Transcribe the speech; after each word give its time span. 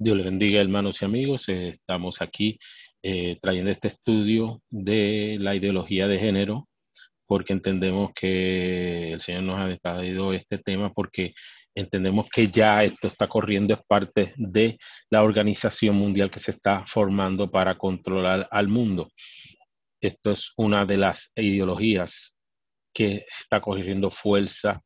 Dios 0.00 0.16
les 0.16 0.26
bendiga, 0.26 0.60
hermanos 0.60 1.02
y 1.02 1.04
amigos. 1.04 1.48
Estamos 1.48 2.22
aquí 2.22 2.56
eh, 3.02 3.36
trayendo 3.42 3.72
este 3.72 3.88
estudio 3.88 4.62
de 4.70 5.38
la 5.40 5.56
ideología 5.56 6.06
de 6.06 6.20
género, 6.20 6.68
porque 7.26 7.52
entendemos 7.52 8.12
que 8.14 9.12
el 9.14 9.20
Señor 9.20 9.42
nos 9.42 9.58
ha 9.58 9.76
traído 9.78 10.32
este 10.32 10.58
tema, 10.58 10.92
porque 10.92 11.34
entendemos 11.74 12.30
que 12.30 12.46
ya 12.46 12.84
esto 12.84 13.08
está 13.08 13.26
corriendo, 13.26 13.74
es 13.74 13.80
parte 13.88 14.34
de 14.36 14.78
la 15.10 15.24
organización 15.24 15.96
mundial 15.96 16.30
que 16.30 16.38
se 16.38 16.52
está 16.52 16.84
formando 16.86 17.50
para 17.50 17.76
controlar 17.76 18.46
al 18.52 18.68
mundo. 18.68 19.10
Esto 20.00 20.30
es 20.30 20.52
una 20.56 20.86
de 20.86 20.96
las 20.96 21.32
ideologías 21.34 22.36
que 22.94 23.24
está 23.40 23.60
cogiendo 23.60 24.12
fuerza 24.12 24.80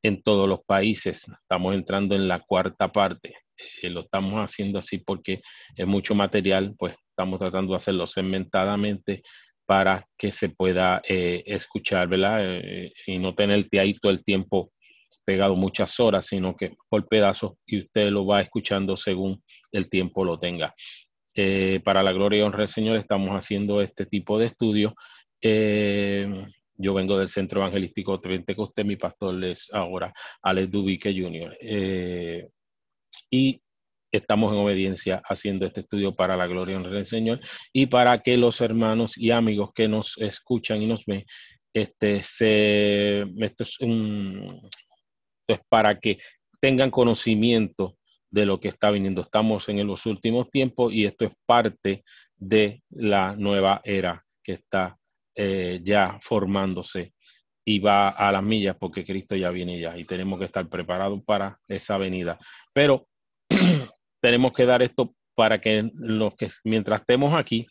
en 0.00 0.22
todos 0.22 0.48
los 0.48 0.62
países. 0.64 1.26
Estamos 1.42 1.74
entrando 1.74 2.14
en 2.14 2.28
la 2.28 2.38
cuarta 2.38 2.92
parte 2.92 3.34
eh, 3.82 3.90
lo 3.90 4.00
estamos 4.00 4.34
haciendo 4.34 4.78
así 4.78 4.98
porque 4.98 5.42
es 5.76 5.86
mucho 5.86 6.14
material, 6.14 6.74
pues 6.78 6.96
estamos 7.10 7.38
tratando 7.38 7.72
de 7.72 7.76
hacerlo 7.76 8.06
segmentadamente 8.06 9.22
para 9.66 10.06
que 10.18 10.30
se 10.32 10.50
pueda 10.50 11.00
eh, 11.08 11.42
escuchar, 11.46 12.08
¿verdad? 12.08 12.40
Eh, 12.42 12.92
y 13.06 13.18
no 13.18 13.34
tenerte 13.34 13.80
ahí 13.80 13.94
todo 13.94 14.12
el 14.12 14.24
tiempo 14.24 14.72
pegado 15.24 15.56
muchas 15.56 15.98
horas, 16.00 16.26
sino 16.26 16.54
que 16.54 16.74
por 16.88 17.08
pedazos 17.08 17.52
y 17.66 17.80
usted 17.80 18.10
lo 18.10 18.26
va 18.26 18.42
escuchando 18.42 18.96
según 18.96 19.42
el 19.72 19.88
tiempo 19.88 20.24
lo 20.24 20.38
tenga. 20.38 20.74
para 21.82 22.02
la 22.02 22.12
gloria 22.12 22.40
y 22.40 22.42
honra 22.42 22.60
del 22.60 22.68
Señor 22.68 22.96
estamos 22.96 23.30
haciendo 23.30 23.80
este 23.80 24.06
tipo 24.06 24.38
de 24.38 24.46
estudios. 24.46 24.92
yo 25.40 26.94
vengo 26.94 27.18
del 27.18 27.28
Centro 27.28 27.60
Evangelístico 27.60 28.20
usted 28.56 28.84
mi 28.84 28.96
pastor 28.96 29.42
es 29.44 29.70
ahora 29.72 30.12
Alex 30.42 30.70
Dubique 30.70 31.12
Jr 31.12 31.56
y 33.34 33.60
estamos 34.12 34.52
en 34.52 34.60
obediencia 34.60 35.20
haciendo 35.28 35.66
este 35.66 35.80
estudio 35.80 36.14
para 36.14 36.36
la 36.36 36.46
gloria 36.46 36.78
del 36.78 37.04
Señor 37.04 37.40
y 37.72 37.86
para 37.86 38.22
que 38.22 38.36
los 38.36 38.60
hermanos 38.60 39.18
y 39.18 39.32
amigos 39.32 39.72
que 39.74 39.88
nos 39.88 40.16
escuchan 40.18 40.80
y 40.82 40.86
nos 40.86 41.04
ven, 41.04 41.24
este, 41.74 42.22
se, 42.22 43.22
esto 43.22 43.64
es, 45.48 45.60
para 45.68 45.98
que 45.98 46.18
tengan 46.60 46.92
conocimiento 46.92 47.96
de 48.30 48.46
lo 48.46 48.60
que 48.60 48.68
está 48.68 48.92
viniendo. 48.92 49.22
Estamos 49.22 49.68
en 49.68 49.84
los 49.84 50.06
últimos 50.06 50.48
tiempos 50.48 50.92
y 50.92 51.06
esto 51.06 51.24
es 51.24 51.32
parte 51.44 52.04
de 52.36 52.84
la 52.90 53.34
nueva 53.34 53.80
era 53.82 54.24
que 54.44 54.52
está 54.52 54.96
eh, 55.34 55.80
ya 55.82 56.18
formándose 56.20 57.14
y 57.64 57.80
va 57.80 58.10
a 58.10 58.30
las 58.30 58.44
millas 58.44 58.76
porque 58.78 59.04
Cristo 59.04 59.34
ya 59.34 59.50
viene 59.50 59.80
ya 59.80 59.98
y 59.98 60.04
tenemos 60.04 60.38
que 60.38 60.44
estar 60.44 60.68
preparados 60.68 61.20
para 61.24 61.58
esa 61.66 61.96
venida. 61.96 62.38
Pero 62.72 63.08
tenemos 64.24 64.54
que 64.54 64.64
dar 64.64 64.82
esto 64.82 65.14
para 65.34 65.60
que 65.60 65.90
los 65.96 66.34
que 66.34 66.48
mientras 66.64 67.02
estemos 67.02 67.34
aquí 67.34 67.66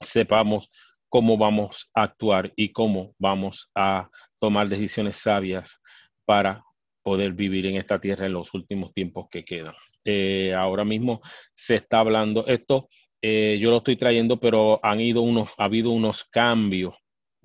sepamos 0.00 0.70
cómo 1.08 1.36
vamos 1.36 1.90
a 1.92 2.04
actuar 2.04 2.52
y 2.54 2.68
cómo 2.68 3.16
vamos 3.18 3.68
a 3.74 4.08
tomar 4.38 4.68
decisiones 4.68 5.16
sabias 5.16 5.80
para 6.24 6.62
poder 7.02 7.32
vivir 7.32 7.66
en 7.66 7.78
esta 7.78 8.00
tierra 8.00 8.26
en 8.26 8.34
los 8.34 8.54
últimos 8.54 8.94
tiempos 8.94 9.26
que 9.28 9.44
quedan. 9.44 9.74
Eh, 10.04 10.54
ahora 10.56 10.84
mismo 10.84 11.20
se 11.52 11.74
está 11.74 11.98
hablando 11.98 12.46
esto, 12.46 12.88
eh, 13.20 13.58
yo 13.60 13.70
lo 13.70 13.78
estoy 13.78 13.96
trayendo, 13.96 14.38
pero 14.38 14.78
han 14.84 15.00
ido 15.00 15.22
unos, 15.22 15.50
ha 15.58 15.64
habido 15.64 15.90
unos 15.90 16.22
cambios 16.22 16.94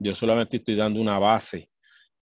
yo 0.04 0.16
solamente 0.16 0.58
estoy 0.58 0.76
dando 0.76 1.00
una 1.00 1.20
base. 1.20 1.70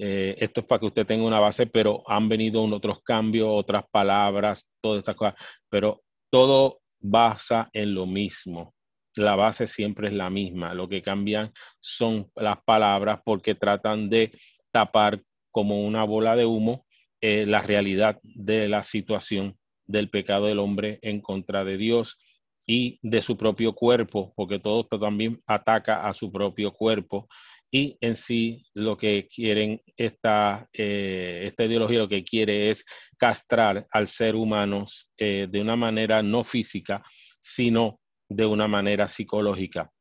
Eh, 0.01 0.37
esto 0.39 0.61
es 0.61 0.65
para 0.65 0.79
que 0.79 0.85
usted 0.85 1.05
tenga 1.05 1.25
una 1.25 1.41
base, 1.41 1.67
pero 1.67 2.03
han 2.07 2.29
venido 2.29 2.63
otros 2.63 3.03
cambios, 3.03 3.49
otras 3.51 3.83
palabras, 3.91 4.65
todas 4.81 4.99
estas 4.99 5.15
cosas, 5.15 5.35
pero 5.69 6.01
todo 6.31 6.79
basa 6.99 7.69
en 7.73 7.93
lo 7.93 8.05
mismo. 8.05 8.73
La 9.15 9.35
base 9.35 9.67
siempre 9.67 10.07
es 10.07 10.13
la 10.13 10.29
misma. 10.29 10.73
Lo 10.73 10.87
que 10.87 11.01
cambian 11.01 11.51
son 11.81 12.31
las 12.35 12.63
palabras 12.63 13.19
porque 13.25 13.55
tratan 13.55 14.09
de 14.09 14.31
tapar 14.71 15.21
como 15.51 15.85
una 15.85 16.05
bola 16.05 16.35
de 16.35 16.45
humo 16.45 16.85
eh, 17.21 17.45
la 17.45 17.61
realidad 17.61 18.19
de 18.23 18.69
la 18.69 18.85
situación 18.85 19.57
del 19.85 20.09
pecado 20.09 20.45
del 20.45 20.59
hombre 20.59 20.99
en 21.01 21.19
contra 21.19 21.65
de 21.65 21.75
Dios 21.75 22.17
y 22.65 22.99
de 23.01 23.21
su 23.21 23.35
propio 23.35 23.73
cuerpo, 23.73 24.31
porque 24.35 24.59
todo 24.59 24.81
esto 24.81 24.99
también 24.99 25.41
ataca 25.47 26.07
a 26.07 26.13
su 26.13 26.31
propio 26.31 26.71
cuerpo 26.71 27.27
y 27.71 27.97
en 28.01 28.15
sí 28.15 28.65
lo 28.73 28.97
que 28.97 29.27
quieren 29.27 29.81
esta, 29.95 30.67
eh, 30.73 31.43
esta 31.45 31.65
ideología 31.65 31.99
lo 31.99 32.07
que 32.07 32.23
quiere 32.23 32.71
es 32.71 32.83
castrar 33.17 33.85
al 33.91 34.07
ser 34.07 34.35
humano 34.35 34.85
eh, 35.17 35.47
de 35.49 35.61
una 35.61 35.75
manera 35.75 36.23
no 36.23 36.43
física, 36.43 37.03
sino 37.41 37.99
de 38.27 38.45
una 38.45 38.67
manera 38.67 39.07
psicológica. 39.07 39.91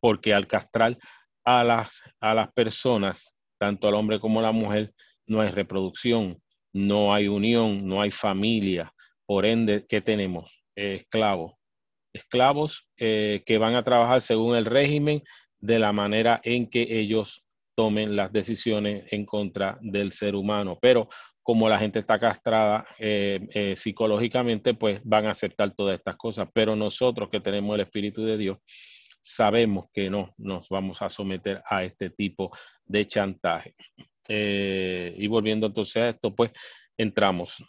Porque 0.00 0.34
al 0.34 0.46
castrar 0.46 0.98
a 1.44 1.62
las, 1.62 2.02
a 2.20 2.34
las 2.34 2.52
personas, 2.52 3.32
tanto 3.58 3.88
al 3.88 3.94
hombre 3.94 4.18
como 4.18 4.40
a 4.40 4.44
la 4.44 4.52
mujer, 4.52 4.92
no 5.26 5.40
hay 5.40 5.50
reproducción, 5.50 6.40
no 6.72 7.14
hay 7.14 7.28
unión, 7.28 7.86
no 7.86 8.00
hay 8.00 8.10
familia. 8.10 8.92
Por 9.24 9.46
ende, 9.46 9.86
¿qué 9.88 10.00
tenemos? 10.00 10.52
esclavos. 10.76 11.54
Esclavos 12.12 12.86
eh, 12.98 13.42
que 13.46 13.58
van 13.58 13.74
a 13.74 13.82
trabajar 13.82 14.20
según 14.20 14.56
el 14.56 14.64
régimen 14.64 15.22
de 15.66 15.78
la 15.80 15.92
manera 15.92 16.40
en 16.44 16.70
que 16.70 16.86
ellos 16.88 17.44
tomen 17.74 18.16
las 18.16 18.32
decisiones 18.32 19.04
en 19.10 19.26
contra 19.26 19.78
del 19.82 20.12
ser 20.12 20.34
humano. 20.34 20.78
Pero 20.80 21.08
como 21.42 21.68
la 21.68 21.78
gente 21.78 21.98
está 21.98 22.18
castrada 22.18 22.86
eh, 22.98 23.40
eh, 23.52 23.76
psicológicamente, 23.76 24.74
pues 24.74 25.00
van 25.04 25.26
a 25.26 25.32
aceptar 25.32 25.74
todas 25.74 25.98
estas 25.98 26.16
cosas. 26.16 26.48
Pero 26.52 26.74
nosotros 26.76 27.28
que 27.30 27.40
tenemos 27.40 27.74
el 27.74 27.82
Espíritu 27.82 28.24
de 28.24 28.38
Dios, 28.38 28.58
sabemos 29.20 29.86
que 29.92 30.08
no 30.08 30.32
nos 30.38 30.68
vamos 30.68 31.02
a 31.02 31.10
someter 31.10 31.60
a 31.68 31.84
este 31.84 32.10
tipo 32.10 32.50
de 32.84 33.06
chantaje. 33.06 33.74
Eh, 34.28 35.14
y 35.18 35.26
volviendo 35.26 35.66
entonces 35.66 35.96
a 35.96 36.08
esto, 36.10 36.34
pues 36.34 36.52
entramos. 36.96 37.62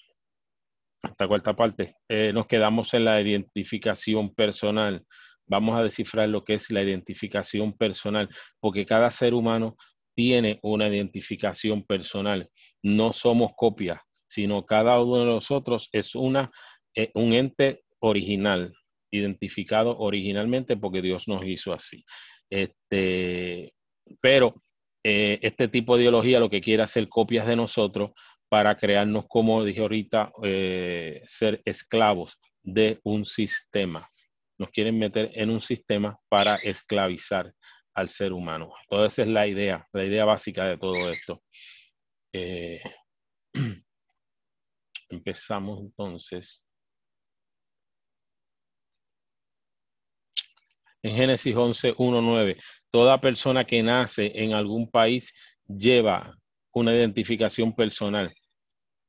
Esta 1.03 1.27
cuarta 1.27 1.55
parte, 1.55 1.95
nos 2.33 2.47
quedamos 2.47 2.93
en 2.93 3.05
la 3.05 3.21
identificación 3.21 4.33
personal 4.33 5.05
vamos 5.47 5.77
a 5.77 5.83
descifrar 5.83 6.29
lo 6.29 6.43
que 6.43 6.55
es 6.55 6.69
la 6.69 6.83
identificación 6.83 7.73
personal, 7.73 8.29
porque 8.59 8.85
cada 8.85 9.09
ser 9.09 9.33
humano 9.33 9.77
tiene 10.15 10.59
una 10.61 10.87
identificación 10.87 11.83
personal. 11.83 12.49
No 12.83 13.13
somos 13.13 13.51
copias, 13.55 13.99
sino 14.27 14.65
cada 14.65 14.99
uno 15.01 15.19
de 15.19 15.25
nosotros 15.25 15.89
es 15.91 16.15
una, 16.15 16.51
eh, 16.95 17.11
un 17.13 17.33
ente 17.33 17.83
original, 17.99 18.73
identificado 19.11 19.97
originalmente 19.97 20.75
porque 20.75 21.01
Dios 21.01 21.27
nos 21.27 21.45
hizo 21.45 21.73
así. 21.73 22.03
Este, 22.49 23.73
pero 24.21 24.61
eh, 25.03 25.39
este 25.41 25.67
tipo 25.67 25.95
de 25.95 26.03
ideología 26.03 26.39
lo 26.39 26.49
que 26.49 26.61
quiere 26.61 26.83
hacer 26.83 27.07
copias 27.07 27.47
de 27.47 27.55
nosotros 27.55 28.11
para 28.49 28.77
crearnos, 28.77 29.25
como 29.27 29.63
dije 29.63 29.81
ahorita, 29.81 30.31
eh, 30.43 31.21
ser 31.25 31.61
esclavos 31.65 32.37
de 32.63 32.99
un 33.03 33.23
sistema 33.23 34.07
nos 34.57 34.71
quieren 34.71 34.97
meter 34.97 35.31
en 35.33 35.49
un 35.49 35.61
sistema 35.61 36.19
para 36.29 36.55
esclavizar 36.55 37.53
al 37.93 38.09
ser 38.09 38.33
humano. 38.33 38.73
Toda 38.89 39.07
esa 39.07 39.23
es 39.23 39.27
la 39.27 39.47
idea, 39.47 39.87
la 39.91 40.03
idea 40.03 40.25
básica 40.25 40.65
de 40.65 40.77
todo 40.77 41.09
esto. 41.09 41.43
Eh, 42.33 42.81
empezamos 45.09 45.79
entonces. 45.81 46.63
En 51.01 51.15
Génesis 51.15 51.55
11, 51.55 51.93
1, 51.97 52.21
9, 52.21 52.57
toda 52.91 53.21
persona 53.21 53.65
que 53.65 53.81
nace 53.81 54.31
en 54.35 54.53
algún 54.53 54.89
país 54.89 55.33
lleva 55.67 56.37
una 56.73 56.93
identificación 56.93 57.75
personal 57.75 58.33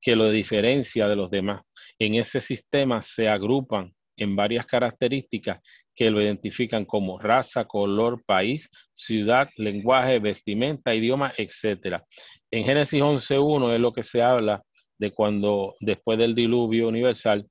que 0.00 0.14
lo 0.14 0.30
diferencia 0.30 1.08
de 1.08 1.16
los 1.16 1.30
demás. 1.30 1.62
En 1.98 2.14
ese 2.14 2.40
sistema 2.40 3.02
se 3.02 3.28
agrupan 3.28 3.94
en 4.18 4.36
varias 4.36 4.66
características 4.66 5.60
que 5.94 6.10
lo 6.10 6.22
identifican 6.22 6.84
como 6.84 7.18
raza, 7.18 7.64
color, 7.64 8.22
país, 8.24 8.70
ciudad, 8.92 9.48
lenguaje, 9.56 10.18
vestimenta, 10.20 10.94
idioma, 10.94 11.32
etc. 11.36 12.02
En 12.50 12.64
Génesis 12.64 13.02
11.1 13.02 13.74
es 13.74 13.80
lo 13.80 13.92
que 13.92 14.02
se 14.02 14.22
habla 14.22 14.62
de 14.98 15.10
cuando 15.10 15.74
después 15.80 16.18
del 16.18 16.34
diluvio 16.34 16.88
universal 16.88 17.46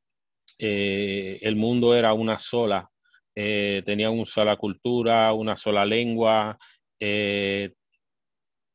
eh, 0.59 1.39
el 1.41 1.55
mundo 1.55 1.93
era 1.93 2.13
una 2.13 2.39
sola, 2.39 2.89
eh, 3.35 3.83
tenía 3.85 4.09
una 4.09 4.25
sola 4.25 4.55
cultura, 4.55 5.33
una 5.33 5.55
sola 5.55 5.85
lengua, 5.85 6.57
eh, 6.99 7.73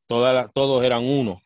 todos 0.06 0.84
eran 0.84 1.04
uno, 1.04 1.40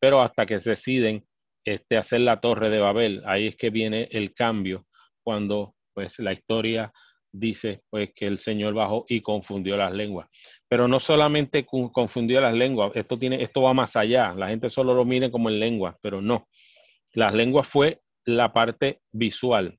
pero 0.00 0.20
hasta 0.20 0.44
que 0.44 0.58
se 0.58 0.70
deciden 0.70 1.24
este, 1.64 1.96
hacer 1.96 2.20
la 2.20 2.40
torre 2.40 2.70
de 2.70 2.80
Babel, 2.80 3.22
ahí 3.24 3.46
es 3.46 3.56
que 3.56 3.70
viene 3.70 4.08
el 4.10 4.34
cambio 4.34 4.86
cuando 5.22 5.74
pues 5.98 6.20
la 6.20 6.32
historia 6.32 6.92
dice 7.32 7.82
pues 7.90 8.10
que 8.14 8.28
el 8.28 8.38
Señor 8.38 8.72
bajó 8.72 9.04
y 9.08 9.20
confundió 9.20 9.76
las 9.76 9.92
lenguas. 9.92 10.28
Pero 10.68 10.86
no 10.86 11.00
solamente 11.00 11.66
confundió 11.66 12.40
las 12.40 12.54
lenguas, 12.54 12.92
esto 12.94 13.18
tiene 13.18 13.42
esto 13.42 13.62
va 13.62 13.74
más 13.74 13.96
allá. 13.96 14.32
La 14.34 14.46
gente 14.46 14.70
solo 14.70 14.94
lo 14.94 15.04
mire 15.04 15.32
como 15.32 15.50
en 15.50 15.58
lengua, 15.58 15.98
pero 16.00 16.22
no. 16.22 16.46
Las 17.14 17.34
lenguas 17.34 17.66
fue 17.66 18.00
la 18.24 18.52
parte 18.52 19.00
visual. 19.10 19.76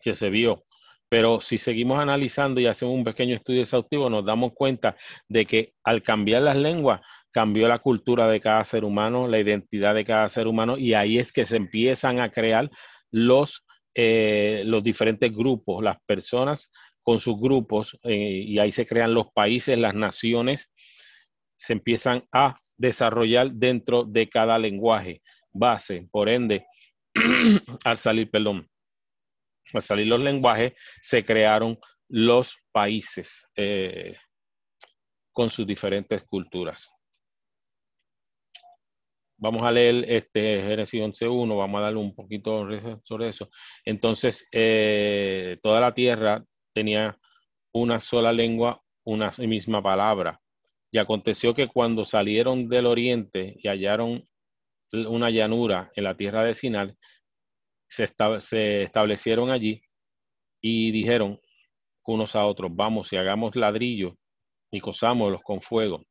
que 0.00 0.14
se 0.14 0.30
vio. 0.30 0.64
Pero 1.10 1.42
si 1.42 1.58
seguimos 1.58 1.98
analizando 1.98 2.58
y 2.58 2.66
hacemos 2.66 2.94
un 2.94 3.04
pequeño 3.04 3.34
estudio 3.34 3.60
exhaustivo, 3.60 4.08
nos 4.08 4.24
damos 4.24 4.54
cuenta 4.54 4.96
de 5.28 5.44
que 5.44 5.74
al 5.84 6.02
cambiar 6.02 6.40
las 6.40 6.56
lenguas, 6.56 7.02
cambió 7.30 7.68
la 7.68 7.80
cultura 7.80 8.26
de 8.26 8.40
cada 8.40 8.64
ser 8.64 8.84
humano, 8.84 9.28
la 9.28 9.38
identidad 9.38 9.94
de 9.94 10.06
cada 10.06 10.30
ser 10.30 10.46
humano, 10.46 10.78
y 10.78 10.94
ahí 10.94 11.18
es 11.18 11.30
que 11.30 11.44
se 11.44 11.56
empiezan 11.56 12.20
a 12.20 12.30
crear 12.30 12.70
los, 13.10 13.66
eh, 14.02 14.62
los 14.64 14.82
diferentes 14.82 15.30
grupos, 15.30 15.84
las 15.84 15.98
personas 16.06 16.72
con 17.02 17.20
sus 17.20 17.38
grupos, 17.38 17.98
eh, 18.02 18.44
y 18.46 18.58
ahí 18.58 18.72
se 18.72 18.86
crean 18.86 19.12
los 19.12 19.30
países, 19.34 19.76
las 19.76 19.94
naciones, 19.94 20.72
se 21.58 21.74
empiezan 21.74 22.24
a 22.32 22.54
desarrollar 22.78 23.52
dentro 23.52 24.04
de 24.04 24.26
cada 24.30 24.58
lenguaje 24.58 25.20
base. 25.52 26.08
Por 26.10 26.30
ende, 26.30 26.64
al 27.84 27.98
salir, 27.98 28.30
perdón, 28.30 28.66
al 29.74 29.82
salir 29.82 30.06
los 30.06 30.20
lenguajes, 30.20 30.72
se 31.02 31.22
crearon 31.22 31.78
los 32.08 32.56
países 32.72 33.46
eh, 33.54 34.16
con 35.30 35.50
sus 35.50 35.66
diferentes 35.66 36.24
culturas. 36.24 36.90
Vamos 39.40 39.62
a 39.62 39.72
leer 39.72 40.04
este 40.06 40.62
Génesis 40.62 41.00
11.1, 41.00 41.56
vamos 41.56 41.78
a 41.78 41.84
darle 41.84 41.98
un 41.98 42.14
poquito 42.14 42.68
sobre 43.04 43.28
eso. 43.28 43.48
Entonces, 43.86 44.46
eh, 44.52 45.56
toda 45.62 45.80
la 45.80 45.94
tierra 45.94 46.44
tenía 46.74 47.18
una 47.72 48.00
sola 48.00 48.34
lengua, 48.34 48.82
una 49.04 49.32
misma 49.38 49.82
palabra. 49.82 50.38
Y 50.92 50.98
aconteció 50.98 51.54
que 51.54 51.68
cuando 51.68 52.04
salieron 52.04 52.68
del 52.68 52.84
oriente 52.84 53.56
y 53.62 53.68
hallaron 53.68 54.28
una 54.92 55.30
llanura 55.30 55.90
en 55.94 56.04
la 56.04 56.16
tierra 56.16 56.44
de 56.44 56.54
Sinal, 56.54 56.96
se, 57.88 58.04
establecieron 58.82 59.50
allí 59.50 59.80
y 60.60 60.90
dijeron 60.90 61.40
unos 62.04 62.36
a 62.36 62.44
otros, 62.44 62.70
vamos 62.74 63.12
y 63.12 63.16
hagamos 63.16 63.56
ladrillo 63.56 64.16
y 64.70 64.80
cosámoslos 64.80 65.40
con 65.42 65.62
fuego. 65.62 66.04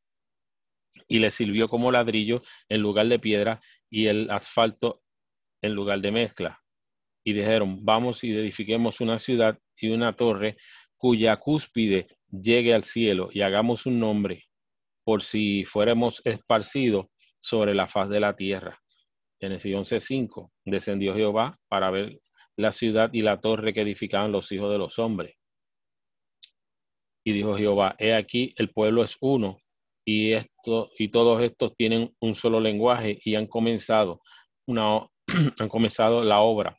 Y 1.07 1.19
les 1.19 1.33
sirvió 1.33 1.68
como 1.69 1.91
ladrillo 1.91 2.44
en 2.68 2.81
lugar 2.81 3.07
de 3.07 3.19
piedra 3.19 3.62
y 3.89 4.07
el 4.07 4.30
asfalto 4.30 5.01
en 5.62 5.74
lugar 5.74 6.01
de 6.01 6.12
mezcla. 6.12 6.62
Y 7.24 7.33
dijeron, 7.33 7.83
vamos 7.83 8.24
y 8.24 8.31
edifiquemos 8.31 9.01
una 9.01 9.19
ciudad 9.19 9.59
y 9.77 9.89
una 9.89 10.13
torre 10.15 10.57
cuya 10.97 11.38
cúspide 11.38 12.07
llegue 12.31 12.74
al 12.74 12.83
cielo 12.83 13.30
y 13.31 13.41
hagamos 13.41 13.86
un 13.86 14.00
nombre 14.00 14.45
por 15.03 15.24
si 15.24 15.65
fuéramos 15.65 16.21
esparcidos 16.25 17.07
sobre 17.39 17.74
la 17.74 17.88
faz 17.88 18.09
de 18.09 18.19
la 18.19 18.36
tierra. 18.36 18.80
Génesis 19.39 19.74
11:5, 19.74 20.51
descendió 20.65 21.15
Jehová 21.15 21.57
para 21.68 21.89
ver 21.89 22.19
la 22.57 22.71
ciudad 22.71 23.09
y 23.13 23.21
la 23.21 23.39
torre 23.39 23.74
que 23.74 23.81
edificaban 23.81 24.31
los 24.31 24.51
hijos 24.51 24.71
de 24.71 24.77
los 24.77 25.00
hombres. 25.00 25.36
Y 27.24 27.31
dijo 27.31 27.57
Jehová, 27.57 27.95
he 27.97 28.13
aquí, 28.13 28.53
el 28.57 28.69
pueblo 28.71 29.03
es 29.03 29.15
uno, 29.21 29.59
y, 30.12 30.34
esto, 30.34 30.90
y 30.98 31.10
todos 31.10 31.40
estos 31.44 31.76
tienen 31.76 32.16
un 32.20 32.34
solo 32.34 32.60
lenguaje 32.60 33.20
y 33.24 33.36
han 33.36 33.46
comenzado, 33.46 34.22
una, 34.66 35.06
han 35.60 35.70
comenzado 35.70 36.24
la 36.24 36.40
obra, 36.40 36.76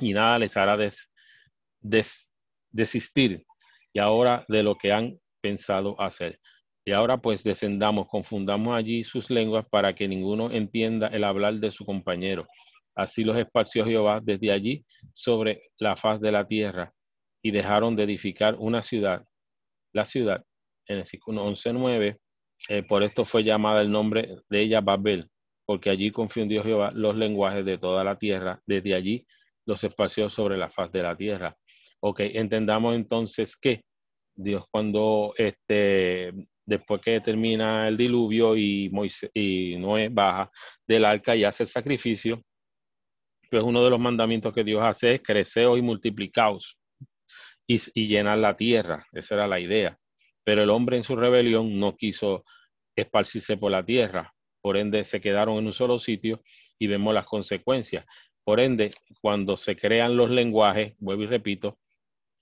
y 0.00 0.12
nada 0.12 0.40
les 0.40 0.56
hará 0.56 0.76
des, 0.76 2.28
desistir, 2.72 3.44
y 3.92 4.00
ahora 4.00 4.44
de 4.48 4.64
lo 4.64 4.74
que 4.74 4.90
han 4.90 5.20
pensado 5.40 6.00
hacer. 6.00 6.40
Y 6.84 6.90
ahora 6.90 7.18
pues 7.18 7.44
descendamos, 7.44 8.08
confundamos 8.08 8.74
allí 8.74 9.04
sus 9.04 9.30
lenguas 9.30 9.64
para 9.70 9.94
que 9.94 10.08
ninguno 10.08 10.50
entienda 10.50 11.06
el 11.08 11.22
hablar 11.22 11.54
de 11.54 11.70
su 11.70 11.84
compañero. 11.84 12.48
Así 12.96 13.22
los 13.22 13.36
esparció 13.36 13.84
Jehová 13.84 14.20
desde 14.20 14.50
allí 14.50 14.84
sobre 15.14 15.70
la 15.78 15.96
faz 15.96 16.20
de 16.20 16.32
la 16.32 16.48
tierra 16.48 16.92
y 17.40 17.52
dejaron 17.52 17.94
de 17.94 18.02
edificar 18.02 18.56
una 18.58 18.82
ciudad. 18.82 19.24
La 19.92 20.04
ciudad, 20.04 20.44
en 20.88 20.98
el 20.98 21.04
11.9, 21.04 22.18
eh, 22.68 22.82
por 22.82 23.02
esto 23.02 23.24
fue 23.24 23.44
llamada 23.44 23.80
el 23.80 23.90
nombre 23.90 24.36
de 24.48 24.60
ella 24.60 24.80
Babel, 24.80 25.28
porque 25.66 25.90
allí 25.90 26.10
confundió 26.10 26.62
Jehová 26.62 26.90
los 26.94 27.16
lenguajes 27.16 27.64
de 27.64 27.78
toda 27.78 28.04
la 28.04 28.18
tierra. 28.18 28.60
Desde 28.66 28.94
allí 28.94 29.26
los 29.66 29.82
esparció 29.84 30.30
sobre 30.30 30.56
la 30.56 30.70
faz 30.70 30.92
de 30.92 31.02
la 31.02 31.16
tierra. 31.16 31.56
Ok, 32.00 32.20
entendamos 32.20 32.94
entonces 32.94 33.56
que 33.56 33.84
Dios 34.34 34.64
cuando 34.70 35.34
este, 35.36 36.32
después 36.64 37.00
que 37.00 37.20
termina 37.20 37.88
el 37.88 37.96
diluvio 37.96 38.56
y, 38.56 38.88
Moisés, 38.90 39.30
y 39.34 39.76
Noé 39.78 40.08
baja 40.08 40.50
del 40.86 41.04
arca 41.04 41.36
y 41.36 41.44
hace 41.44 41.64
el 41.64 41.68
sacrificio, 41.68 42.42
pues 43.50 43.62
uno 43.62 43.84
de 43.84 43.90
los 43.90 44.00
mandamientos 44.00 44.54
que 44.54 44.64
Dios 44.64 44.82
hace 44.82 45.16
es 45.16 45.22
creceos 45.22 45.78
y 45.78 45.82
multiplicaos 45.82 46.78
y, 47.66 47.80
y 47.94 48.06
llenar 48.06 48.38
la 48.38 48.56
tierra. 48.56 49.06
Esa 49.12 49.34
era 49.34 49.46
la 49.46 49.60
idea. 49.60 49.98
Pero 50.44 50.62
el 50.62 50.70
hombre 50.70 50.96
en 50.96 51.04
su 51.04 51.16
rebelión 51.16 51.78
no 51.78 51.96
quiso 51.96 52.44
esparcirse 52.96 53.56
por 53.56 53.70
la 53.70 53.84
tierra. 53.84 54.34
Por 54.60 54.76
ende, 54.76 55.04
se 55.04 55.20
quedaron 55.20 55.58
en 55.58 55.66
un 55.66 55.72
solo 55.72 55.98
sitio 55.98 56.42
y 56.78 56.86
vemos 56.86 57.14
las 57.14 57.26
consecuencias. 57.26 58.04
Por 58.44 58.60
ende, 58.60 58.90
cuando 59.20 59.56
se 59.56 59.76
crean 59.76 60.16
los 60.16 60.30
lenguajes, 60.30 60.94
vuelvo 60.98 61.22
y 61.24 61.26
repito, 61.26 61.78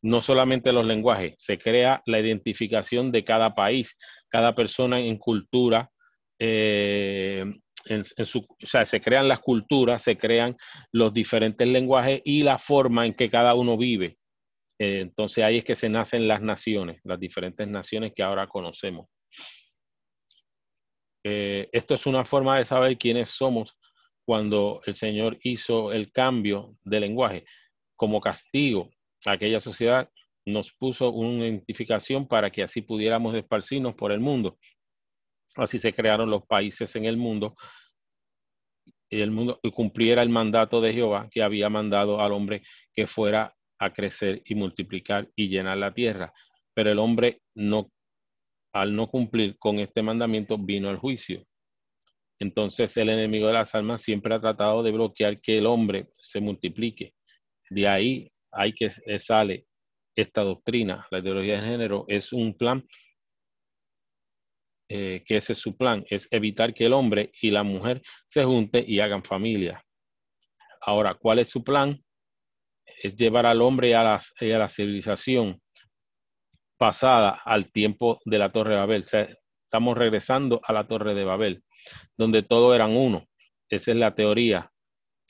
no 0.03 0.23
solamente 0.23 0.73
los 0.73 0.85
lenguajes, 0.85 1.35
se 1.39 1.59
crea 1.59 2.03
la 2.07 2.21
identificación 2.21 3.13
de 3.13 3.25
cada 3.25 3.55
país, 3.55 3.97
cada 4.29 4.55
persona 4.55 4.99
en 4.99 5.19
cultura, 5.19 5.91
eh, 6.39 7.45
en, 7.87 8.01
o 8.01 8.67
sea, 8.67 8.87
se 8.87 9.01
crean 9.01 9.29
las 9.29 9.41
culturas, 9.41 10.03
se 10.03 10.17
crean 10.17 10.57
los 10.93 11.13
diferentes 11.13 11.69
lenguajes 11.69 12.23
y 12.25 12.43
la 12.43 12.59
forma 12.59 13.07
en 13.07 13.15
que 13.15 13.31
cada 13.31 13.55
uno 13.55 13.77
vive. 13.77 14.17
Eh, 14.81 15.01
entonces 15.01 15.45
ahí 15.45 15.59
es 15.59 15.65
que 15.65 15.75
se 15.75 15.91
nacen 15.91 16.27
las 16.27 16.41
naciones, 16.41 17.01
las 17.05 17.21
diferentes 17.21 17.69
naciones 17.69 18.13
que 18.17 18.23
ahora 18.23 18.47
conocemos. 18.47 19.09
Eh, 21.23 21.69
esto 21.71 21.95
es 21.95 22.07
una 22.07 22.25
forma 22.25 22.59
de 22.59 22.65
saber 22.65 22.97
quiénes 22.97 23.29
somos 23.29 23.77
cuando 24.25 24.81
el 24.87 24.95
Señor 24.95 25.39
hizo 25.43 25.93
el 25.93 26.11
cambio 26.11 26.77
de 26.83 27.01
lenguaje 27.01 27.45
como 27.95 28.23
castigo 28.23 28.91
aquella 29.27 29.61
sociedad 29.61 30.09
nos 30.47 30.73
puso 30.73 31.11
una 31.11 31.47
identificación 31.47 32.27
para 32.27 32.51
que 32.51 32.63
así 32.63 32.81
pudiéramos 32.81 33.35
esparcirnos 33.35 33.95
por 33.95 34.13
el 34.13 34.21
mundo. 34.21 34.59
Así 35.57 35.79
se 35.79 35.93
crearon 35.93 36.31
los 36.31 36.47
países 36.47 36.97
en 36.97 37.05
el 37.05 37.19
mundo 37.19 37.55
y 39.11 39.21
el 39.21 39.31
mundo 39.31 39.61
cumpliera 39.75 40.23
el 40.23 40.29
mandato 40.29 40.81
de 40.81 40.95
Jehová 40.95 41.29
que 41.31 41.43
había 41.43 41.69
mandado 41.69 42.21
al 42.21 42.33
hombre 42.33 42.63
que 42.95 43.07
fuera 43.07 43.55
a 43.81 43.93
crecer 43.93 44.43
y 44.45 44.55
multiplicar 44.55 45.29
y 45.35 45.49
llenar 45.49 45.79
la 45.79 45.93
tierra. 45.93 46.33
Pero 46.75 46.93
el 46.93 46.99
hombre 46.99 47.41
no, 47.55 47.91
al 48.73 48.95
no 48.95 49.09
cumplir 49.09 49.59
con 49.59 49.81
este 49.81 50.03
mandamiento, 50.03 50.57
vino 50.59 50.91
el 50.91 50.99
juicio. 50.99 51.45
Entonces 52.39 52.97
el 52.97 53.09
enemigo 53.09 53.49
de 53.49 53.55
las 53.55 53.75
almas 53.75 54.03
siempre 54.03 54.35
ha 54.35 54.41
tratado 54.41 54.83
de 54.83 54.93
bloquear 54.93 55.41
que 55.41 55.59
el 55.59 55.67
hombre 55.67 56.09
se 56.19 56.41
multiplique. 56.41 57.15
De 57.69 57.89
ahí 57.89 58.31
hay 58.53 58.73
que 58.73 58.91
eh, 59.07 59.19
sale 59.19 59.67
esta 60.15 60.43
doctrina, 60.43 61.07
la 61.11 61.19
ideología 61.21 61.61
de 61.61 61.69
género, 61.69 62.05
es 62.09 62.33
un 62.33 62.57
plan, 62.57 62.87
eh, 64.89 65.23
que 65.25 65.37
ese 65.37 65.53
es 65.53 65.59
su 65.59 65.77
plan, 65.77 66.05
es 66.11 66.29
evitar 66.31 66.75
que 66.75 66.87
el 66.87 66.93
hombre 66.93 67.31
y 67.41 67.51
la 67.51 67.63
mujer 67.63 68.03
se 68.27 68.45
junten 68.45 68.85
y 68.87 69.01
hagan 69.01 69.23
familia. 69.23 69.85
Ahora, 70.81 71.15
¿cuál 71.15 71.39
es 71.39 71.49
su 71.49 71.63
plan? 71.63 72.03
Es 73.03 73.17
llevar 73.17 73.47
al 73.47 73.63
hombre 73.63 73.95
a 73.95 74.03
la, 74.03 74.15
a 74.17 74.45
la 74.45 74.69
civilización 74.69 75.61
pasada 76.79 77.41
al 77.45 77.71
tiempo 77.73 78.21
de 78.25 78.39
la 78.39 78.53
Torre 78.53 78.73
de 78.73 78.81
Babel. 78.81 79.05
estamos 79.65 79.97
regresando 79.97 80.61
a 80.65 80.73
la 80.73 80.87
Torre 80.87 81.15
de 81.15 81.25
Babel, 81.25 81.63
donde 82.17 82.43
todos 82.43 82.75
eran 82.75 82.97
uno. 82.97 83.27
Esa 83.71 83.93
es 83.93 83.97
la 83.97 84.15
teoría, 84.15 84.71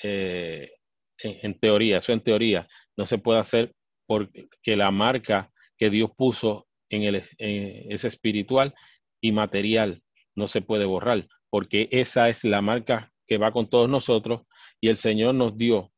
eh, 0.02 0.70
en, 1.18 1.58
teoría, 1.58 1.98
eso 1.98 2.12
en 2.12 2.22
teoría 2.22 2.68
no 2.96 3.06
se 3.06 3.18
puede 3.18 3.40
hacer 3.40 3.74
porque 4.06 4.76
la 4.76 4.90
marca 4.90 5.52
que 5.76 5.90
Dios 5.90 6.10
puso 6.16 6.66
en 6.88 7.02
el 7.02 7.22
es 7.38 8.04
espiritual 8.04 8.74
y 9.20 9.32
material, 9.32 10.02
no 10.34 10.48
se 10.48 10.62
puede 10.62 10.84
borrar, 10.84 11.26
porque 11.50 11.88
esa 11.92 12.28
es 12.28 12.44
la 12.44 12.62
marca 12.62 13.12
que 13.26 13.38
va 13.38 13.52
con 13.52 13.68
todos 13.68 13.88
nosotros 13.88 14.42
y 14.80 14.88
el 14.88 14.96
Señor 14.96 15.34
nos 15.34 15.56
dio 15.56 15.92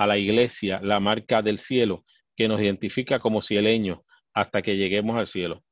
a 0.00 0.06
la 0.06 0.16
iglesia 0.16 0.80
la 0.82 0.98
marca 0.98 1.42
del 1.42 1.58
cielo 1.58 2.06
que 2.34 2.48
nos 2.48 2.58
identifica 2.62 3.18
como 3.18 3.42
cieleños 3.42 3.98
hasta 4.32 4.62
que 4.62 4.78
lleguemos 4.78 5.18
al 5.18 5.26
cielo. 5.26 5.62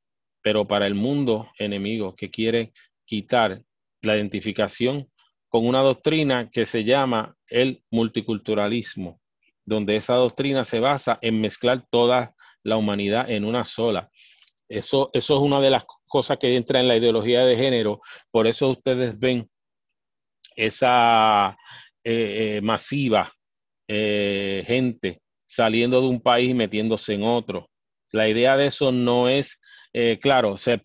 Pero 0.43 0.67
para 0.67 0.85
el 0.85 0.93
mundo 0.93 1.49
enemigo 1.57 2.15
que 2.15 2.29
quiere 2.29 2.71
quitar 3.05 3.63
la 4.03 4.15
identificación 4.15 5.09
con 5.47 5.65
una 5.65 5.79
doctrina 5.81 6.51
que 6.51 6.65
se 6.65 6.83
llama 6.83 7.35
el 7.47 7.81
multiculturalismo, 7.89 9.19
donde 9.65 9.95
esa 9.95 10.13
doctrina 10.13 10.63
se 10.63 10.79
basa 10.79 11.17
en 11.23 11.41
mezclar 11.41 11.87
toda 11.89 12.35
la 12.61 12.77
humanidad 12.77 13.31
en 13.31 13.45
una 13.45 13.65
sola. 13.65 14.11
Eso, 14.69 15.09
eso 15.13 15.35
es 15.37 15.41
una 15.41 15.59
de 15.59 15.71
las 15.71 15.85
cosas 16.07 16.37
que 16.37 16.55
entra 16.55 16.79
en 16.79 16.87
la 16.87 16.97
ideología 16.97 17.43
de 17.45 17.57
género. 17.57 17.99
Por 18.29 18.45
eso 18.45 18.69
ustedes 18.69 19.17
ven 19.17 19.49
esa 20.55 21.57
eh, 22.03 22.57
eh, 22.57 22.61
masiva 22.61 23.33
eh, 23.89 24.63
gente 24.67 25.19
saliendo 25.47 25.99
de 25.99 26.07
un 26.07 26.21
país 26.21 26.51
y 26.51 26.53
metiéndose 26.53 27.15
en 27.15 27.23
otro. 27.23 27.67
La 28.11 28.29
idea 28.29 28.55
de 28.55 28.67
eso 28.67 28.91
no 28.91 29.27
es, 29.27 29.59
eh, 29.93 30.19
claro, 30.21 30.57
se, 30.57 30.79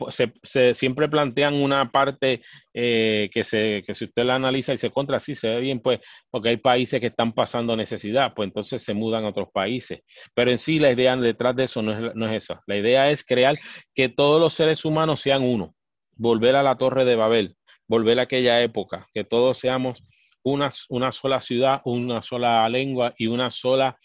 siempre 0.73 1.11
plantean 1.11 1.52
una 1.54 1.90
parte 1.90 2.40
eh, 2.73 3.28
que, 3.30 3.44
se, 3.44 3.84
que 3.87 3.94
si 3.94 4.06
usted 4.06 4.25
la 4.25 4.37
analiza 4.37 4.73
y 4.73 4.78
se 4.78 4.90
contra, 4.90 5.20
sí 5.20 5.34
se 5.34 5.49
ve 5.49 5.61
bien, 5.61 5.80
pues, 5.80 6.00
porque 6.30 6.49
hay 6.49 6.56
países 6.56 6.99
que 6.99 7.08
están 7.08 7.34
pasando 7.34 7.76
necesidad, 7.76 8.32
pues 8.34 8.46
entonces 8.49 8.82
se 8.82 8.94
mudan 8.94 9.25
a 9.25 9.28
otros 9.28 9.49
países. 9.52 10.00
Pero 10.32 10.50
en 10.50 10.58
sí 10.58 10.78
la 10.78 10.90
idea 10.90 11.14
detrás 11.16 11.54
de 11.56 11.64
eso 11.64 11.82
no 11.82 11.92
es, 11.92 12.14
no 12.14 12.26
es 12.26 12.44
esa. 12.44 12.62
La 12.66 12.76
idea 12.76 13.11
es 13.11 13.23
crear 13.23 13.56
que 13.94 14.08
todos 14.08 14.40
los 14.40 14.54
seres 14.54 14.82
humanos 14.87 15.20
sean 15.20 15.42
uno, 15.42 15.75
volver 16.16 16.56
a 16.56 16.62
la 16.62 16.76
torre 16.76 17.04
de 17.04 17.16
Babel, 17.16 17.56
volver 17.87 18.18
a 18.18 18.23
aquella 18.23 18.62
época, 18.62 19.08
que 19.12 19.25
todos 19.25 19.58
seamos 19.58 20.02
una, 20.44 20.70
sola 21.12 21.40
ciudad, 21.40 21.80
una 21.84 22.22
sola 22.22 22.68
lengua 22.68 23.14
y 23.18 23.26
una 23.26 23.50
sola 23.50 23.98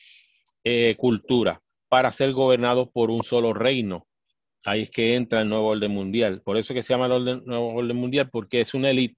eh, 0.64 0.96
cultura 0.98 1.62
para 1.88 2.12
ser 2.12 2.34
gobernados 2.34 2.90
por 2.92 3.12
un 3.12 3.24
solo 3.24 3.54
reino. 3.54 4.08
Ahí 4.66 4.84
es 4.84 4.92
que 4.92 5.16
entra 5.16 5.42
el 5.42 5.50
nuevo 5.50 5.68
orden 5.68 5.92
mundial. 5.92 6.42
Por 6.44 6.58
eso 6.58 6.74
que 6.74 6.84
se 6.84 6.94
llama 6.94 7.06
el 7.06 7.46
nuevo 7.46 7.76
orden 7.76 7.96
mundial, 7.96 8.30
porque 8.30 8.62
es 8.62 8.74
una 8.74 8.90
élite 8.90 9.18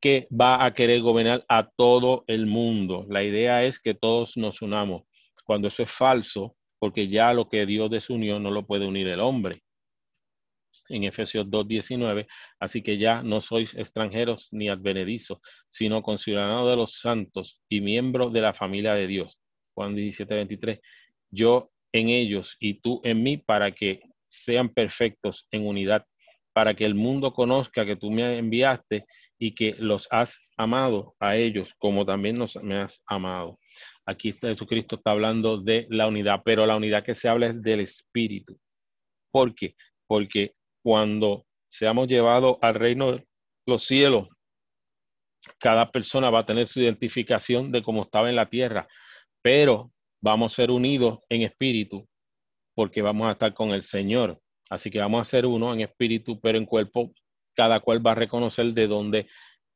que 0.00 0.28
va 0.28 0.64
a 0.64 0.74
querer 0.74 1.00
gobernar 1.00 1.44
a 1.48 1.68
todo 1.68 2.24
el 2.26 2.46
mundo. 2.46 3.06
La 3.08 3.22
idea 3.22 3.64
es 3.64 3.80
que 3.80 3.94
todos 3.94 4.36
nos 4.36 4.60
unamos. 4.60 5.04
Cuando 5.44 5.68
eso 5.68 5.82
es 5.82 5.90
falso, 5.90 6.56
porque 6.78 7.08
ya 7.08 7.32
lo 7.32 7.48
que 7.48 7.64
Dios 7.64 7.90
desunió 7.90 8.38
no 8.38 8.50
lo 8.50 8.66
puede 8.66 8.86
unir 8.86 9.08
el 9.08 9.20
hombre. 9.20 9.62
En 10.88 11.04
Efesios 11.04 11.46
2.19, 11.46 12.26
así 12.60 12.82
que 12.82 12.98
ya 12.98 13.22
no 13.22 13.40
sois 13.40 13.74
extranjeros 13.74 14.48
ni 14.52 14.68
advenedizos, 14.68 15.38
sino 15.70 16.02
conciudadanos 16.02 16.68
de 16.68 16.76
los 16.76 17.00
santos 17.00 17.60
y 17.68 17.80
miembros 17.80 18.32
de 18.32 18.40
la 18.40 18.54
familia 18.54 18.94
de 18.94 19.06
Dios. 19.06 19.38
Juan 19.74 19.96
17.23, 19.96 20.80
yo 21.30 21.70
en 21.92 22.08
ellos 22.08 22.56
y 22.58 22.74
tú 22.74 23.00
en 23.04 23.22
mí 23.22 23.36
para 23.36 23.72
que 23.72 24.00
sean 24.28 24.70
perfectos 24.70 25.46
en 25.50 25.66
unidad, 25.66 26.06
para 26.52 26.74
que 26.74 26.84
el 26.84 26.94
mundo 26.94 27.32
conozca 27.32 27.84
que 27.84 27.96
tú 27.96 28.10
me 28.10 28.38
enviaste 28.38 29.04
y 29.38 29.54
que 29.54 29.74
los 29.78 30.06
has 30.10 30.38
amado 30.56 31.14
a 31.18 31.36
ellos 31.36 31.74
como 31.78 32.06
también 32.06 32.38
nos, 32.38 32.56
me 32.62 32.76
has 32.76 33.02
amado. 33.06 33.58
Aquí 34.06 34.32
Jesucristo 34.32 34.96
está 34.96 35.10
hablando 35.10 35.58
de 35.58 35.86
la 35.90 36.06
unidad, 36.06 36.42
pero 36.44 36.66
la 36.66 36.76
unidad 36.76 37.04
que 37.04 37.14
se 37.14 37.28
habla 37.28 37.48
es 37.48 37.62
del 37.62 37.80
Espíritu. 37.80 38.58
¿Por 39.30 39.54
qué? 39.54 39.74
Porque 40.06 40.54
cuando 40.82 41.46
seamos 41.68 42.08
llevados 42.08 42.58
al 42.60 42.74
reino 42.74 43.12
de 43.12 43.26
los 43.66 43.84
cielos, 43.84 44.28
cada 45.58 45.90
persona 45.90 46.30
va 46.30 46.40
a 46.40 46.46
tener 46.46 46.66
su 46.66 46.80
identificación 46.80 47.72
de 47.72 47.82
cómo 47.82 48.02
estaba 48.02 48.28
en 48.28 48.36
la 48.36 48.48
tierra, 48.48 48.86
pero 49.42 49.90
vamos 50.20 50.52
a 50.52 50.56
ser 50.56 50.70
unidos 50.70 51.18
en 51.28 51.42
espíritu 51.42 52.06
porque 52.74 53.02
vamos 53.02 53.28
a 53.28 53.32
estar 53.32 53.52
con 53.54 53.70
el 53.70 53.82
Señor. 53.82 54.40
Así 54.70 54.90
que 54.90 54.98
vamos 54.98 55.20
a 55.20 55.30
ser 55.30 55.44
uno 55.44 55.74
en 55.74 55.82
espíritu, 55.82 56.40
pero 56.40 56.56
en 56.56 56.64
cuerpo, 56.64 57.12
cada 57.54 57.80
cual 57.80 58.04
va 58.04 58.12
a 58.12 58.16
reconocer 58.16 58.72
de 58.72 58.86
dónde 58.86 59.26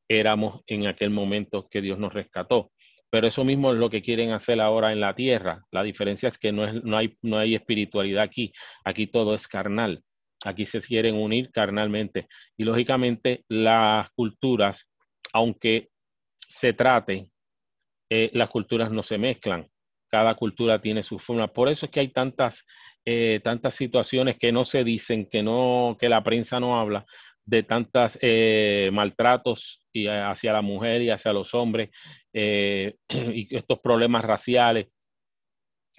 éramos 0.08 0.62
en 0.66 0.86
aquel 0.86 1.10
momento 1.10 1.68
que 1.68 1.82
Dios 1.82 1.98
nos 1.98 2.14
rescató. 2.14 2.72
Pero 3.10 3.26
eso 3.26 3.44
mismo 3.44 3.72
es 3.72 3.78
lo 3.78 3.90
que 3.90 4.02
quieren 4.02 4.32
hacer 4.32 4.60
ahora 4.60 4.92
en 4.92 5.00
la 5.00 5.14
tierra. 5.14 5.64
La 5.70 5.82
diferencia 5.82 6.28
es 6.28 6.38
que 6.38 6.52
no, 6.52 6.64
es, 6.64 6.82
no, 6.82 6.96
hay, 6.96 7.16
no 7.22 7.38
hay 7.38 7.54
espiritualidad 7.54 8.22
aquí. 8.22 8.52
Aquí 8.84 9.06
todo 9.06 9.34
es 9.34 9.46
carnal. 9.46 10.02
Aquí 10.44 10.66
se 10.66 10.80
quieren 10.80 11.16
unir 11.16 11.50
carnalmente. 11.50 12.28
Y 12.56 12.64
lógicamente 12.64 13.44
las 13.48 14.10
culturas, 14.10 14.86
aunque 15.32 15.88
se 16.48 16.72
trate, 16.72 17.28
eh, 18.10 18.30
las 18.34 18.50
culturas 18.50 18.90
no 18.90 19.02
se 19.02 19.18
mezclan 19.18 19.68
cada 20.08 20.34
cultura 20.34 20.80
tiene 20.80 21.02
su 21.02 21.18
forma. 21.18 21.48
Por 21.48 21.68
eso 21.68 21.86
es 21.86 21.92
que 21.92 22.00
hay 22.00 22.08
tantas, 22.08 22.64
eh, 23.04 23.40
tantas 23.42 23.74
situaciones 23.74 24.38
que 24.38 24.52
no 24.52 24.64
se 24.64 24.84
dicen, 24.84 25.28
que, 25.30 25.42
no, 25.42 25.96
que 26.00 26.08
la 26.08 26.22
prensa 26.22 26.60
no 26.60 26.78
habla, 26.78 27.04
de 27.44 27.62
tantos 27.62 28.18
eh, 28.22 28.90
maltratos 28.92 29.86
y, 29.92 30.06
hacia 30.06 30.52
la 30.52 30.62
mujer 30.62 31.02
y 31.02 31.10
hacia 31.10 31.32
los 31.32 31.54
hombres, 31.54 31.90
y 32.32 33.56
estos 33.56 33.78
problemas 33.80 34.24
raciales 34.24 34.88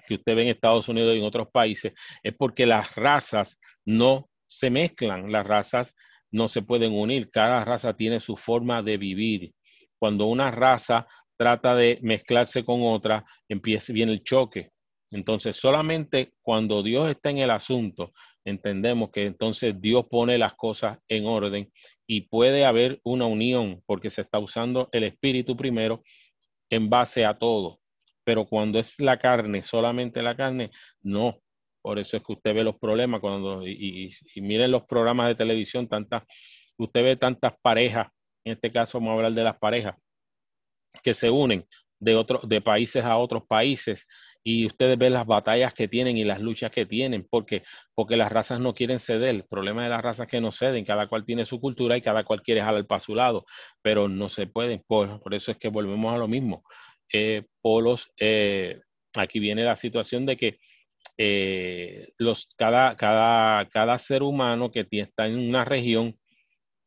que 0.08 0.16
usted 0.16 0.36
ve 0.36 0.44
en 0.44 0.50
Estados 0.50 0.90
Unidos 0.90 1.16
y 1.16 1.20
en 1.20 1.26
otros 1.26 1.50
países, 1.50 1.94
es 2.24 2.34
porque 2.34 2.66
las 2.66 2.96
razas 2.96 3.60
no 3.86 4.30
se 4.48 4.70
mezclan, 4.70 5.32
las 5.32 5.46
razas 5.46 5.94
no 6.32 6.48
se 6.48 6.62
pueden 6.62 6.94
unir, 6.94 7.30
cada 7.30 7.64
raza 7.64 7.94
tiene 7.96 8.20
su 8.20 8.38
forma 8.38 8.82
de 8.82 8.98
vivir. 8.98 9.54
Cuando 10.00 10.26
una 10.26 10.52
raza 10.52 11.08
trata 11.38 11.76
de 11.76 12.00
mezclarse 12.02 12.64
con 12.64 12.82
otra, 12.84 13.26
empieza 13.48 13.94
bien 13.94 14.10
el 14.10 14.24
choque. 14.24 14.72
Entonces, 15.12 15.56
solamente 15.56 16.34
cuando 16.42 16.84
Dios 16.84 17.10
está 17.10 17.30
en 17.30 17.38
el 17.38 17.52
asunto, 17.52 18.14
entendemos 18.44 19.12
que 19.12 19.26
entonces 19.26 19.80
Dios 19.80 20.06
pone 20.10 20.38
las 20.38 20.56
cosas 20.56 21.00
en 21.08 21.26
orden 21.26 21.72
y 22.08 22.22
puede 22.22 22.66
haber 22.66 23.00
una 23.04 23.26
unión 23.26 23.82
porque 23.86 24.10
se 24.10 24.22
está 24.22 24.40
usando 24.40 24.90
el 24.92 25.04
espíritu 25.04 25.56
primero 25.56 26.04
en 26.70 26.90
base 26.90 27.26
a 27.26 27.38
todo. 27.38 27.80
Pero 28.28 28.46
cuando 28.46 28.78
es 28.78 29.00
la 29.00 29.18
carne, 29.18 29.64
solamente 29.64 30.22
la 30.22 30.36
carne, 30.36 30.72
no. 31.02 31.38
Por 31.82 31.98
eso 31.98 32.18
es 32.18 32.24
que 32.24 32.34
usted 32.34 32.54
ve 32.54 32.62
los 32.62 32.78
problemas 32.78 33.22
cuando, 33.22 33.66
y, 33.66 34.14
y 34.36 34.42
miren 34.42 34.70
los 34.70 34.84
programas 34.84 35.30
de 35.30 35.36
televisión, 35.36 35.88
tantas, 35.88 36.24
usted 36.76 37.04
ve 37.04 37.16
tantas 37.16 37.54
parejas, 37.62 38.10
en 38.44 38.56
este 38.56 38.70
caso 38.70 38.98
vamos 38.98 39.12
a 39.12 39.16
hablar 39.16 39.32
de 39.32 39.44
las 39.46 39.58
parejas, 39.58 39.96
que 41.02 41.14
se 41.14 41.30
unen 41.30 41.66
de, 42.02 42.16
otro, 42.18 42.42
de 42.44 42.60
países 42.60 43.06
a 43.06 43.16
otros 43.16 43.44
países 43.48 44.06
y 44.44 44.66
ustedes 44.66 44.98
ven 44.98 45.14
las 45.14 45.26
batallas 45.26 45.74
que 45.74 45.88
tienen 45.88 46.18
y 46.18 46.26
las 46.26 46.42
luchas 46.42 46.70
que 46.70 46.86
tienen, 46.86 47.26
porque, 47.30 47.64
porque 47.96 48.18
las 48.18 48.30
razas 48.30 48.60
no 48.60 48.74
quieren 48.74 49.00
ceder. 49.00 49.36
El 49.36 49.46
problema 49.46 49.84
de 49.86 49.90
las 49.90 50.02
razas 50.02 50.28
que 50.28 50.42
no 50.42 50.52
ceden, 50.52 50.84
cada 50.84 51.08
cual 51.08 51.24
tiene 51.24 51.46
su 51.46 51.62
cultura 51.62 51.96
y 51.96 52.02
cada 52.02 52.26
cual 52.26 52.42
quiere 52.42 52.62
jalar 52.62 52.86
para 52.88 53.00
su 53.00 53.16
lado, 53.16 53.46
pero 53.82 54.10
no 54.10 54.28
se 54.28 54.48
pueden. 54.48 54.84
Por, 54.86 55.22
por 55.22 55.34
eso 55.34 55.52
es 55.52 55.58
que 55.58 55.70
volvemos 55.70 56.14
a 56.14 56.18
lo 56.18 56.28
mismo. 56.28 56.64
Eh, 57.14 57.44
polos, 57.62 58.12
eh, 58.20 58.82
aquí 59.16 59.40
viene 59.40 59.64
la 59.64 59.78
situación 59.78 60.26
de 60.26 60.38
que 60.38 60.60
eh, 61.18 62.10
los, 62.18 62.50
cada, 62.58 62.96
cada, 62.98 63.68
cada 63.70 63.98
ser 64.00 64.24
humano 64.24 64.72
que 64.72 64.88
está 64.92 65.28
en 65.28 65.38
una 65.40 65.66
región 65.66 66.18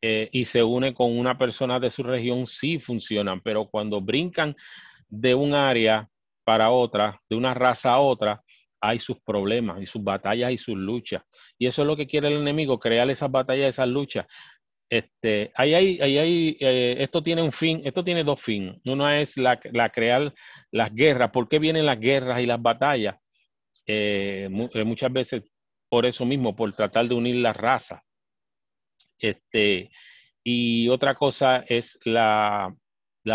y 0.02 0.46
se 0.46 0.62
une 0.62 0.94
con 0.94 1.18
una 1.18 1.36
persona 1.36 1.78
de 1.78 1.90
su 1.90 2.02
región, 2.02 2.46
sí 2.46 2.78
funcionan, 2.78 3.42
pero 3.42 3.68
cuando 3.68 4.00
brincan 4.00 4.56
de 5.08 5.34
un 5.34 5.52
área 5.52 6.08
para 6.42 6.70
otra, 6.70 7.20
de 7.28 7.36
una 7.36 7.52
raza 7.52 7.92
a 7.92 8.00
otra, 8.00 8.42
hay 8.80 8.98
sus 8.98 9.20
problemas 9.20 9.82
y 9.82 9.86
sus 9.86 10.02
batallas 10.02 10.52
y 10.52 10.58
sus 10.58 10.76
luchas. 10.76 11.22
Y 11.58 11.66
eso 11.66 11.82
es 11.82 11.86
lo 11.86 11.96
que 11.96 12.06
quiere 12.06 12.28
el 12.28 12.40
enemigo, 12.40 12.78
crear 12.78 13.10
esas 13.10 13.30
batallas, 13.30 13.68
esas 13.68 13.88
luchas. 13.88 14.26
Este, 14.90 15.52
ahí 15.54 15.72
hay, 15.72 16.00
ahí 16.00 16.18
hay, 16.18 16.56
eh, 16.60 16.96
esto 16.98 17.22
tiene 17.22 17.42
un 17.42 17.52
fin, 17.52 17.80
esto 17.84 18.02
tiene 18.04 18.24
dos 18.24 18.42
fines. 18.42 18.76
Uno 18.86 19.08
es 19.08 19.36
la, 19.36 19.60
la, 19.72 19.90
crear 19.90 20.34
las 20.72 20.92
guerras. 20.92 21.30
¿Por 21.30 21.48
qué 21.48 21.58
vienen 21.58 21.86
las 21.86 22.00
guerras 22.00 22.40
y 22.40 22.46
las 22.46 22.60
batallas? 22.60 23.16
Eh, 23.86 24.48
muchas 24.50 25.12
veces 25.12 25.42
por 25.88 26.06
eso 26.06 26.24
mismo, 26.24 26.54
por 26.54 26.72
tratar 26.72 27.08
de 27.08 27.14
unir 27.14 27.36
las 27.36 27.56
razas. 27.56 28.00
Este, 29.18 29.90
y 30.44 30.88
otra 30.88 31.14
cosa 31.14 31.64
es 31.68 31.98
la, 32.04 32.74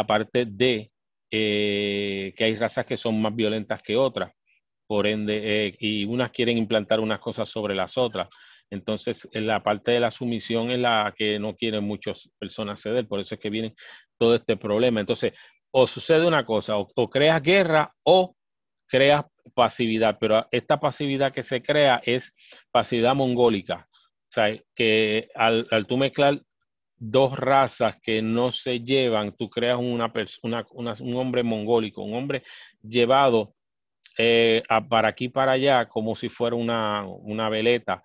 parte 0.07 0.45
de 0.45 0.91
eh, 1.29 2.33
que 2.35 2.43
hay 2.43 2.55
razas 2.55 2.85
que 2.85 2.97
son 2.97 3.21
más 3.21 3.35
violentas 3.35 3.81
que 3.81 3.95
otras, 3.97 4.31
por 4.87 5.05
ende, 5.05 5.67
eh, 5.67 5.75
y 5.79 6.05
unas 6.05 6.31
quieren 6.31 6.57
implantar 6.57 6.99
unas 6.99 7.19
cosas 7.19 7.49
sobre 7.49 7.75
las 7.75 7.97
otras. 7.97 8.29
Entonces, 8.71 9.27
la 9.31 9.63
parte 9.63 9.91
de 9.91 9.99
la 9.99 10.11
sumisión 10.11 10.71
es 10.71 10.79
la 10.79 11.13
que 11.17 11.39
no 11.39 11.55
quieren 11.55 11.83
muchas 11.83 12.29
personas 12.39 12.81
ceder, 12.81 13.07
por 13.07 13.19
eso 13.19 13.35
es 13.35 13.41
que 13.41 13.49
viene 13.49 13.73
todo 14.17 14.35
este 14.35 14.57
problema. 14.57 14.99
Entonces, 14.99 15.33
o 15.71 15.87
sucede 15.87 16.25
una 16.25 16.45
cosa, 16.45 16.77
o 16.77 17.09
creas 17.09 17.41
guerra 17.41 17.93
o 18.03 18.35
creas 18.87 19.25
pasividad, 19.53 20.17
pero 20.19 20.47
esta 20.51 20.79
pasividad 20.79 21.33
que 21.33 21.43
se 21.43 21.61
crea 21.61 22.01
es 22.05 22.33
pasividad 22.71 23.13
mongólica, 23.13 23.87
sea, 24.35 24.57
que 24.75 25.29
al, 25.33 25.67
al 25.71 25.87
tú 25.87 25.97
mezclar 25.97 26.41
dos 26.97 27.37
razas 27.37 27.95
que 28.01 28.21
no 28.21 28.51
se 28.51 28.81
llevan, 28.81 29.35
tú 29.35 29.49
creas 29.49 29.79
una, 29.79 30.11
un 30.71 31.15
hombre 31.15 31.43
mongólico, 31.43 32.03
un 32.03 32.15
hombre 32.15 32.43
llevado 32.81 33.53
eh, 34.17 34.63
para 34.89 35.09
aquí 35.09 35.29
para 35.29 35.53
allá 35.53 35.87
como 35.87 36.15
si 36.15 36.29
fuera 36.29 36.55
una, 36.55 37.05
una 37.05 37.49
veleta 37.49 38.01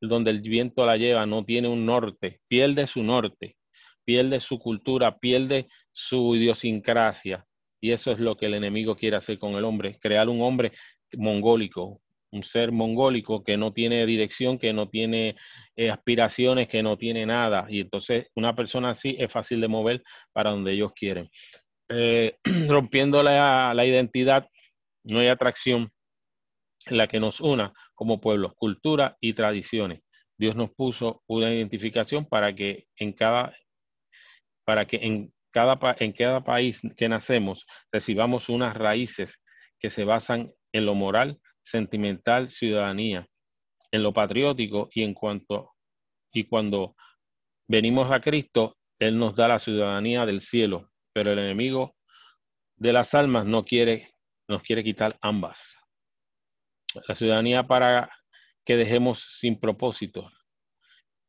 donde 0.00 0.30
el 0.30 0.40
viento 0.40 0.86
la 0.86 0.96
lleva 0.96 1.26
no 1.26 1.44
tiene 1.44 1.68
un 1.68 1.86
norte, 1.86 2.40
pierde 2.48 2.86
su 2.86 3.02
norte, 3.02 3.56
pierde 4.04 4.40
su 4.40 4.58
cultura, 4.58 5.18
pierde 5.18 5.68
su 5.92 6.34
idiosincrasia. 6.36 7.44
Y 7.80 7.92
eso 7.92 8.12
es 8.12 8.18
lo 8.18 8.36
que 8.36 8.46
el 8.46 8.54
enemigo 8.54 8.96
quiere 8.96 9.16
hacer 9.16 9.38
con 9.38 9.54
el 9.54 9.64
hombre, 9.64 9.98
crear 10.00 10.28
un 10.28 10.40
hombre 10.40 10.72
mongólico, 11.16 12.00
un 12.34 12.42
ser 12.42 12.72
mongólico 12.72 13.44
que 13.44 13.56
no 13.56 13.72
tiene 13.72 14.04
dirección, 14.06 14.58
que 14.58 14.72
no 14.72 14.88
tiene 14.88 15.36
eh, 15.76 15.90
aspiraciones, 15.90 16.68
que 16.68 16.82
no 16.82 16.96
tiene 16.98 17.24
nada. 17.26 17.66
Y 17.68 17.80
entonces 17.80 18.26
una 18.34 18.54
persona 18.54 18.90
así 18.90 19.16
es 19.18 19.30
fácil 19.30 19.60
de 19.60 19.68
mover 19.68 20.02
para 20.32 20.50
donde 20.50 20.72
ellos 20.72 20.92
quieren. 20.94 21.30
Eh, 21.88 22.36
rompiendo 22.68 23.22
la, 23.22 23.72
identidad 23.86 24.48
no 25.04 25.20
hay 25.20 25.28
atracción 25.28 25.92
la 26.86 27.06
que 27.06 27.20
nos 27.20 27.40
una 27.40 27.72
como 27.94 28.20
pueblos, 28.20 28.54
cultura 28.54 29.16
y 29.20 29.34
tradiciones. 29.34 30.02
Dios 30.36 30.56
nos 30.56 30.70
puso 30.72 31.22
una 31.26 31.52
identificación 31.52 32.26
para 32.26 32.54
que 32.54 32.86
en 32.96 33.12
cada, 33.12 33.56
para 34.64 34.86
que 34.86 34.96
en 34.96 35.32
cada, 35.52 35.78
en 35.98 36.12
cada 36.12 36.42
país 36.42 36.80
que 36.96 37.08
nacemos 37.08 37.66
recibamos 37.92 38.48
unas 38.48 38.76
raíces 38.76 39.40
que 39.78 39.90
se 39.90 40.04
basan 40.04 40.52
en 40.72 40.86
lo 40.86 40.94
moral, 40.94 41.38
sentimental, 41.62 42.50
ciudadanía, 42.50 43.28
en 43.92 44.02
lo 44.02 44.12
patriótico 44.12 44.88
y 44.92 45.02
en 45.02 45.14
cuanto 45.14 45.74
y 46.32 46.44
cuando 46.44 46.96
venimos 47.68 48.10
a 48.10 48.20
Cristo, 48.20 48.76
Él 48.98 49.18
nos 49.18 49.36
da 49.36 49.46
la 49.46 49.60
ciudadanía 49.60 50.26
del 50.26 50.42
cielo, 50.42 50.90
pero 51.12 51.32
el 51.32 51.38
enemigo 51.38 51.94
de 52.76 52.92
las 52.92 53.14
almas 53.14 53.46
no 53.46 53.64
quiere, 53.64 54.10
nos 54.48 54.62
quiere 54.62 54.82
quitar 54.82 55.16
ambas. 55.22 55.76
La 57.08 57.14
ciudadanía 57.14 57.64
para 57.66 58.10
que 58.64 58.76
dejemos 58.76 59.38
sin 59.40 59.58
propósito 59.58 60.30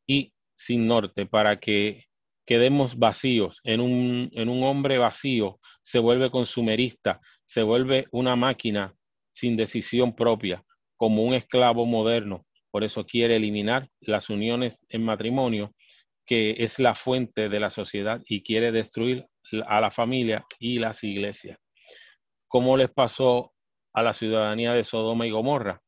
y 0.06 0.32
sin 0.56 0.86
norte, 0.86 1.26
para 1.26 1.58
que 1.58 2.04
quedemos 2.46 2.98
vacíos. 2.98 3.60
En 3.64 3.80
un, 3.80 4.30
en 4.32 4.48
un 4.48 4.62
hombre 4.64 4.98
vacío 4.98 5.58
se 5.82 5.98
vuelve 5.98 6.30
consumerista, 6.30 7.20
se 7.44 7.62
vuelve 7.62 8.06
una 8.10 8.36
máquina 8.36 8.94
sin 9.34 9.56
decisión 9.56 10.14
propia, 10.14 10.62
como 10.96 11.24
un 11.24 11.34
esclavo 11.34 11.84
moderno 11.84 12.46
por 12.76 12.84
eso 12.84 13.06
quiere 13.06 13.36
eliminar 13.36 13.88
las 14.02 14.28
uniones 14.28 14.84
en 14.90 15.02
matrimonio, 15.02 15.72
que 16.26 16.56
es 16.58 16.78
la 16.78 16.94
fuente 16.94 17.48
de 17.48 17.58
la 17.58 17.70
sociedad, 17.70 18.20
y 18.28 18.42
quiere 18.42 18.70
destruir 18.70 19.24
a 19.66 19.80
la 19.80 19.90
familia 19.90 20.44
y 20.58 20.78
las 20.78 21.02
iglesias. 21.02 21.58
¿Cómo 22.48 22.76
les 22.76 22.90
pasó 22.90 23.54
a 23.96 24.02
la 24.02 24.12
ciudadanía 24.12 24.74
de 24.74 24.84
Sodoma 24.84 25.26
y 25.26 25.30
Gomorra? 25.30 25.80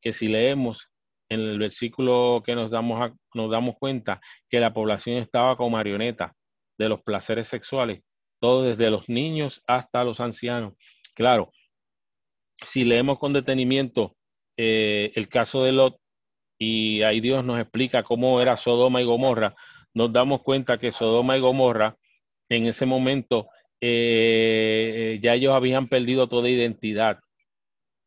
Que 0.00 0.12
si 0.12 0.28
leemos 0.28 0.88
en 1.28 1.40
el 1.40 1.58
versículo 1.58 2.42
que 2.46 2.54
nos 2.54 2.70
damos, 2.70 3.12
nos 3.34 3.50
damos 3.50 3.74
cuenta 3.78 4.20
que 4.48 4.60
la 4.60 4.72
población 4.72 5.16
estaba 5.16 5.56
como 5.56 5.70
marioneta 5.70 6.34
de 6.78 6.88
los 6.88 7.02
placeres 7.02 7.48
sexuales, 7.48 8.02
todo 8.40 8.62
desde 8.62 8.90
los 8.90 9.08
niños 9.08 9.62
hasta 9.66 10.04
los 10.04 10.20
ancianos. 10.20 10.74
Claro, 11.14 11.50
si 12.62 12.84
leemos 12.84 13.18
con 13.18 13.32
detenimiento 13.32 14.16
eh, 14.56 15.12
el 15.16 15.28
caso 15.28 15.64
de 15.64 15.72
Lot, 15.72 15.98
y 16.58 17.02
ahí 17.02 17.20
Dios 17.20 17.44
nos 17.44 17.60
explica 17.60 18.02
cómo 18.02 18.40
era 18.40 18.56
Sodoma 18.56 19.02
y 19.02 19.04
Gomorra, 19.04 19.54
nos 19.92 20.12
damos 20.12 20.42
cuenta 20.42 20.78
que 20.78 20.92
Sodoma 20.92 21.36
y 21.36 21.40
Gomorra 21.40 21.96
en 22.48 22.66
ese 22.66 22.86
momento 22.86 23.48
eh, 23.80 25.18
ya 25.22 25.34
ellos 25.34 25.52
habían 25.52 25.88
perdido 25.88 26.28
toda 26.28 26.48
identidad. 26.48 27.18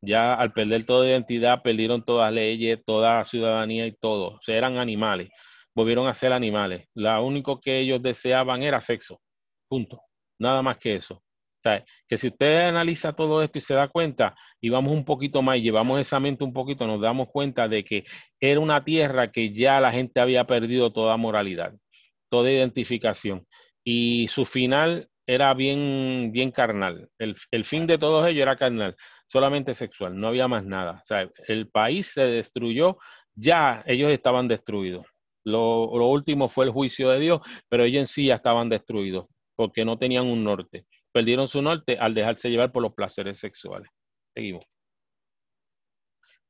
Ya 0.01 0.33
al 0.33 0.53
perder 0.53 0.85
toda 0.85 1.07
identidad 1.07 1.61
perdieron 1.61 2.03
todas 2.03 2.31
leyes, 2.31 2.79
toda 2.85 3.25
ciudadanía 3.25 3.85
y 3.87 3.93
todo. 3.93 4.35
O 4.37 4.41
sea, 4.41 4.57
eran 4.57 4.77
animales, 4.77 5.29
volvieron 5.75 6.07
a 6.07 6.13
ser 6.13 6.31
animales. 6.33 6.87
Lo 6.95 7.23
único 7.25 7.59
que 7.59 7.79
ellos 7.79 8.01
deseaban 8.01 8.63
era 8.63 8.81
sexo. 8.81 9.19
Punto. 9.67 10.01
Nada 10.39 10.61
más 10.61 10.77
que 10.77 10.95
eso. 10.95 11.15
O 11.15 11.61
sea, 11.61 11.83
que 12.07 12.17
si 12.17 12.27
usted 12.27 12.69
analiza 12.69 13.11
todo 13.11 13.43
esto 13.43 13.57
y 13.57 13.61
se 13.61 13.73
da 13.73 13.89
cuenta, 13.89 14.33
y 14.61 14.69
vamos 14.69 14.93
un 14.93 15.03
poquito 15.03 15.41
más 15.41 15.57
y 15.57 15.61
llevamos 15.61 15.99
esa 15.99 16.19
mente 16.19 16.45
un 16.45 16.53
poquito, 16.53 16.87
nos 16.87 17.01
damos 17.01 17.27
cuenta 17.29 17.67
de 17.67 17.83
que 17.83 18.05
era 18.39 18.59
una 18.61 18.83
tierra 18.85 19.31
que 19.31 19.53
ya 19.53 19.81
la 19.81 19.91
gente 19.91 20.21
había 20.21 20.45
perdido 20.45 20.93
toda 20.93 21.17
moralidad, 21.17 21.73
toda 22.29 22.49
identificación. 22.51 23.45
Y 23.83 24.27
su 24.29 24.45
final 24.45 25.09
era 25.27 25.53
bien, 25.53 26.31
bien 26.31 26.51
carnal. 26.51 27.09
El, 27.19 27.35
el 27.51 27.65
fin 27.65 27.87
de 27.87 27.97
todos 27.97 28.25
ellos 28.27 28.41
era 28.41 28.57
carnal, 28.57 28.95
solamente 29.29 29.73
sexual, 29.73 30.19
no 30.19 30.27
había 30.27 30.47
más 30.49 30.65
nada. 30.65 31.01
El 31.47 31.69
país 31.69 32.07
se 32.07 32.21
destruyó, 32.21 32.97
ya 33.35 33.83
ellos 33.85 34.11
estaban 34.11 34.49
destruidos. 34.49 35.05
Lo, 35.45 35.97
lo 35.97 36.07
último 36.07 36.49
fue 36.49 36.65
el 36.65 36.71
juicio 36.71 37.09
de 37.09 37.19
Dios, 37.19 37.41
pero 37.69 37.85
ellos 37.85 38.01
en 38.01 38.07
sí 38.07 38.25
ya 38.25 38.35
estaban 38.35 38.67
destruidos 38.67 39.27
porque 39.55 39.85
no 39.85 39.97
tenían 39.97 40.27
un 40.27 40.43
norte 40.43 40.85
perdieron 41.11 41.47
su 41.47 41.61
norte 41.61 41.97
al 41.97 42.13
dejarse 42.13 42.49
llevar 42.49 42.71
por 42.71 42.83
los 42.83 42.93
placeres 42.93 43.39
sexuales. 43.39 43.89
Seguimos. 44.33 44.65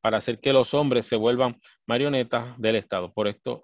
Para 0.01 0.17
hacer 0.17 0.39
que 0.39 0.53
los 0.53 0.73
hombres 0.73 1.07
se 1.07 1.15
vuelvan 1.15 1.59
marionetas 1.87 2.57
del 2.57 2.75
Estado. 2.75 3.11
Por 3.13 3.27
esto, 3.27 3.63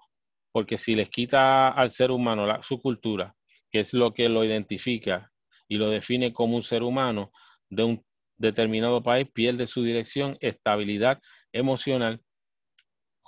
porque 0.52 0.78
si 0.78 0.94
les 0.94 1.08
quita 1.08 1.68
al 1.68 1.92
ser 1.92 2.10
humano 2.10 2.46
su 2.62 2.80
cultura, 2.80 3.34
que 3.70 3.80
es 3.80 3.92
lo 3.94 4.12
que 4.12 4.28
lo 4.28 4.44
identifica 4.44 5.30
y 5.68 5.76
lo 5.76 5.88
define 5.88 6.32
como 6.32 6.56
un 6.56 6.62
ser 6.62 6.82
humano 6.82 7.32
de 7.70 7.84
un 7.84 8.04
determinado 8.38 9.02
país, 9.02 9.28
pierde 9.32 9.66
su 9.66 9.82
dirección, 9.82 10.36
estabilidad 10.40 11.20
emocional 11.52 12.20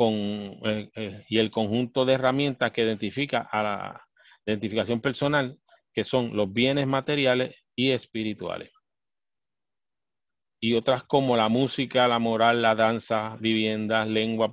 eh, 0.01 0.91
eh, 0.95 1.25
y 1.29 1.39
el 1.39 1.51
conjunto 1.51 2.05
de 2.05 2.15
herramientas 2.15 2.71
que 2.71 2.83
identifica 2.83 3.49
a 3.51 3.63
la 3.63 4.03
identificación 4.47 5.01
personal 5.01 5.59
que 5.93 6.05
son 6.05 6.37
los 6.37 6.53
bienes 6.53 6.87
materiales 6.87 7.57
y 7.75 7.91
espirituales. 7.91 8.71
Y 10.61 10.75
otras 10.75 11.03
como 11.05 11.37
la 11.37 11.49
música, 11.49 12.07
la 12.07 12.21
moral, 12.21 12.63
la 12.63 12.77
danza, 12.77 13.37
viviendas, 13.41 14.07
lengua, 14.07 14.53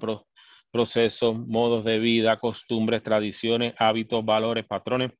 procesos, 0.71 1.37
modos 1.37 1.85
de 1.85 1.99
vida, 1.99 2.39
costumbres, 2.39 3.03
tradiciones, 3.03 3.75
hábitos, 3.77 4.25
valores, 4.25 4.65
patrones, 4.65 5.11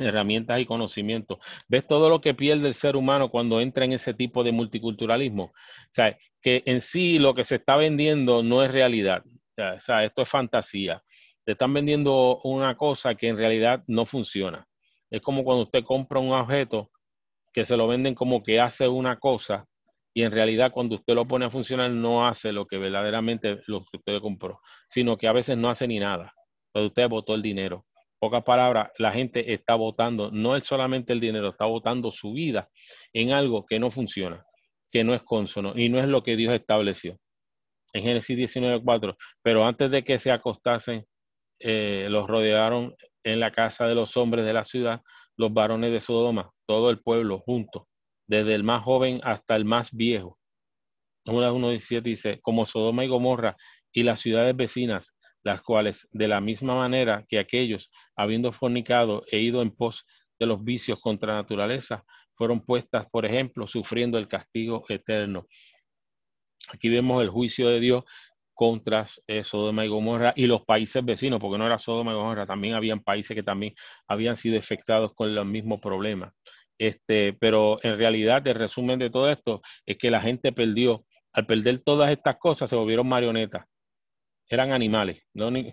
herramientas 0.00 0.60
y 0.60 0.66
conocimientos. 0.66 1.38
¿Ves 1.68 1.86
todo 1.86 2.08
lo 2.08 2.20
que 2.20 2.34
pierde 2.34 2.68
el 2.68 2.74
ser 2.74 2.96
humano 2.96 3.30
cuando 3.30 3.60
entra 3.60 3.84
en 3.84 3.92
ese 3.92 4.14
tipo 4.14 4.42
de 4.44 4.52
multiculturalismo? 4.52 5.44
O 5.44 5.92
sea, 5.92 6.16
que 6.42 6.62
en 6.66 6.80
sí 6.80 7.18
lo 7.18 7.34
que 7.34 7.44
se 7.44 7.56
está 7.56 7.76
vendiendo 7.76 8.42
no 8.42 8.62
es 8.62 8.70
realidad. 8.70 9.24
O 9.56 9.80
sea, 9.80 10.04
esto 10.04 10.22
es 10.22 10.28
fantasía. 10.28 11.02
Te 11.44 11.52
están 11.52 11.72
vendiendo 11.74 12.40
una 12.44 12.76
cosa 12.76 13.14
que 13.14 13.28
en 13.28 13.36
realidad 13.36 13.82
no 13.86 14.06
funciona. 14.06 14.66
Es 15.10 15.20
como 15.20 15.44
cuando 15.44 15.64
usted 15.64 15.84
compra 15.84 16.20
un 16.20 16.32
objeto 16.32 16.90
que 17.52 17.64
se 17.64 17.76
lo 17.76 17.88
venden 17.88 18.14
como 18.14 18.42
que 18.42 18.60
hace 18.60 18.86
una 18.86 19.18
cosa 19.18 19.66
y 20.14 20.22
en 20.22 20.32
realidad 20.32 20.72
cuando 20.72 20.96
usted 20.96 21.14
lo 21.14 21.26
pone 21.26 21.46
a 21.46 21.50
funcionar 21.50 21.90
no 21.90 22.26
hace 22.26 22.52
lo 22.52 22.66
que 22.66 22.78
verdaderamente 22.78 23.60
lo 23.66 23.84
que 23.84 23.96
usted 23.96 24.20
compró, 24.20 24.60
sino 24.88 25.16
que 25.16 25.28
a 25.28 25.32
veces 25.32 25.56
no 25.56 25.68
hace 25.68 25.86
ni 25.86 25.98
nada. 25.98 26.32
Entonces 26.68 26.90
usted 26.90 27.08
votó 27.08 27.34
el 27.34 27.42
dinero. 27.42 27.86
Pocas 28.20 28.44
palabras, 28.44 28.90
la 28.98 29.12
gente 29.12 29.54
está 29.54 29.74
votando, 29.76 30.30
no 30.30 30.54
es 30.54 30.64
solamente 30.64 31.14
el 31.14 31.20
dinero, 31.20 31.48
está 31.48 31.64
votando 31.64 32.10
su 32.10 32.34
vida 32.34 32.68
en 33.14 33.32
algo 33.32 33.64
que 33.64 33.78
no 33.78 33.90
funciona, 33.90 34.44
que 34.92 35.02
no 35.04 35.14
es 35.14 35.22
consono 35.22 35.72
y 35.74 35.88
no 35.88 35.98
es 35.98 36.06
lo 36.06 36.22
que 36.22 36.36
Dios 36.36 36.52
estableció. 36.52 37.16
En 37.94 38.02
Génesis 38.02 38.36
19.4, 38.36 39.16
pero 39.42 39.64
antes 39.64 39.90
de 39.90 40.04
que 40.04 40.18
se 40.18 40.30
acostasen, 40.30 41.06
eh, 41.60 42.08
los 42.10 42.26
rodearon 42.28 42.94
en 43.24 43.40
la 43.40 43.52
casa 43.52 43.86
de 43.86 43.94
los 43.94 44.14
hombres 44.18 44.44
de 44.44 44.52
la 44.52 44.66
ciudad, 44.66 45.00
los 45.38 45.52
varones 45.54 45.90
de 45.90 46.02
Sodoma, 46.02 46.50
todo 46.66 46.90
el 46.90 47.00
pueblo 47.00 47.38
junto, 47.38 47.88
desde 48.28 48.54
el 48.54 48.64
más 48.64 48.84
joven 48.84 49.20
hasta 49.24 49.56
el 49.56 49.64
más 49.64 49.90
viejo. 49.92 50.38
1.17 51.24 52.02
dice, 52.02 52.40
como 52.42 52.66
Sodoma 52.66 53.02
y 53.02 53.08
Gomorra 53.08 53.56
y 53.92 54.02
las 54.02 54.20
ciudades 54.20 54.54
vecinas, 54.54 55.14
las 55.42 55.62
cuales, 55.62 56.08
de 56.12 56.28
la 56.28 56.40
misma 56.40 56.74
manera 56.74 57.24
que 57.28 57.38
aquellos, 57.38 57.90
habiendo 58.16 58.52
fornicado 58.52 59.24
e 59.30 59.38
ido 59.40 59.62
en 59.62 59.70
pos 59.70 60.04
de 60.38 60.46
los 60.46 60.62
vicios 60.64 61.00
contra 61.00 61.34
naturaleza, 61.34 62.04
fueron 62.34 62.60
puestas, 62.60 63.06
por 63.10 63.26
ejemplo, 63.26 63.66
sufriendo 63.66 64.18
el 64.18 64.28
castigo 64.28 64.84
eterno. 64.88 65.46
Aquí 66.72 66.88
vemos 66.88 67.22
el 67.22 67.28
juicio 67.28 67.68
de 67.68 67.80
Dios 67.80 68.04
contra 68.54 69.06
eh, 69.26 69.42
Sodoma 69.42 69.84
y 69.84 69.88
Gomorra 69.88 70.32
y 70.36 70.46
los 70.46 70.64
países 70.64 71.04
vecinos, 71.04 71.40
porque 71.40 71.58
no 71.58 71.66
era 71.66 71.78
Sodoma 71.78 72.12
y 72.12 72.14
Gomorra, 72.14 72.46
también 72.46 72.74
habían 72.74 73.00
países 73.00 73.34
que 73.34 73.42
también 73.42 73.74
habían 74.06 74.36
sido 74.36 74.58
afectados 74.58 75.14
con 75.14 75.34
los 75.34 75.46
mismos 75.46 75.80
problemas. 75.80 76.34
Este, 76.78 77.34
pero 77.34 77.78
en 77.82 77.98
realidad 77.98 78.46
el 78.46 78.54
resumen 78.54 78.98
de 78.98 79.10
todo 79.10 79.30
esto 79.30 79.60
es 79.84 79.98
que 79.98 80.10
la 80.10 80.20
gente 80.20 80.52
perdió, 80.52 81.04
al 81.32 81.46
perder 81.46 81.80
todas 81.80 82.10
estas 82.10 82.36
cosas 82.38 82.70
se 82.70 82.76
volvieron 82.76 83.06
marionetas, 83.06 83.66
eran 84.50 84.72
animales, 84.72 85.22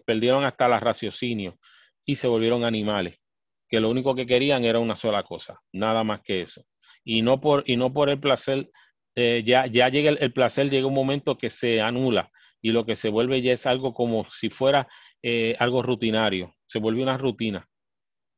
perdieron 0.05 0.45
hasta 0.45 0.67
la 0.67 0.79
raciocinio 0.79 1.57
y 2.05 2.15
se 2.15 2.27
volvieron 2.27 2.63
animales, 2.63 3.19
que 3.67 3.79
lo 3.79 3.89
único 3.89 4.15
que 4.15 4.25
querían 4.25 4.63
era 4.63 4.79
una 4.79 4.95
sola 4.95 5.23
cosa, 5.23 5.59
nada 5.73 6.03
más 6.03 6.21
que 6.21 6.41
eso. 6.41 6.63
Y 7.03 7.21
no 7.21 7.41
por, 7.41 7.63
y 7.65 7.75
no 7.75 7.91
por 7.91 8.09
el 8.09 8.19
placer, 8.19 8.69
eh, 9.15 9.43
ya, 9.45 9.65
ya 9.65 9.89
llega 9.89 10.11
el, 10.11 10.17
el 10.21 10.31
placer, 10.31 10.69
llega 10.69 10.87
un 10.87 10.93
momento 10.93 11.37
que 11.37 11.49
se 11.49 11.81
anula, 11.81 12.31
y 12.61 12.71
lo 12.71 12.85
que 12.85 12.95
se 12.95 13.09
vuelve 13.09 13.41
ya 13.41 13.53
es 13.53 13.65
algo 13.65 13.93
como 13.93 14.29
si 14.31 14.49
fuera 14.49 14.87
eh, 15.23 15.55
algo 15.59 15.81
rutinario, 15.81 16.53
se 16.67 16.79
vuelve 16.79 17.01
una 17.01 17.17
rutina. 17.17 17.67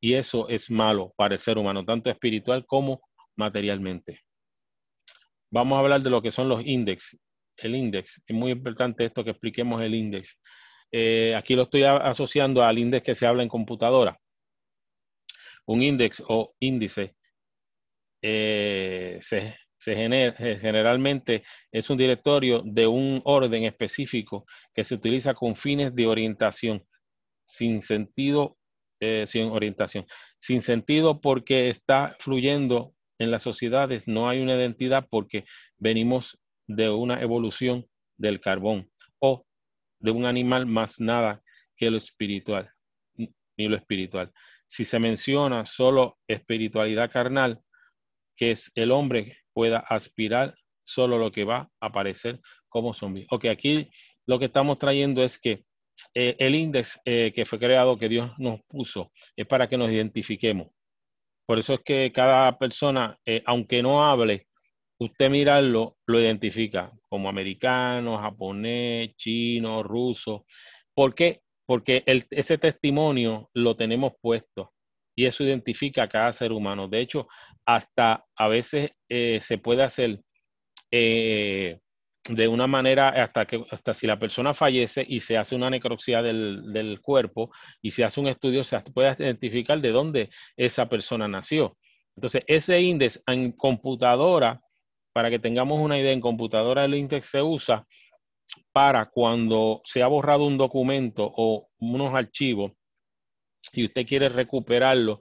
Y 0.01 0.13
eso 0.13 0.47
es 0.47 0.71
malo 0.71 1.13
para 1.17 1.35
el 1.35 1.41
ser 1.41 1.57
humano, 1.57 1.83
tanto 1.83 2.09
espiritual 2.09 2.65
como 2.65 3.01
materialmente. 3.35 4.21
Vamos 5.51 5.75
a 5.75 5.79
hablar 5.79 6.01
de 6.01 6.09
lo 6.09 6.21
que 6.21 6.31
son 6.31 6.47
los 6.47 6.65
índices. 6.65 7.19
El 7.61 7.75
índice, 7.75 8.21
es 8.25 8.35
muy 8.35 8.51
importante 8.51 9.05
esto 9.05 9.23
que 9.23 9.31
expliquemos 9.31 9.81
el 9.81 9.95
índice. 9.95 10.35
Eh, 10.91 11.35
aquí 11.35 11.55
lo 11.55 11.63
estoy 11.63 11.83
asociando 11.83 12.63
al 12.63 12.77
índice 12.77 13.03
que 13.03 13.15
se 13.15 13.27
habla 13.27 13.43
en 13.43 13.49
computadora. 13.49 14.19
Un 15.65 15.83
índice 15.83 16.23
o 16.27 16.53
índice 16.59 17.15
eh, 18.21 19.19
se, 19.21 19.55
se 19.77 19.95
genera, 19.95 20.33
generalmente 20.35 21.43
es 21.71 21.89
un 21.89 21.97
directorio 21.97 22.61
de 22.65 22.87
un 22.87 23.21
orden 23.23 23.63
específico 23.63 24.45
que 24.73 24.83
se 24.83 24.95
utiliza 24.95 25.33
con 25.33 25.55
fines 25.55 25.95
de 25.95 26.07
orientación, 26.07 26.83
sin 27.45 27.81
sentido, 27.81 28.57
eh, 28.99 29.25
sin 29.27 29.43
orientación, 29.45 30.05
sin 30.39 30.61
sentido 30.61 31.21
porque 31.21 31.69
está 31.69 32.15
fluyendo 32.19 32.93
en 33.19 33.31
las 33.31 33.43
sociedades, 33.43 34.03
no 34.07 34.29
hay 34.29 34.41
una 34.41 34.55
identidad 34.55 35.07
porque 35.09 35.45
venimos 35.77 36.39
de 36.69 36.89
una 36.89 37.19
evolución 37.21 37.85
del 38.17 38.39
carbón 38.39 38.89
o 39.19 39.43
de 39.99 40.11
un 40.11 40.25
animal 40.25 40.67
más 40.67 40.99
nada 40.99 41.41
que 41.75 41.89
lo 41.89 41.97
espiritual, 41.97 42.71
ni 43.15 43.67
lo 43.67 43.75
espiritual. 43.75 44.31
Si 44.67 44.85
se 44.85 44.99
menciona 44.99 45.65
solo 45.65 46.19
espiritualidad 46.27 47.11
carnal, 47.11 47.59
que 48.37 48.51
es 48.51 48.71
el 48.75 48.91
hombre 48.91 49.39
pueda 49.51 49.79
aspirar 49.79 50.55
solo 50.83 51.17
lo 51.17 51.31
que 51.31 51.43
va 51.43 51.69
a 51.79 51.87
aparecer 51.87 52.39
como 52.69 52.93
zombie. 52.93 53.25
Ok, 53.31 53.45
aquí 53.45 53.89
lo 54.27 54.37
que 54.37 54.45
estamos 54.45 54.77
trayendo 54.77 55.23
es 55.23 55.39
que 55.39 55.65
eh, 56.13 56.35
el 56.37 56.53
índice 56.53 56.99
eh, 57.03 57.33
que 57.33 57.45
fue 57.45 57.57
creado, 57.57 57.97
que 57.97 58.09
Dios 58.09 58.31
nos 58.37 58.61
puso, 58.67 59.11
es 59.35 59.47
para 59.47 59.67
que 59.67 59.77
nos 59.77 59.91
identifiquemos. 59.91 60.67
Por 61.47 61.57
eso 61.57 61.73
es 61.73 61.79
que 61.83 62.11
cada 62.13 62.59
persona, 62.59 63.17
eh, 63.25 63.41
aunque 63.47 63.81
no 63.81 64.05
hable, 64.05 64.48
usted 64.99 65.29
mirarlo, 65.29 65.97
lo 66.05 66.19
identifica 66.19 66.91
como 67.07 67.29
americano, 67.29 68.17
japonés, 68.17 69.15
chino, 69.15 69.81
ruso. 69.81 70.45
¿Por 70.93 71.15
qué? 71.15 71.41
Porque 71.65 72.03
ese 72.05 72.57
testimonio 72.57 73.49
lo 73.53 73.75
tenemos 73.75 74.13
puesto 74.21 74.73
y 75.15 75.25
eso 75.25 75.43
identifica 75.43 76.03
a 76.03 76.09
cada 76.09 76.33
ser 76.33 76.51
humano. 76.51 76.87
De 76.87 76.99
hecho, 77.01 77.27
hasta 77.65 78.25
a 78.35 78.47
veces 78.47 78.91
eh, 79.09 79.39
se 79.41 79.57
puede 79.57 79.83
hacer 79.83 80.19
eh, 80.91 81.79
de 82.27 82.47
una 82.47 82.67
manera, 82.67 83.09
hasta 83.09 83.45
que 83.45 83.63
hasta 83.71 83.93
si 83.93 84.07
la 84.07 84.19
persona 84.19 84.53
fallece 84.53 85.05
y 85.07 85.19
se 85.19 85.37
hace 85.37 85.55
una 85.55 85.69
necropsia 85.69 86.21
del, 86.21 86.73
del, 86.73 87.01
cuerpo 87.01 87.51
y 87.81 87.91
se 87.91 88.03
hace 88.03 88.19
un 88.19 88.27
estudio, 88.27 88.63
se 88.63 88.79
puede 88.81 89.15
identificar 89.19 89.79
de 89.81 89.91
dónde 89.91 90.29
esa 90.57 90.89
persona 90.89 91.27
nació. 91.27 91.77
Entonces, 92.15 92.43
ese 92.47 92.81
índice 92.81 93.21
en 93.27 93.53
computadora, 93.53 94.61
para 95.19 95.29
que 95.29 95.39
tengamos 95.39 95.81
una 95.81 95.99
idea, 95.99 96.13
en 96.13 96.21
computadora 96.21 96.85
el 96.85 96.95
índice 96.95 97.27
se 97.27 97.41
usa 97.41 97.85
para 98.71 99.09
cuando 99.09 99.81
se 99.83 100.01
ha 100.01 100.07
borrado 100.07 100.45
un 100.45 100.57
documento 100.57 101.29
o 101.35 101.67
unos 101.79 102.15
archivos 102.15 102.71
y 103.73 103.83
usted 103.83 104.07
quiere 104.07 104.29
recuperarlo, 104.29 105.19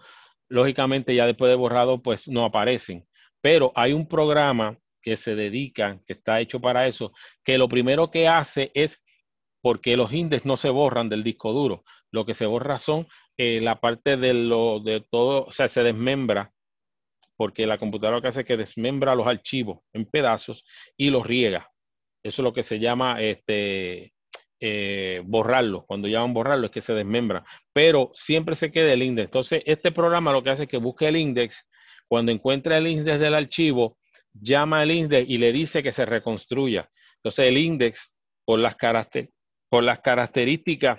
lógicamente 0.48 1.16
ya 1.16 1.26
después 1.26 1.50
de 1.50 1.56
borrado, 1.56 2.00
pues 2.00 2.28
no 2.28 2.44
aparecen. 2.44 3.08
Pero 3.40 3.72
hay 3.74 3.92
un 3.92 4.06
programa 4.06 4.78
que 5.02 5.16
se 5.16 5.34
dedica, 5.34 5.98
que 6.06 6.12
está 6.12 6.38
hecho 6.38 6.60
para 6.60 6.86
eso, 6.86 7.12
que 7.42 7.58
lo 7.58 7.68
primero 7.68 8.08
que 8.12 8.28
hace 8.28 8.70
es, 8.74 9.02
porque 9.60 9.96
los 9.96 10.12
índices 10.12 10.46
no 10.46 10.56
se 10.56 10.70
borran 10.70 11.08
del 11.08 11.24
disco 11.24 11.52
duro, 11.52 11.82
lo 12.12 12.24
que 12.24 12.34
se 12.34 12.46
borra 12.46 12.78
son 12.78 13.08
eh, 13.36 13.60
la 13.60 13.80
parte 13.80 14.16
de 14.16 14.32
lo 14.32 14.78
de 14.78 15.00
todo, 15.10 15.46
o 15.46 15.50
sea, 15.50 15.66
se 15.66 15.82
desmembra, 15.82 16.52
porque 17.38 17.68
la 17.68 17.78
computadora 17.78 18.16
lo 18.16 18.22
que 18.22 18.28
hace 18.28 18.40
es 18.40 18.46
que 18.46 18.56
desmembra 18.56 19.14
los 19.14 19.28
archivos 19.28 19.78
en 19.92 20.06
pedazos 20.06 20.64
y 20.96 21.08
los 21.08 21.24
riega. 21.24 21.70
Eso 22.20 22.42
es 22.42 22.44
lo 22.44 22.52
que 22.52 22.64
se 22.64 22.80
llama 22.80 23.22
este, 23.22 24.12
eh, 24.60 25.22
borrarlo. 25.24 25.86
Cuando 25.86 26.08
llaman 26.08 26.34
borrarlo 26.34 26.66
es 26.66 26.72
que 26.72 26.80
se 26.80 26.94
desmembra, 26.94 27.44
pero 27.72 28.10
siempre 28.12 28.56
se 28.56 28.72
queda 28.72 28.92
el 28.92 29.04
índice. 29.04 29.26
Entonces, 29.26 29.62
este 29.66 29.92
programa 29.92 30.32
lo 30.32 30.42
que 30.42 30.50
hace 30.50 30.64
es 30.64 30.68
que 30.68 30.78
busque 30.78 31.06
el 31.06 31.16
índice. 31.16 31.62
Cuando 32.08 32.32
encuentra 32.32 32.76
el 32.76 32.88
índice 32.88 33.18
del 33.18 33.36
archivo, 33.36 33.98
llama 34.32 34.80
al 34.80 34.90
índice 34.90 35.24
y 35.28 35.38
le 35.38 35.52
dice 35.52 35.80
que 35.80 35.92
se 35.92 36.04
reconstruya. 36.04 36.90
Entonces, 37.18 37.46
el 37.46 37.56
índice, 37.56 38.00
por 38.44 38.60
por 39.70 39.84
las 39.84 40.00
características 40.00 40.98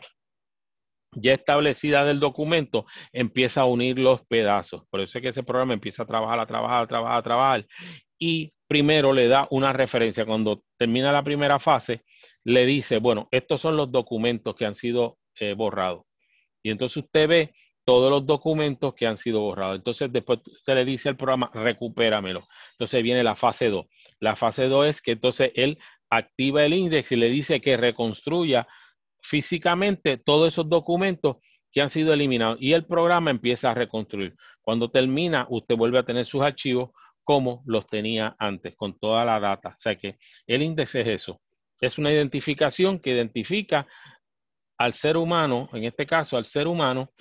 ya 1.13 1.33
establecidas 1.33 2.05
del 2.05 2.19
documento, 2.19 2.85
empieza 3.11 3.61
a 3.61 3.65
unir 3.65 3.99
los 3.99 4.25
pedazos. 4.25 4.83
Por 4.89 5.01
eso 5.01 5.17
es 5.17 5.21
que 5.21 5.29
ese 5.29 5.43
programa 5.43 5.73
empieza 5.73 6.03
a 6.03 6.07
trabajar, 6.07 6.39
a 6.39 6.45
trabajar, 6.45 6.83
a 6.83 6.87
trabajar, 6.87 7.17
a 7.17 7.23
trabajar. 7.23 7.65
Y 8.19 8.53
primero 8.67 9.13
le 9.13 9.27
da 9.27 9.47
una 9.51 9.73
referencia. 9.73 10.25
Cuando 10.25 10.63
termina 10.77 11.11
la 11.11 11.23
primera 11.23 11.59
fase, 11.59 12.03
le 12.43 12.65
dice, 12.65 12.99
bueno, 12.99 13.27
estos 13.31 13.61
son 13.61 13.75
los 13.75 13.91
documentos 13.91 14.55
que 14.55 14.65
han 14.65 14.75
sido 14.75 15.17
eh, 15.39 15.53
borrados. 15.53 16.03
Y 16.61 16.69
entonces 16.69 16.97
usted 16.97 17.27
ve 17.27 17.53
todos 17.85 18.11
los 18.11 18.25
documentos 18.25 18.93
que 18.93 19.07
han 19.07 19.17
sido 19.17 19.41
borrados. 19.41 19.77
Entonces 19.77 20.11
después 20.11 20.39
usted 20.45 20.75
le 20.75 20.85
dice 20.85 21.09
al 21.09 21.17
programa, 21.17 21.49
recupéramelo. 21.53 22.47
Entonces 22.73 23.01
viene 23.01 23.23
la 23.23 23.35
fase 23.35 23.69
2. 23.69 23.85
La 24.19 24.35
fase 24.35 24.67
2 24.67 24.87
es 24.87 25.01
que 25.01 25.13
entonces 25.13 25.51
él 25.55 25.79
activa 26.09 26.63
el 26.63 26.73
índice 26.73 27.15
y 27.15 27.17
le 27.17 27.29
dice 27.29 27.61
que 27.61 27.77
reconstruya 27.77 28.67
físicamente 29.21 30.17
todos 30.17 30.53
esos 30.53 30.69
documentos 30.69 31.37
que 31.71 31.81
han 31.81 31.89
sido 31.89 32.13
eliminados 32.13 32.57
y 32.59 32.73
el 32.73 32.85
programa 32.85 33.31
empieza 33.31 33.71
a 33.71 33.75
reconstruir. 33.75 34.35
Cuando 34.61 34.89
termina, 34.89 35.45
usted 35.49 35.75
vuelve 35.75 35.99
a 35.99 36.03
tener 36.03 36.25
sus 36.25 36.41
archivos 36.41 36.91
como 37.23 37.61
los 37.65 37.85
tenía 37.85 38.35
antes, 38.39 38.75
con 38.75 38.97
toda 38.97 39.23
la 39.23 39.39
data. 39.39 39.69
O 39.69 39.79
sea 39.79 39.95
que 39.95 40.17
el 40.47 40.63
índice 40.63 41.01
es 41.01 41.07
eso 41.07 41.41
es 41.81 41.97
una 41.97 42.11
identificación 42.11 42.99
que 42.99 43.11
identifica 43.11 43.87
al 44.77 44.93
ser 44.93 45.17
humano, 45.17 45.69
en 45.73 45.85
este 45.85 46.05
caso 46.05 46.37
al 46.37 46.45
ser 46.45 46.67
humano, 46.67 47.11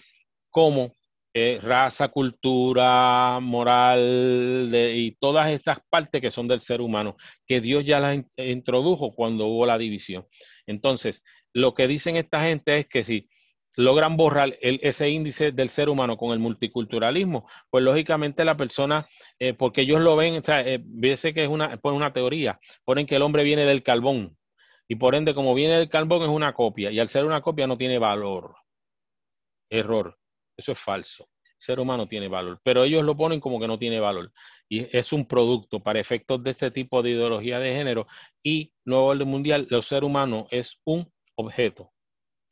como 0.50 0.92
eh, 1.34 1.58
raza, 1.62 2.08
cultura, 2.08 3.38
moral 3.40 4.70
y 4.72 5.16
todas 5.20 5.50
esas 5.50 5.78
partes 5.88 6.20
que 6.20 6.30
son 6.30 6.48
del 6.48 6.60
ser 6.60 6.80
humano, 6.80 7.16
que 7.46 7.60
Dios 7.60 7.84
ya 7.84 8.00
las 8.00 8.18
introdujo 8.36 9.14
cuando 9.14 9.46
hubo 9.46 9.66
la 9.66 9.78
división. 9.78 10.26
Entonces, 10.66 11.22
lo 11.58 11.74
que 11.74 11.86
dicen 11.86 12.16
esta 12.16 12.42
gente 12.42 12.78
es 12.78 12.88
que 12.88 13.04
si 13.04 13.28
logran 13.76 14.16
borrar 14.16 14.56
ese 14.60 15.08
índice 15.08 15.52
del 15.52 15.68
ser 15.68 15.88
humano 15.88 16.16
con 16.16 16.32
el 16.32 16.38
multiculturalismo, 16.40 17.48
pues 17.70 17.84
lógicamente 17.84 18.44
la 18.44 18.56
persona, 18.56 19.08
eh, 19.38 19.54
porque 19.54 19.82
ellos 19.82 20.00
lo 20.00 20.16
ven, 20.16 20.38
o 20.38 20.42
sea, 20.42 20.62
eh, 20.62 20.82
que 21.00 21.44
es 21.44 21.48
una, 21.48 21.76
pues 21.76 21.94
una 21.94 22.12
teoría, 22.12 22.58
ponen 22.84 23.06
que 23.06 23.16
el 23.16 23.22
hombre 23.22 23.44
viene 23.44 23.64
del 23.64 23.84
carbón, 23.84 24.36
y 24.88 24.96
por 24.96 25.14
ende, 25.14 25.34
como 25.34 25.54
viene 25.54 25.76
del 25.76 25.90
carbón, 25.90 26.22
es 26.22 26.28
una 26.28 26.54
copia. 26.54 26.90
Y 26.90 26.98
al 26.98 27.10
ser 27.10 27.26
una 27.26 27.42
copia 27.42 27.66
no 27.66 27.76
tiene 27.76 27.98
valor. 27.98 28.56
Error. 29.70 30.16
Eso 30.56 30.72
es 30.72 30.78
falso. 30.78 31.28
El 31.44 31.60
ser 31.60 31.78
humano 31.78 32.08
tiene 32.08 32.26
valor. 32.26 32.58
Pero 32.64 32.84
ellos 32.84 33.04
lo 33.04 33.14
ponen 33.14 33.38
como 33.38 33.60
que 33.60 33.68
no 33.68 33.78
tiene 33.78 34.00
valor. 34.00 34.32
Y 34.66 34.96
es 34.96 35.12
un 35.12 35.26
producto 35.28 35.80
para 35.80 36.00
efectos 36.00 36.42
de 36.42 36.52
este 36.52 36.70
tipo 36.70 37.02
de 37.02 37.10
ideología 37.10 37.58
de 37.58 37.74
género. 37.74 38.06
Y 38.42 38.72
nuevo 38.86 39.06
orden 39.08 39.28
mundial, 39.28 39.68
el 39.70 39.82
ser 39.82 40.04
humano 40.04 40.48
es 40.50 40.80
un 40.84 41.12
objeto 41.38 41.92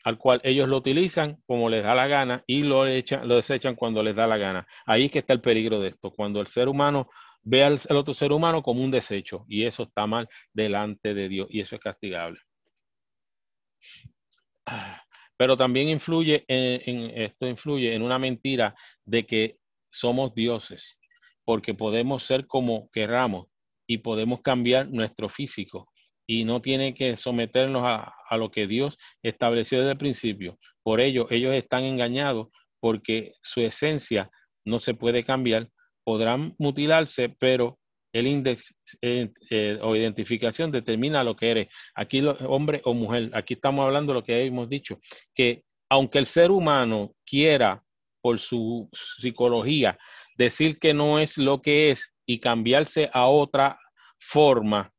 al 0.07 0.19
cual 0.19 0.41
ellos 0.45 0.69
lo 0.69 0.77
utilizan 0.77 1.43
como 1.47 1.69
les 1.69 1.83
da 1.83 1.93
la 1.93 2.07
gana 2.07 2.45
y 2.47 2.63
lo, 2.63 2.87
echan, 2.87 3.27
lo 3.27 3.35
desechan 3.35 3.75
cuando 3.75 4.05
les 4.05 4.15
da 4.15 4.29
la 4.29 4.37
gana. 4.37 4.65
Ahí 4.87 5.07
es 5.07 5.11
que 5.11 5.19
está 5.19 5.33
el 5.33 5.41
peligro 5.41 5.81
de 5.81 5.89
esto. 5.89 6.13
Cuando 6.13 6.41
el 6.41 6.47
ser 6.47 6.69
humano 6.69 7.09
ve 7.43 7.65
al, 7.65 7.81
otro 7.91 8.15
ser 8.15 8.31
humano 8.31 8.63
como 8.63 8.85
un 8.85 8.93
desecho 8.93 9.45
y 9.49 9.65
eso 9.65 9.83
está 9.83 10.07
mal 10.07 10.29
delante 10.53 11.13
de 11.13 11.29
Dios 11.29 11.49
y 11.51 11.61
eso 11.61 11.75
es 11.75 11.81
castigable. 11.81 12.39
Pero 15.37 15.57
también 15.57 15.89
influye 15.89 16.45
en, 16.47 17.11
esto 17.21 17.49
influye 17.49 17.93
en 17.93 18.03
una 18.03 18.21
mentira 18.21 18.77
de 19.05 19.27
que 19.27 19.57
somos 19.91 20.33
dioses, 20.37 20.97
porque 21.45 21.75
podemos 21.75 22.23
ser 22.23 22.47
como 22.47 22.89
querramos 22.93 23.49
y 23.89 23.99
podemos 23.99 24.41
cambiar 24.43 24.89
nuestro 24.89 25.29
físico 25.29 25.89
y 26.27 26.45
no 26.45 26.61
tiene 26.61 26.95
que 26.95 27.17
someternos 27.17 27.83
a, 27.85 28.15
a 28.29 28.37
lo 28.37 28.51
que 28.51 28.67
Dios 28.67 28.99
estableció 29.23 29.79
desde 29.79 29.93
el 29.93 29.99
principio. 29.99 30.59
Por 30.83 31.01
ello, 31.01 31.27
ellos 31.31 31.55
están 31.55 31.85
engañados 31.85 32.49
porque 32.81 33.35
su 33.43 33.61
esencia 33.61 34.31
no 34.65 34.79
se 34.79 34.95
puede 34.95 35.25
cambiar 35.25 35.69
podrán 36.07 36.55
mutilarse, 36.59 37.35
pero 37.41 37.79
el 38.13 38.29
índice 38.29 38.73
eh, 39.03 39.29
eh, 39.51 39.79
o 39.83 39.97
identificación 39.97 40.71
determina 40.71 41.25
lo 41.25 41.35
que 41.35 41.51
eres. 41.51 41.69
Aquí 41.97 42.23
hombre 42.47 42.81
o 42.85 42.95
mujer, 42.95 43.31
aquí 43.35 43.55
estamos 43.55 43.85
hablando 43.85 44.13
de 44.13 44.21
lo 44.21 44.25
que 44.25 44.45
hemos 44.45 44.69
dicho, 44.69 45.01
que 45.35 45.65
aunque 45.91 46.19
el 46.19 46.27
ser 46.27 46.53
humano 46.53 47.13
quiera 47.27 47.83
por 48.23 48.39
su 48.39 48.89
psicología 48.93 49.99
decir 50.39 50.79
que 50.79 50.95
no 50.95 51.19
es 51.19 51.37
lo 51.39 51.61
que 51.61 51.91
es 51.91 52.13
y 52.25 52.39
cambiarse 52.39 53.11
a 53.13 53.27
otra 53.27 53.79
forma, 54.21 54.93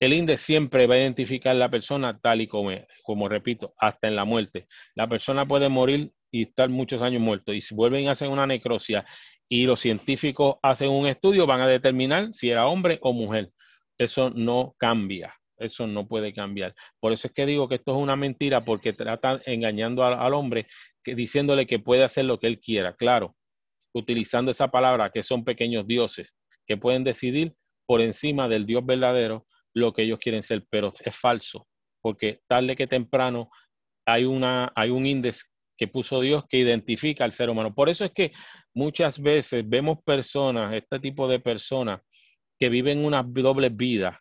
el 0.00 0.12
índice 0.12 0.42
siempre 0.42 0.86
va 0.86 0.94
a 0.94 0.98
identificar 0.98 1.54
la 1.56 1.70
persona 1.70 2.18
tal 2.18 2.40
y 2.40 2.46
como 2.46 2.70
como 3.02 3.28
repito, 3.28 3.74
hasta 3.78 4.08
en 4.08 4.16
la 4.16 4.24
muerte. 4.24 4.66
La 4.94 5.08
persona 5.08 5.46
puede 5.46 5.68
morir 5.68 6.12
y 6.30 6.42
estar 6.42 6.68
muchos 6.68 7.02
años 7.02 7.22
muerto 7.22 7.52
y 7.52 7.60
si 7.60 7.74
vuelven 7.74 8.08
a 8.08 8.12
hacer 8.12 8.28
una 8.28 8.46
necrosia 8.46 9.06
y 9.48 9.64
los 9.64 9.80
científicos 9.80 10.56
hacen 10.62 10.90
un 10.90 11.06
estudio, 11.06 11.46
van 11.46 11.60
a 11.60 11.68
determinar 11.68 12.32
si 12.32 12.50
era 12.50 12.66
hombre 12.66 12.98
o 13.02 13.12
mujer. 13.12 13.50
Eso 13.96 14.30
no 14.30 14.74
cambia, 14.78 15.34
eso 15.56 15.86
no 15.86 16.06
puede 16.06 16.34
cambiar. 16.34 16.74
Por 17.00 17.12
eso 17.12 17.28
es 17.28 17.34
que 17.34 17.46
digo 17.46 17.68
que 17.68 17.76
esto 17.76 17.92
es 17.92 17.98
una 17.98 18.16
mentira 18.16 18.64
porque 18.64 18.92
tratan 18.92 19.40
engañando 19.46 20.04
al, 20.04 20.34
hombre, 20.34 20.66
que, 21.02 21.14
diciéndole 21.14 21.66
que 21.66 21.78
puede 21.78 22.04
hacer 22.04 22.24
lo 22.24 22.38
que 22.38 22.48
él 22.48 22.60
quiera. 22.60 22.94
Claro, 22.94 23.36
utilizando 23.94 24.50
esa 24.50 24.68
palabra 24.68 25.10
que 25.10 25.22
son 25.22 25.44
pequeños 25.44 25.86
dioses, 25.86 26.34
que 26.66 26.76
pueden 26.76 27.04
decidir 27.04 27.54
por 27.86 28.00
encima 28.00 28.48
del 28.48 28.66
Dios 28.66 28.84
verdadero 28.84 29.46
lo 29.76 29.92
que 29.92 30.02
ellos 30.02 30.18
quieren 30.18 30.42
ser, 30.42 30.64
pero 30.70 30.92
es 31.04 31.14
falso, 31.14 31.68
porque 32.00 32.40
tarde 32.48 32.74
que 32.74 32.86
temprano 32.86 33.50
hay, 34.06 34.24
una, 34.24 34.72
hay 34.74 34.88
un 34.88 35.04
índice 35.04 35.42
que 35.76 35.86
puso 35.86 36.22
Dios 36.22 36.44
que 36.48 36.56
identifica 36.56 37.24
al 37.24 37.32
ser 37.32 37.50
humano. 37.50 37.74
Por 37.74 37.90
eso 37.90 38.06
es 38.06 38.12
que 38.12 38.32
muchas 38.72 39.20
veces 39.20 39.68
vemos 39.68 39.98
personas, 40.02 40.72
este 40.74 40.98
tipo 40.98 41.28
de 41.28 41.40
personas, 41.40 42.00
que 42.58 42.70
viven 42.70 43.04
una 43.04 43.22
doble 43.22 43.68
vida. 43.68 44.18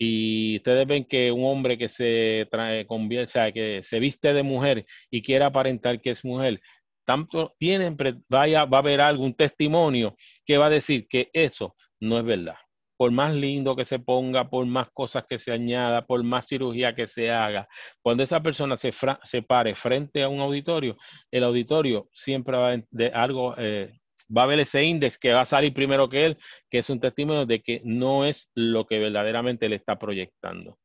Y 0.00 0.56
ustedes 0.56 0.86
ven 0.86 1.04
que 1.04 1.30
un 1.30 1.44
hombre 1.44 1.78
que 1.78 1.88
se 1.88 2.48
trae, 2.50 2.84
convierte, 2.84 3.52
que 3.52 3.82
se 3.84 4.00
viste 4.00 4.32
de 4.32 4.42
mujer 4.42 4.84
y 5.10 5.22
quiere 5.22 5.44
aparentar 5.44 6.00
que 6.00 6.10
es 6.10 6.24
mujer, 6.24 6.60
tanto 7.04 7.54
tienen, 7.58 7.96
vaya, 8.28 8.64
va 8.64 8.78
a 8.78 8.80
haber 8.80 9.00
algún 9.00 9.34
testimonio 9.34 10.16
que 10.44 10.58
va 10.58 10.66
a 10.66 10.70
decir 10.70 11.06
que 11.08 11.30
eso 11.32 11.76
no 12.00 12.18
es 12.18 12.24
verdad 12.24 12.56
por 12.98 13.12
más 13.12 13.32
lindo 13.32 13.76
que 13.76 13.84
se 13.84 14.00
ponga, 14.00 14.50
por 14.50 14.66
más 14.66 14.90
cosas 14.90 15.24
que 15.28 15.38
se 15.38 15.52
añada, 15.52 16.04
por 16.04 16.22
más 16.24 16.48
cirugía 16.48 16.96
que 16.96 17.06
se 17.06 17.30
haga, 17.30 17.68
cuando 18.02 18.24
esa 18.24 18.42
persona 18.42 18.76
se, 18.76 18.90
se 19.22 19.42
pare 19.42 19.74
frente 19.76 20.22
a 20.24 20.28
un 20.28 20.40
auditorio, 20.40 20.96
el 21.30 21.44
auditorio 21.44 22.08
siempre 22.12 22.56
va 22.56 22.76
de 22.90 23.06
algo, 23.08 23.54
eh, 23.56 23.92
va 24.36 24.42
a 24.42 24.46
ver 24.46 24.58
ese 24.58 24.82
índice 24.82 25.16
que 25.20 25.32
va 25.32 25.42
a 25.42 25.44
salir 25.44 25.72
primero 25.72 26.08
que 26.08 26.24
él, 26.24 26.38
que 26.68 26.78
es 26.78 26.90
un 26.90 26.98
testimonio 26.98 27.46
de 27.46 27.62
que 27.62 27.80
no 27.84 28.24
es 28.24 28.50
lo 28.56 28.84
que 28.84 28.98
verdaderamente 28.98 29.68
le 29.68 29.76
está 29.76 29.96
proyectando. 29.96 30.76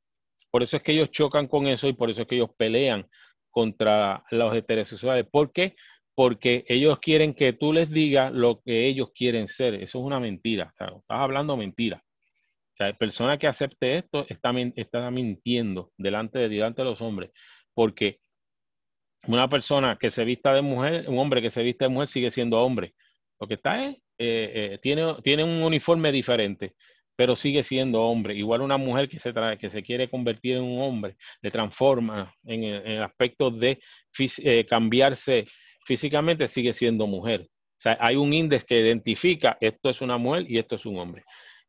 Por 0.51 0.61
eso 0.61 0.77
es 0.77 0.83
que 0.83 0.91
ellos 0.91 1.09
chocan 1.09 1.47
con 1.47 1.65
eso 1.65 1.87
y 1.87 1.93
por 1.93 2.11
eso 2.11 2.21
es 2.21 2.27
que 2.27 2.35
ellos 2.35 2.51
pelean 2.55 3.07
contra 3.49 4.23
los 4.29 4.55
heterosexuales. 4.55 5.25
¿Por 5.31 5.51
qué? 5.51 5.75
Porque 6.15 6.63
ellos 6.67 6.99
quieren 6.99 7.33
que 7.33 7.53
tú 7.53 7.73
les 7.73 7.89
digas 7.89 8.31
lo 8.31 8.61
que 8.61 8.87
ellos 8.87 9.11
quieren 9.13 9.47
ser. 9.47 9.75
Eso 9.75 9.99
es 9.99 10.05
una 10.05 10.19
mentira. 10.19 10.73
estás 10.79 11.01
hablando 11.07 11.57
mentira. 11.57 12.03
O 12.73 12.75
sea, 12.77 12.87
la 12.87 12.97
persona 12.97 13.37
que 13.37 13.47
acepte 13.47 13.97
esto 13.97 14.25
está, 14.29 14.51
mintiendo 15.11 15.91
delante 15.97 16.39
de, 16.39 16.49
delante 16.49 16.81
de 16.81 16.89
los 16.89 17.01
hombres, 17.01 17.31
porque 17.73 18.19
una 19.27 19.47
persona 19.47 19.97
que 19.99 20.09
se 20.11 20.23
vista 20.25 20.53
de 20.53 20.61
mujer, 20.61 21.05
un 21.07 21.17
hombre 21.19 21.41
que 21.41 21.49
se 21.49 21.63
vista 21.63 21.85
de 21.85 21.89
mujer 21.89 22.07
sigue 22.07 22.31
siendo 22.31 22.59
hombre. 22.59 22.93
Lo 23.39 23.47
que 23.47 23.55
está 23.55 23.85
es, 23.85 23.95
eh, 24.17 24.51
eh, 24.73 24.79
tiene, 24.81 25.15
tiene 25.23 25.43
un 25.43 25.63
uniforme 25.63 26.11
diferente, 26.11 26.73
pero 27.15 27.35
sigue 27.35 27.63
siendo 27.63 28.01
hombre. 28.01 28.35
Igual 28.35 28.61
una 28.61 28.77
mujer 28.77 29.07
que 29.07 29.19
se, 29.19 29.83
quiere 29.83 30.09
convertir 30.09 30.57
en 30.57 30.63
un 30.63 30.81
hombre, 30.81 31.15
le 31.41 31.51
transforma 31.51 32.33
en 32.43 32.63
el, 32.63 33.03
aspecto 33.03 33.51
de 33.51 33.79
eh, 34.39 34.65
cambiarse 34.65 35.45
físicamente 35.85 36.47
sigue 36.47 36.73
siendo 36.73 37.07
mujer. 37.07 37.47
O 37.51 37.81
sea, 37.83 37.97
hay 37.99 38.15
un 38.15 38.33
índice 38.33 38.65
que 38.65 38.79
identifica 38.79 39.57
esto 39.59 39.89
es 39.89 40.01
una 40.01 40.17
mujer 40.17 40.49
y 40.49 40.57
esto 40.57 40.75
es 40.75 40.85
un 40.85 40.97
hombre. 40.97 41.23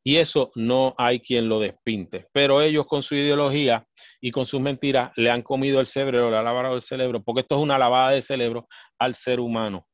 Y 0.07 0.19
eso 0.19 0.53
no 0.55 0.95
hay 0.99 1.21
quien 1.21 1.49
lo 1.49 1.59
despinte. 1.59 2.27
Pero 2.33 2.61
ellos 2.61 2.87
con 2.87 3.03
su 3.03 3.15
ideología 3.15 3.87
y 4.21 4.31
con 4.31 4.45
sus 4.45 4.61
mentiras 4.61 5.13
le 5.17 5.31
han 5.31 5.43
comido 5.43 5.81
el 5.81 5.87
cerebro, 5.87 6.31
le 6.31 6.37
han 6.37 6.45
lavado 6.45 6.77
el 6.77 6.83
cerebro, 6.83 7.23
porque 7.23 7.41
esto 7.41 7.57
es 7.57 7.63
una 7.63 7.79
lavada 7.79 8.11
de 8.11 8.21
cerebro 8.21 8.69
al 8.99 9.15
ser 9.15 9.41
humano 9.41 9.87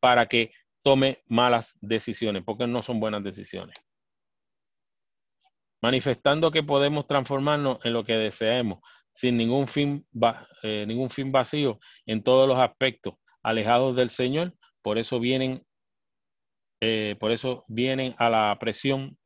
para 0.00 0.26
que 0.26 0.52
tome 0.82 1.22
malas 1.26 1.76
decisiones, 1.80 2.44
porque 2.44 2.66
no 2.66 2.82
son 2.82 3.00
buenas 3.00 3.24
decisiones. 3.24 3.74
Manifestando 5.80 6.50
que 6.50 6.62
podemos 6.62 7.06
transformarnos 7.06 7.78
en 7.84 7.92
lo 7.94 8.04
que 8.04 8.14
deseemos, 8.14 8.80
sin 9.12 9.36
ningún 9.36 9.66
fin, 9.66 10.06
eh, 10.62 10.84
ningún 10.86 11.10
fin 11.10 11.32
vacío 11.32 11.78
en 12.06 12.22
todos 12.22 12.46
los 12.46 12.58
aspectos, 12.58 13.14
alejados 13.42 13.96
del 13.96 14.10
Señor, 14.10 14.54
por 14.82 14.98
eso 14.98 15.20
vienen, 15.20 15.64
eh, 16.80 17.16
por 17.18 17.32
eso 17.32 17.64
vienen 17.68 18.14
a 18.18 18.30
la 18.30 18.56
presión, 18.58 19.18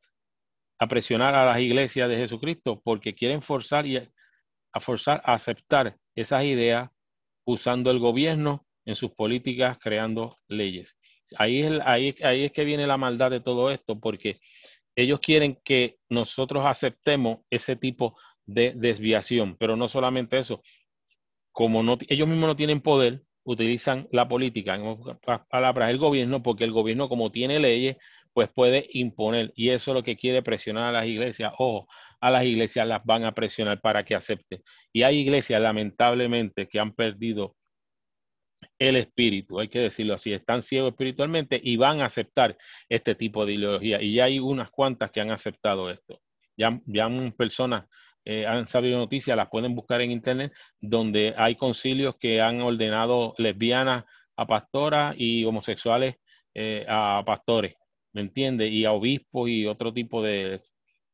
a 0.79 0.87
presionar 0.87 1.35
a 1.35 1.45
las 1.45 1.59
iglesias 1.59 2.09
de 2.09 2.17
Jesucristo, 2.17 2.81
porque 2.83 3.15
quieren 3.15 3.41
forzar 3.41 3.85
y 3.85 3.97
a 3.97 4.79
forzar 4.79 5.21
a 5.25 5.33
aceptar 5.33 5.97
esas 6.15 6.43
ideas 6.43 6.89
usando 7.45 7.91
el 7.91 7.99
gobierno 7.99 8.65
en 8.85 8.95
sus 8.95 9.11
políticas, 9.11 9.77
creando 9.79 10.37
leyes. 10.47 10.95
Ahí 11.37 11.61
es, 11.61 11.79
ahí, 11.85 12.15
ahí 12.23 12.45
es 12.45 12.51
que 12.51 12.65
viene 12.65 12.87
la 12.87 12.97
maldad 12.97 13.31
de 13.31 13.39
todo 13.39 13.71
esto, 13.71 13.99
porque 13.99 14.39
ellos 14.95 15.19
quieren 15.19 15.59
que 15.63 15.97
nosotros 16.09 16.65
aceptemos 16.65 17.39
ese 17.49 17.75
tipo 17.75 18.17
de 18.45 18.73
desviación, 18.75 19.55
pero 19.57 19.75
no 19.75 19.87
solamente 19.87 20.37
eso, 20.37 20.61
como 21.51 21.81
no, 21.81 21.97
ellos 22.07 22.27
mismos 22.27 22.47
no 22.47 22.55
tienen 22.55 22.81
poder, 22.81 23.23
utilizan 23.43 24.07
la 24.11 24.27
política, 24.27 24.75
en 24.75 24.83
otras 24.87 25.41
palabras, 25.47 25.89
el 25.89 25.97
gobierno, 25.97 26.43
porque 26.43 26.63
el 26.63 26.71
gobierno 26.71 27.09
como 27.09 27.31
tiene 27.31 27.59
leyes, 27.59 27.97
pues 28.33 28.49
puede 28.49 28.87
imponer. 28.93 29.51
Y 29.55 29.69
eso 29.69 29.91
es 29.91 29.95
lo 29.95 30.03
que 30.03 30.17
quiere 30.17 30.41
presionar 30.41 30.85
a 30.85 30.91
las 30.91 31.05
iglesias. 31.05 31.53
Ojo, 31.57 31.87
a 32.19 32.31
las 32.31 32.45
iglesias 32.45 32.87
las 32.87 33.03
van 33.05 33.25
a 33.25 33.33
presionar 33.33 33.81
para 33.81 34.03
que 34.03 34.15
acepten. 34.15 34.63
Y 34.91 35.03
hay 35.03 35.19
iglesias, 35.19 35.61
lamentablemente, 35.61 36.67
que 36.67 36.79
han 36.79 36.93
perdido 36.93 37.55
el 38.79 38.95
espíritu, 38.95 39.59
hay 39.59 39.67
que 39.67 39.79
decirlo 39.79 40.13
así, 40.15 40.33
están 40.33 40.61
ciegos 40.61 40.91
espiritualmente 40.91 41.59
y 41.61 41.75
van 41.75 42.01
a 42.01 42.05
aceptar 42.05 42.57
este 42.89 43.15
tipo 43.15 43.45
de 43.45 43.53
ideología. 43.53 44.01
Y 44.01 44.15
ya 44.15 44.25
hay 44.25 44.39
unas 44.39 44.71
cuantas 44.71 45.11
que 45.11 45.21
han 45.21 45.31
aceptado 45.31 45.89
esto. 45.89 46.21
Ya, 46.55 46.79
ya 46.85 47.09
personas 47.35 47.85
eh, 48.25 48.45
han 48.47 48.67
sabido 48.67 48.97
noticias, 48.97 49.35
las 49.35 49.49
pueden 49.49 49.75
buscar 49.75 50.01
en 50.01 50.11
internet, 50.11 50.53
donde 50.79 51.33
hay 51.37 51.55
concilios 51.55 52.15
que 52.17 52.41
han 52.41 52.61
ordenado 52.61 53.35
lesbianas 53.37 54.05
a 54.37 54.47
pastoras 54.47 55.15
y 55.17 55.43
homosexuales 55.45 56.15
eh, 56.53 56.85
a 56.87 57.21
pastores, 57.25 57.75
¿me 58.13 58.21
entiende? 58.21 58.67
Y 58.67 58.85
a 58.85 58.91
obispos 58.91 59.49
y 59.49 59.65
otro 59.65 59.93
tipo 59.93 60.21
de... 60.21 60.61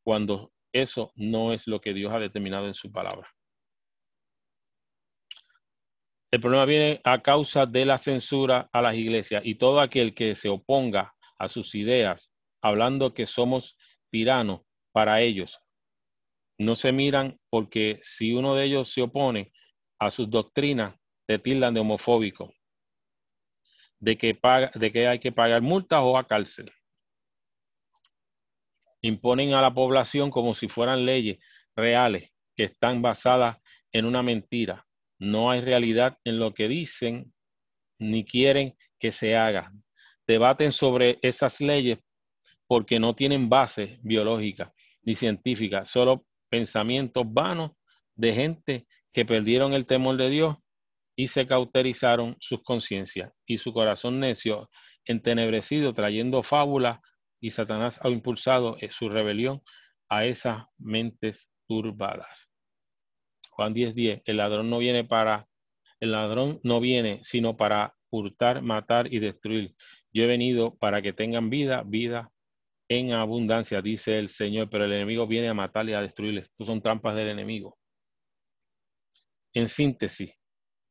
cuando 0.03 0.51
eso 0.71 1.11
no 1.15 1.51
es 1.53 1.67
lo 1.67 1.81
que 1.81 1.93
Dios 1.93 2.13
ha 2.13 2.19
determinado 2.19 2.67
en 2.67 2.75
su 2.75 2.91
palabra. 2.91 3.27
El 6.31 6.41
problema 6.41 6.65
viene 6.65 7.01
a 7.03 7.23
causa 7.23 7.65
de 7.65 7.85
la 7.85 7.97
censura 7.97 8.69
a 8.71 8.83
las 8.83 8.93
iglesias 8.93 9.41
y 9.43 9.55
todo 9.55 9.79
aquel 9.79 10.13
que 10.13 10.35
se 10.35 10.47
oponga 10.47 11.15
a 11.39 11.49
sus 11.49 11.73
ideas, 11.73 12.31
hablando 12.61 13.15
que 13.15 13.25
somos 13.25 13.75
tiranos 14.11 14.61
para 14.91 15.21
ellos, 15.21 15.59
no 16.59 16.75
se 16.75 16.91
miran 16.91 17.39
porque 17.49 18.01
si 18.03 18.33
uno 18.33 18.53
de 18.53 18.65
ellos 18.65 18.91
se 18.91 19.01
opone 19.01 19.51
a 19.97 20.11
sus 20.11 20.29
doctrinas, 20.29 20.93
te 21.25 21.39
tildan 21.39 21.73
de 21.73 21.79
homofóbico, 21.79 22.53
de 23.99 24.17
que, 24.17 24.35
paga, 24.35 24.71
de 24.75 24.91
que 24.91 25.07
hay 25.07 25.19
que 25.19 25.31
pagar 25.31 25.61
multas 25.61 26.01
o 26.03 26.17
a 26.17 26.27
cárcel. 26.27 26.65
Imponen 29.01 29.53
a 29.53 29.61
la 29.61 29.73
población 29.73 30.29
como 30.31 30.53
si 30.53 30.67
fueran 30.67 31.05
leyes 31.05 31.39
reales 31.75 32.29
que 32.55 32.65
están 32.65 33.01
basadas 33.01 33.57
en 33.93 34.05
una 34.05 34.21
mentira. 34.21 34.85
No 35.17 35.51
hay 35.51 35.61
realidad 35.61 36.17
en 36.25 36.39
lo 36.39 36.53
que 36.53 36.67
dicen 36.67 37.33
ni 37.99 38.25
quieren 38.25 38.77
que 38.99 39.13
se 39.13 39.37
haga. 39.37 39.71
Debaten 40.27 40.71
sobre 40.71 41.19
esas 41.21 41.61
leyes 41.61 41.99
porque 42.67 42.99
no 42.99 43.15
tienen 43.15 43.47
base 43.47 43.99
biológica 44.01 44.73
ni 45.03 45.15
científica, 45.15 45.85
solo 45.85 46.25
pensamientos 46.49 47.23
vanos 47.27 47.71
de 48.15 48.33
gente 48.33 48.87
que 49.13 49.25
perdieron 49.25 49.73
el 49.73 49.85
temor 49.85 50.17
de 50.17 50.29
Dios 50.29 50.55
y 51.15 51.27
se 51.27 51.47
cauterizaron 51.47 52.37
sus 52.39 52.63
conciencias 52.63 53.31
y 53.45 53.57
su 53.57 53.73
corazón 53.73 54.19
necio 54.19 54.69
entenebrecido 55.05 55.93
trayendo 55.93 56.43
fábulas 56.43 56.99
y 57.41 57.51
Satanás 57.51 57.99
ha 58.03 58.09
impulsado 58.09 58.77
eh, 58.79 58.89
su 58.91 59.09
rebelión 59.09 59.61
a 60.09 60.25
esas 60.25 60.65
mentes 60.77 61.49
turbadas. 61.67 62.51
Juan 63.51 63.73
10:10, 63.73 63.93
10, 63.93 64.21
el 64.25 64.37
ladrón 64.37 64.69
no 64.69 64.77
viene 64.77 65.03
para, 65.03 65.47
el 65.99 66.11
ladrón 66.11 66.59
no 66.63 66.79
viene 66.79 67.21
sino 67.23 67.57
para 67.57 67.95
hurtar, 68.09 68.61
matar 68.61 69.13
y 69.13 69.19
destruir. 69.19 69.75
Yo 70.13 70.23
he 70.23 70.27
venido 70.27 70.77
para 70.77 71.01
que 71.01 71.13
tengan 71.13 71.49
vida, 71.49 71.83
vida 71.85 72.31
en 72.89 73.13
abundancia, 73.13 73.81
dice 73.81 74.17
el 74.17 74.29
Señor, 74.29 74.69
pero 74.69 74.85
el 74.85 74.93
enemigo 74.93 75.27
viene 75.27 75.47
a 75.47 75.53
matarle 75.53 75.91
y 75.91 75.95
a 75.95 76.01
destruirle. 76.01 76.41
Estos 76.41 76.67
son 76.67 76.81
trampas 76.81 77.15
del 77.15 77.29
enemigo. 77.29 77.77
En 79.53 79.67
síntesis, 79.67 80.33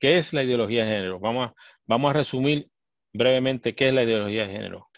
¿qué 0.00 0.18
es 0.18 0.32
la 0.32 0.44
ideología 0.44 0.84
de 0.84 0.92
género? 0.92 1.18
Vamos 1.18 1.50
a, 1.50 1.54
vamos 1.86 2.10
a 2.10 2.12
resumir 2.14 2.68
brevemente 3.12 3.74
qué 3.74 3.88
es 3.88 3.94
la 3.94 4.04
ideología 4.04 4.46
de 4.46 4.52
género. 4.52 4.88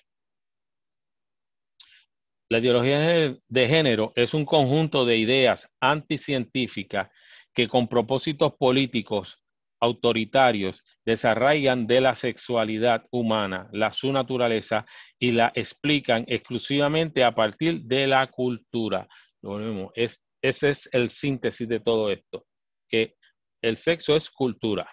La 2.50 2.58
ideología 2.58 2.98
de 2.98 3.68
género 3.68 4.12
es 4.16 4.34
un 4.34 4.44
conjunto 4.44 5.04
de 5.04 5.16
ideas 5.16 5.70
anticientíficas 5.80 7.08
que 7.54 7.68
con 7.68 7.88
propósitos 7.88 8.54
políticos 8.56 9.40
autoritarios 9.80 10.84
desarraigan 11.10 11.86
de 11.88 12.00
la 12.00 12.14
sexualidad 12.14 13.04
humana, 13.10 13.68
la 13.72 13.92
su 13.92 14.12
naturaleza 14.12 14.86
y 15.18 15.32
la 15.32 15.50
explican 15.54 16.24
exclusivamente 16.28 17.24
a 17.24 17.34
partir 17.34 17.82
de 17.82 18.06
la 18.06 18.28
cultura. 18.28 19.08
Lo 19.42 19.90
es, 19.94 20.22
ese 20.40 20.70
es 20.70 20.88
el 20.92 21.10
síntesis 21.10 21.68
de 21.68 21.80
todo 21.80 22.10
esto, 22.10 22.46
que 22.88 23.16
el 23.60 23.76
sexo 23.76 24.14
es 24.14 24.30
cultura 24.30 24.88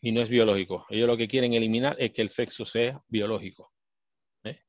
y 0.00 0.12
no 0.12 0.22
es 0.22 0.28
biológico. 0.28 0.86
Ellos 0.88 1.08
lo 1.08 1.16
que 1.16 1.28
quieren 1.28 1.54
eliminar 1.54 1.96
es 1.98 2.12
que 2.12 2.22
el 2.22 2.30
sexo 2.30 2.64
sea 2.64 3.02
biológico. 3.08 3.72
¿eh? 4.44 4.62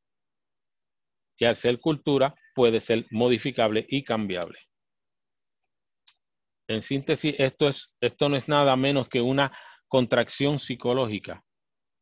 y 1.37 1.45
al 1.45 1.55
ser 1.55 1.79
cultura 1.79 2.33
puede 2.55 2.81
ser 2.81 3.05
modificable 3.11 3.85
y 3.87 4.03
cambiable. 4.03 4.57
En 6.67 6.81
síntesis, 6.81 7.35
esto, 7.37 7.67
es, 7.67 7.91
esto 8.01 8.27
no 8.29 8.37
es 8.37 8.47
nada 8.47 8.75
menos 8.75 9.07
que 9.07 9.21
una 9.21 9.51
contracción 9.91 10.57
psicológica. 10.57 11.43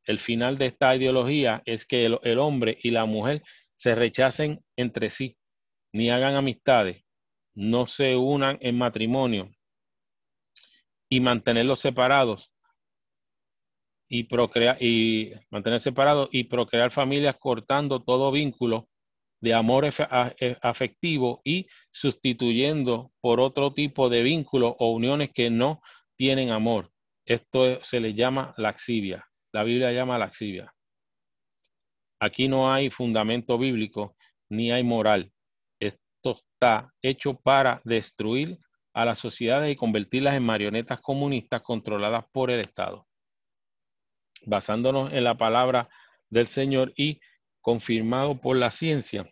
El 0.03 0.19
final 0.19 0.59
de 0.59 0.67
esta 0.67 0.95
ideología 0.95 1.63
es 1.65 1.87
que 1.87 2.05
el 2.05 2.37
hombre 2.37 2.77
y 2.83 2.91
la 2.91 3.05
mujer 3.05 3.41
se 3.73 3.95
rechacen 3.95 4.63
entre 4.77 5.09
sí, 5.09 5.37
ni 5.91 6.11
hagan 6.11 6.35
amistades, 6.35 7.03
no 7.55 7.87
se 7.87 8.15
unan 8.15 8.59
en 8.61 8.77
matrimonio 8.77 9.49
y 11.09 11.19
mantenerlos 11.19 11.79
separados 11.79 12.51
y 14.07 14.25
procrear 14.25 14.77
y 14.79 15.33
mantener 15.49 15.81
separados 15.81 16.29
y 16.31 16.43
procrear 16.43 16.91
familias 16.91 17.37
cortando 17.39 18.03
todo 18.03 18.31
vínculo 18.31 18.87
de 19.41 19.55
amor 19.55 19.85
e, 19.85 20.57
afectivo 20.61 21.41
y 21.43 21.65
sustituyendo 21.89 23.11
por 23.19 23.39
otro 23.39 23.73
tipo 23.73 24.09
de 24.09 24.21
vínculos 24.21 24.75
o 24.77 24.91
uniones 24.91 25.31
que 25.33 25.49
no 25.49 25.81
tienen 26.15 26.51
amor. 26.51 26.91
Esto 27.29 27.79
se 27.83 27.99
le 27.99 28.15
llama 28.15 28.55
laxivia. 28.57 29.23
La 29.53 29.63
Biblia 29.63 29.91
llama 29.91 30.17
laxivia. 30.17 30.73
Aquí 32.19 32.47
no 32.47 32.73
hay 32.73 32.89
fundamento 32.89 33.59
bíblico 33.59 34.15
ni 34.49 34.71
hay 34.71 34.83
moral. 34.83 35.31
Esto 35.79 36.31
está 36.31 36.91
hecho 37.03 37.35
para 37.35 37.81
destruir 37.85 38.57
a 38.95 39.05
las 39.05 39.19
sociedades 39.19 39.71
y 39.71 39.75
convertirlas 39.75 40.33
en 40.33 40.43
marionetas 40.43 41.01
comunistas 41.01 41.61
controladas 41.61 42.25
por 42.31 42.49
el 42.49 42.61
Estado. 42.61 43.05
Basándonos 44.47 45.13
en 45.13 45.23
la 45.23 45.37
palabra 45.37 45.87
del 46.31 46.47
Señor 46.47 46.93
y 46.95 47.21
confirmado 47.61 48.41
por 48.41 48.57
la 48.57 48.71
ciencia, 48.71 49.29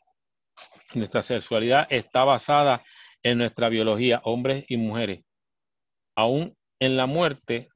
nuestra 0.93 1.23
sexualidad 1.23 1.87
está 1.89 2.25
basada 2.25 2.85
en 3.23 3.39
nuestra 3.39 3.69
biología, 3.69 4.21
hombres 4.23 4.65
y 4.67 4.77
mujeres. 4.77 5.25
Aún 6.15 6.55
en 6.79 6.97
la 6.97 7.05
muerte, 7.05 7.69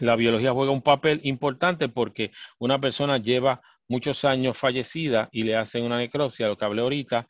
la 0.00 0.16
biología 0.16 0.52
juega 0.52 0.72
un 0.72 0.82
papel 0.82 1.20
importante 1.24 1.88
porque 1.88 2.32
una 2.58 2.80
persona 2.80 3.18
lleva 3.18 3.60
muchos 3.88 4.24
años 4.24 4.56
fallecida 4.56 5.28
y 5.32 5.42
le 5.42 5.56
hacen 5.56 5.84
una 5.84 5.98
necrosia, 5.98 6.48
lo 6.48 6.56
que 6.56 6.64
hablé 6.64 6.82
ahorita, 6.82 7.28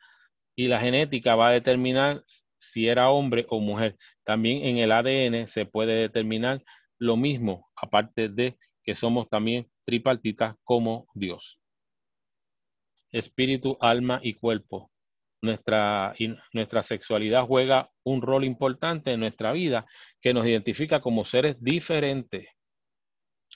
y 0.54 0.68
la 0.68 0.80
genética 0.80 1.34
va 1.34 1.48
a 1.48 1.52
determinar 1.52 2.22
si 2.56 2.86
era 2.86 3.10
hombre 3.10 3.46
o 3.48 3.58
mujer. 3.58 3.96
También 4.24 4.64
en 4.64 4.78
el 4.78 4.92
ADN 4.92 5.48
se 5.48 5.66
puede 5.66 5.94
determinar 5.94 6.62
lo 6.98 7.16
mismo, 7.16 7.68
aparte 7.74 8.28
de 8.28 8.56
que 8.84 8.94
somos 8.94 9.28
también 9.28 9.68
tripartitas 9.84 10.54
como 10.62 11.08
Dios. 11.14 11.58
Espíritu, 13.10 13.76
alma 13.80 14.20
y 14.22 14.34
cuerpo. 14.34 14.91
Nuestra, 15.42 16.14
nuestra 16.52 16.82
sexualidad 16.82 17.44
juega 17.46 17.90
un 18.04 18.22
rol 18.22 18.44
importante 18.44 19.12
en 19.12 19.20
nuestra 19.20 19.52
vida 19.52 19.86
que 20.20 20.32
nos 20.32 20.46
identifica 20.46 21.00
como 21.00 21.24
seres 21.24 21.56
diferentes, 21.60 22.48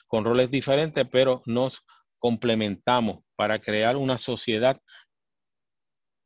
con 0.07 0.25
roles 0.25 0.51
diferentes, 0.51 1.07
pero 1.09 1.41
nos 1.45 1.81
complementamos 2.19 3.23
para 3.37 3.59
crear 3.59 3.95
una 3.95 4.17
sociedad, 4.17 4.81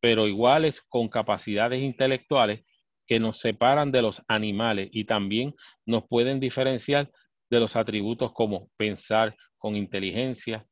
pero 0.02 0.28
iguales 0.28 0.82
con 0.82 1.10
capacidades 1.10 1.82
intelectuales 1.82 2.66
que 3.06 3.20
nos 3.20 3.40
separan 3.40 3.92
de 3.92 4.02
los 4.02 4.22
animales 4.28 4.90
y 4.92 5.06
también 5.06 5.54
nos 5.86 6.08
pueden 6.08 6.40
diferenciar 6.40 7.12
de 7.52 7.60
los 7.60 7.76
atributos 7.76 8.32
como 8.34 8.70
pensar 8.78 9.36
con 9.58 9.76
inteligencia, 9.76 10.66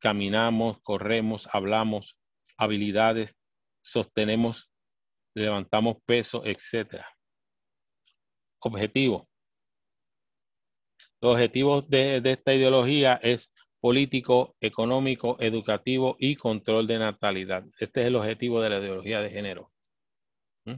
caminamos, 0.00 0.80
corremos, 0.82 1.48
hablamos, 1.52 2.18
habilidades, 2.56 3.36
sostenemos, 3.82 4.70
levantamos 5.34 5.96
peso, 6.06 6.42
etc. 6.44 7.04
Objetivo. 8.60 9.28
Los 11.20 11.34
objetivos 11.34 11.88
de, 11.88 12.20
de 12.20 12.32
esta 12.32 12.54
ideología 12.54 13.14
es 13.22 13.50
político, 13.82 14.54
económico, 14.60 15.36
educativo 15.40 16.16
y 16.20 16.36
control 16.36 16.86
de 16.86 17.00
natalidad. 17.00 17.64
Este 17.80 18.02
es 18.02 18.06
el 18.06 18.14
objetivo 18.14 18.60
de 18.60 18.70
la 18.70 18.78
ideología 18.78 19.20
de 19.20 19.30
género. 19.30 19.72
¿Mm? 20.64 20.76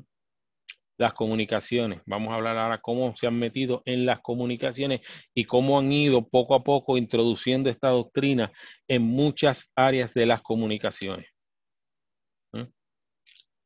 Las 0.96 1.12
comunicaciones. 1.12 2.00
Vamos 2.06 2.32
a 2.32 2.36
hablar 2.36 2.56
ahora 2.56 2.80
cómo 2.80 3.14
se 3.14 3.26
han 3.26 3.38
metido 3.38 3.82
en 3.84 4.06
las 4.06 4.20
comunicaciones 4.20 5.02
y 5.34 5.44
cómo 5.44 5.78
han 5.78 5.92
ido 5.92 6.26
poco 6.26 6.54
a 6.54 6.64
poco 6.64 6.96
introduciendo 6.96 7.68
esta 7.68 7.90
doctrina 7.90 8.50
en 8.88 9.02
muchas 9.02 9.70
áreas 9.76 10.14
de 10.14 10.24
las 10.24 10.40
comunicaciones. 10.40 11.33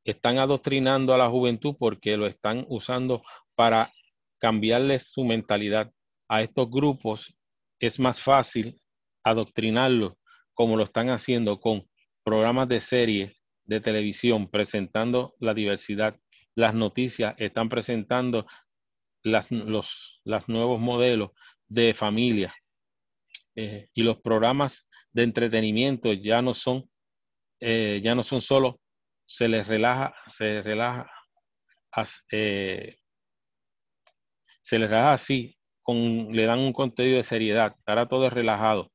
Están 0.05 0.39
adoctrinando 0.39 1.15
a 1.15 1.19
la 1.19 1.29
juventud 1.29 1.77
porque 1.79 2.17
lo 2.17 2.27
están 2.27 2.65
usando 2.69 3.23
para 3.55 3.93
cambiarles 4.39 5.11
su 5.11 5.25
mentalidad. 5.25 5.93
A 6.29 6.43
estos 6.43 6.71
grupos 6.71 7.35
es 7.81 7.99
más 7.99 8.21
fácil 8.21 8.81
adoctrinarlos 9.25 10.15
como 10.55 10.77
lo 10.77 10.85
están 10.85 11.11
haciendo 11.11 11.61
con 11.61 11.87
programas 12.25 12.69
de 12.69 12.81
serie 12.81 13.37
de 13.65 13.81
televisión 13.81 14.51
presentando 14.51 15.35
la 15.41 15.55
diversidad. 15.55 16.17
Las 16.55 16.75
noticias 16.75 17.35
están 17.39 17.69
presentando 17.69 18.47
los 19.23 20.49
nuevos 20.49 20.81
modelos 20.81 21.31
de 21.69 21.95
familia 21.95 22.55
eh, 23.55 23.89
y 23.95 24.03
los 24.03 24.21
programas 24.21 24.89
de 25.13 25.23
entretenimiento 25.23 26.13
ya 26.13 26.41
no 26.43 26.55
son 26.55 26.89
eh, 27.61 28.01
ya 28.03 28.15
no 28.15 28.23
son 28.23 28.41
solo 28.41 28.81
se 29.29 29.47
les 29.47 29.67
relaja 29.67 30.15
se 30.31 30.63
relaja 30.63 31.09
eh, 32.33 32.97
se 34.63 34.79
les 34.79 34.91
relaja 34.91 35.13
así 35.13 35.57
con, 35.83 36.33
le 36.33 36.47
dan 36.47 36.59
un 36.59 36.73
contenido 36.73 37.19
de 37.19 37.25
seriedad 37.25 37.77
ahora 37.87 38.09
todo 38.09 38.29
relajado 38.31 38.91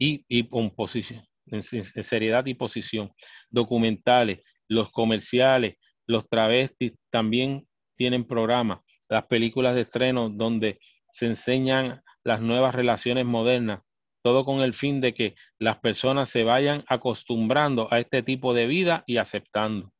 y, 0.00 0.42
posición, 0.70 1.24
en, 1.46 1.62
seriedad 1.62 2.46
y 2.46 2.54
posición. 2.54 3.12
Documentales, 3.50 4.42
los 4.68 4.90
comerciales, 4.90 5.76
los 6.06 6.28
travestis 6.28 6.92
también 7.10 7.66
tienen 7.96 8.26
programas. 8.26 8.80
Las 9.08 9.26
películas 9.26 9.74
de 9.74 9.82
estreno 9.82 10.30
donde 10.30 10.78
se 11.12 11.26
enseñan 11.26 12.02
las 12.24 12.40
nuevas 12.40 12.74
relaciones 12.74 13.26
modernas, 13.26 13.82
todo 14.22 14.44
con 14.44 14.60
el 14.60 14.74
fin 14.74 15.00
de 15.00 15.14
que 15.14 15.34
las 15.58 15.78
personas 15.78 16.28
se 16.28 16.44
vayan 16.44 16.84
acostumbrando 16.88 17.92
a 17.92 18.00
este 18.00 18.22
tipo 18.22 18.52
de 18.54 18.66
vida 18.66 19.04
y 19.06 19.18
aceptando. 19.18 19.92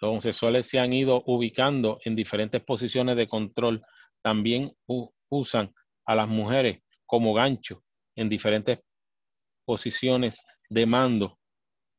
Los 0.00 0.10
homosexuales 0.10 0.68
se 0.68 0.78
han 0.78 0.92
ido 0.92 1.22
ubicando 1.26 1.98
en 2.04 2.14
diferentes 2.14 2.62
posiciones 2.62 3.16
de 3.16 3.28
control. 3.28 3.82
También 4.22 4.72
usan 5.28 5.72
a 6.06 6.14
las 6.14 6.28
mujeres 6.28 6.80
como 7.06 7.34
gancho 7.34 7.82
en 8.16 8.28
diferentes 8.28 8.80
posiciones 9.64 10.40
de 10.68 10.86
mando 10.86 11.38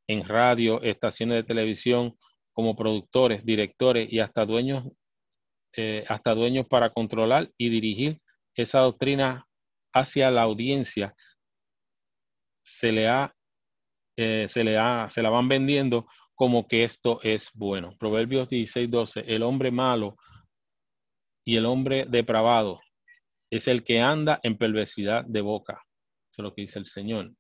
en 0.08 0.28
radio, 0.28 0.82
estaciones 0.82 1.38
de 1.38 1.44
televisión, 1.44 2.18
como 2.54 2.76
productores, 2.76 3.46
directores 3.46 4.12
y 4.12 4.20
hasta 4.20 4.46
dueños, 4.46 4.86
eh, 5.76 6.04
hasta 6.10 6.34
dueños 6.34 6.68
para 6.68 6.90
controlar 6.90 7.52
y 7.58 7.70
dirigir 7.70 8.20
esa 8.56 8.80
doctrina 8.80 9.46
hacia 9.94 10.32
la 10.32 10.44
audiencia, 10.44 11.16
se 12.64 12.92
le 12.92 13.08
ha, 13.08 13.34
eh, 14.18 14.48
se 14.50 14.64
le 14.64 14.78
ha, 14.78 15.10
se 15.12 15.22
la 15.22 15.30
van 15.30 15.48
vendiendo 15.48 16.08
como 16.36 16.68
que 16.68 16.84
esto 16.84 17.20
es 17.24 17.50
bueno. 17.54 17.96
Proverbios 17.98 18.50
16, 18.50 18.90
12, 18.90 19.24
el 19.28 19.44
hombre 19.44 19.72
malo 19.72 20.18
y 21.46 21.58
el 21.58 21.66
hombre 21.66 22.06
depravado 22.08 22.82
es 23.50 23.68
el 23.68 23.84
que 23.84 24.00
anda 24.00 24.40
en 24.44 24.58
perversidad 24.58 25.26
de 25.26 25.42
boca 25.42 25.84
lo 26.42 26.54
que 26.54 26.62
dice 26.62 26.80
el 26.80 26.86
Señor. 26.86 27.32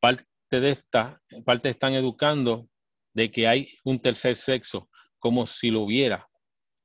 Parte 0.00 0.26
de 0.50 0.70
esta, 0.70 1.20
parte 1.44 1.70
están 1.70 1.94
educando 1.94 2.68
de 3.14 3.30
que 3.30 3.46
hay 3.46 3.68
un 3.84 4.00
tercer 4.00 4.36
sexo, 4.36 4.88
como 5.18 5.46
si 5.46 5.70
lo 5.70 5.82
hubiera. 5.82 6.28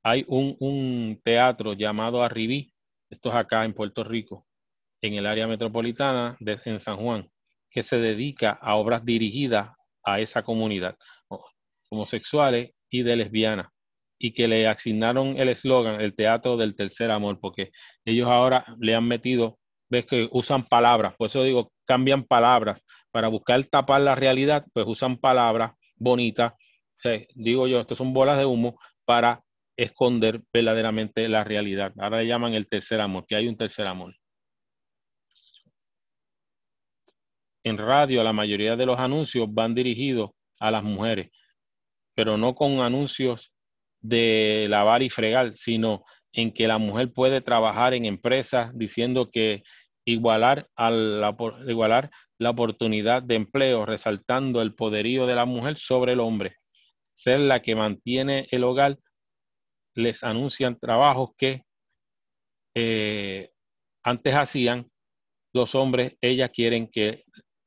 Hay 0.02 0.24
un, 0.28 1.20
teatro 1.24 1.72
llamado 1.72 2.22
Arribí, 2.22 2.72
esto 3.10 3.28
es 3.30 3.34
acá 3.34 3.64
en 3.64 3.74
Puerto 3.74 4.04
Rico, 4.04 4.46
en 5.02 5.14
el 5.14 5.26
área 5.26 5.46
metropolitana 5.46 6.36
de 6.40 6.78
San 6.78 6.96
Juan, 6.96 7.30
que 7.70 7.82
se 7.82 7.98
dedica 7.98 8.50
a 8.50 8.76
obras 8.76 9.04
dirigidas 9.04 9.70
a 10.04 10.20
esa 10.20 10.42
comunidad, 10.42 10.96
homosexuales 11.90 12.72
y 12.90 13.02
de 13.02 13.16
lesbianas, 13.16 13.68
y 14.18 14.32
que 14.32 14.48
le 14.48 14.66
asignaron 14.66 15.38
el 15.38 15.48
eslogan, 15.48 16.00
el 16.00 16.14
teatro 16.14 16.56
del 16.56 16.74
tercer 16.74 17.10
amor, 17.10 17.38
porque 17.40 17.70
ellos 18.04 18.28
ahora 18.28 18.64
le 18.78 18.94
han 18.94 19.06
metido 19.06 19.58
ves 19.88 20.06
que 20.06 20.28
usan 20.32 20.64
palabras, 20.64 21.14
por 21.16 21.28
eso 21.28 21.42
digo, 21.42 21.72
cambian 21.84 22.24
palabras 22.24 22.80
para 23.10 23.28
buscar 23.28 23.64
tapar 23.66 24.00
la 24.00 24.14
realidad, 24.14 24.64
pues 24.72 24.86
usan 24.86 25.16
palabras 25.18 25.72
bonitas, 25.96 26.52
digo 27.34 27.66
yo, 27.66 27.80
estas 27.80 27.98
son 27.98 28.12
bolas 28.12 28.38
de 28.38 28.44
humo 28.44 28.78
para 29.04 29.42
esconder 29.76 30.42
verdaderamente 30.52 31.28
la 31.28 31.44
realidad. 31.44 31.92
Ahora 31.98 32.18
le 32.18 32.26
llaman 32.26 32.54
el 32.54 32.68
tercer 32.68 33.00
amor, 33.00 33.26
que 33.26 33.36
hay 33.36 33.48
un 33.48 33.56
tercer 33.56 33.88
amor. 33.88 34.14
en 37.66 37.78
radio 37.78 38.22
la 38.22 38.32
mayoría 38.32 38.76
de 38.76 38.86
los 38.86 38.96
anuncios 38.96 39.52
van 39.52 39.74
dirigidos 39.74 40.30
a 40.60 40.70
las 40.70 40.84
mujeres, 40.84 41.32
pero 42.14 42.38
no 42.38 42.54
con 42.54 42.78
anuncios 42.78 43.52
de 44.00 44.66
lavar 44.70 45.02
y 45.02 45.10
fregar, 45.10 45.56
sino 45.56 46.04
en 46.32 46.52
que 46.52 46.68
la 46.68 46.78
mujer 46.78 47.12
puede 47.12 47.40
trabajar 47.40 47.92
en 47.92 48.04
empresas 48.04 48.70
diciendo 48.72 49.30
que 49.32 49.64
igualar, 50.04 50.68
la, 50.78 51.36
igualar 51.66 52.10
la 52.38 52.50
oportunidad 52.50 53.24
de 53.24 53.34
empleo, 53.34 53.84
resaltando 53.84 54.62
el 54.62 54.76
poderío 54.76 55.26
de 55.26 55.34
la 55.34 55.44
mujer 55.44 55.76
sobre 55.76 56.12
el 56.12 56.20
hombre. 56.20 56.54
Ser 57.14 57.40
la 57.40 57.62
que 57.62 57.74
mantiene 57.74 58.46
el 58.52 58.62
hogar, 58.62 58.96
les 59.96 60.22
anuncian 60.22 60.78
trabajos 60.78 61.30
que 61.36 61.64
eh, 62.74 63.50
antes 64.04 64.34
hacían 64.34 64.88
los 65.52 65.74
hombres, 65.74 66.16
ellas 66.20 66.50
quieren 66.50 66.88
que 66.88 67.24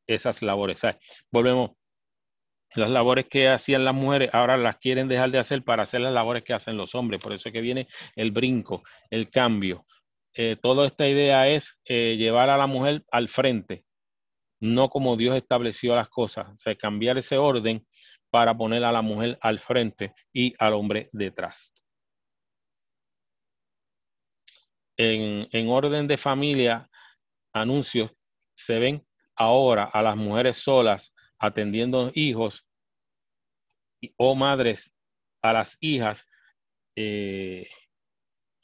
esas 0.07 0.41
labores. 0.41 0.79
Volvemos, 1.31 1.71
las 2.75 2.89
labores 2.89 3.25
que 3.27 3.49
hacían 3.49 3.83
las 3.83 3.95
mujeres 3.95 4.29
ahora 4.31 4.55
las 4.55 4.77
quieren 4.77 5.07
dejar 5.07 5.31
de 5.31 5.39
hacer 5.39 5.63
para 5.63 5.83
hacer 5.83 6.01
las 6.01 6.13
labores 6.13 6.43
que 6.43 6.53
hacen 6.53 6.77
los 6.77 6.93
hombres. 6.93 7.19
Por 7.19 7.33
eso 7.33 7.49
es 7.49 7.53
que 7.53 7.61
viene 7.61 7.87
el 8.15 8.31
brinco, 8.31 8.83
el 9.09 9.29
cambio. 9.31 9.85
Eh, 10.35 10.55
toda 10.61 10.85
esta 10.85 11.07
idea 11.07 11.47
es 11.47 11.75
eh, 11.85 12.15
llevar 12.17 12.51
a 12.51 12.57
la 12.57 12.67
mujer 12.67 13.03
al 13.11 13.27
frente, 13.27 13.83
no 14.61 14.89
como 14.89 15.17
Dios 15.17 15.35
estableció 15.35 15.95
las 15.95 16.09
cosas, 16.09 16.47
o 16.49 16.59
sea, 16.59 16.75
cambiar 16.75 17.17
ese 17.17 17.37
orden 17.37 17.85
para 18.29 18.55
poner 18.55 18.83
a 18.83 18.91
la 18.91 19.01
mujer 19.01 19.39
al 19.41 19.59
frente 19.59 20.13
y 20.31 20.53
al 20.59 20.73
hombre 20.73 21.09
detrás. 21.11 21.73
En, 24.99 25.47
en 25.51 25.69
orden 25.69 26.07
de 26.07 26.17
familia, 26.17 26.89
anuncios 27.53 28.11
se 28.53 28.77
ven 28.79 29.07
ahora 29.35 29.85
a 29.85 30.01
las 30.01 30.17
mujeres 30.17 30.57
solas 30.57 31.13
atendiendo 31.39 32.11
hijos 32.13 32.65
o 34.17 34.35
madres 34.35 34.91
a 35.41 35.53
las 35.53 35.77
hijas 35.79 36.27
eh, 36.95 37.69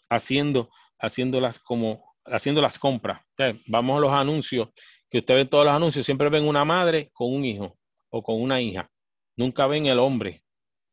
haciendo 0.10 0.70
haciéndolas 1.00 1.60
como 1.60 2.16
haciendo 2.26 2.62
las 2.62 2.80
compras. 2.80 3.22
vamos 3.68 3.98
a 3.98 4.00
los 4.02 4.12
anuncios, 4.12 4.70
que 5.10 5.20
usted 5.20 5.36
ve 5.36 5.46
todos 5.46 5.66
los 5.66 5.74
anuncios, 5.74 6.06
siempre 6.06 6.30
ven 6.30 6.48
una 6.48 6.66
madre 6.66 7.12
con 7.14 7.34
un 7.34 7.46
hijo 7.46 7.78
o 8.10 8.24
con 8.24 8.42
una 8.42 8.60
hija. 8.62 8.90
Nunca 9.38 9.68
ven 9.68 9.86
el 9.86 10.00
hombre. 10.00 10.44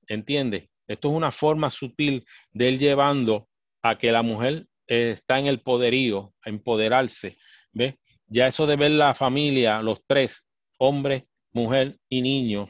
¿Entiende? 0.07 0.71
Esto 0.87 1.09
es 1.09 1.15
una 1.15 1.31
forma 1.31 1.71
sutil 1.71 2.27
de 2.51 2.69
él 2.69 2.79
llevando 2.79 3.49
a 3.83 3.97
que 3.97 4.13
la 4.13 4.23
mujer 4.23 4.67
está 4.87 5.39
en 5.39 5.47
el 5.47 5.61
poderío, 5.61 6.33
empoderarse. 6.45 7.37
¿Ve? 7.73 7.99
Ya 8.27 8.47
eso 8.47 8.67
de 8.67 8.77
ver 8.77 8.93
la 8.93 9.15
familia, 9.15 9.83
los 9.83 10.05
tres, 10.07 10.45
hombre, 10.79 11.27
mujer 11.53 11.99
y 12.09 12.23
niño, 12.23 12.69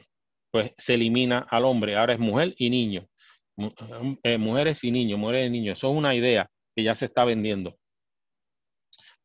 pues 0.51 0.71
se 0.77 0.95
elimina 0.95 1.47
al 1.49 1.65
hombre. 1.65 1.95
Ahora 1.95 2.13
es 2.13 2.19
mujer 2.19 2.53
y 2.57 2.69
niño. 2.69 3.07
Eh, 4.23 4.37
mujeres 4.37 4.83
y 4.83 4.91
niños, 4.91 5.19
mujeres 5.19 5.47
y 5.47 5.49
niños. 5.49 5.77
Eso 5.77 5.91
es 5.91 5.97
una 5.97 6.15
idea 6.15 6.49
que 6.75 6.83
ya 6.83 6.95
se 6.95 7.05
está 7.05 7.23
vendiendo. 7.25 7.77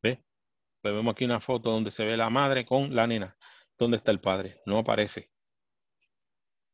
¿Ve? 0.02 0.22
Pues 0.82 0.94
vemos 0.94 1.12
aquí 1.12 1.24
una 1.24 1.40
foto 1.40 1.70
donde 1.70 1.90
se 1.90 2.04
ve 2.04 2.16
la 2.16 2.30
madre 2.30 2.64
con 2.64 2.94
la 2.94 3.06
nena. 3.06 3.36
¿Dónde 3.78 3.96
está 3.96 4.10
el 4.10 4.20
padre? 4.20 4.60
No 4.66 4.78
aparece. 4.78 5.30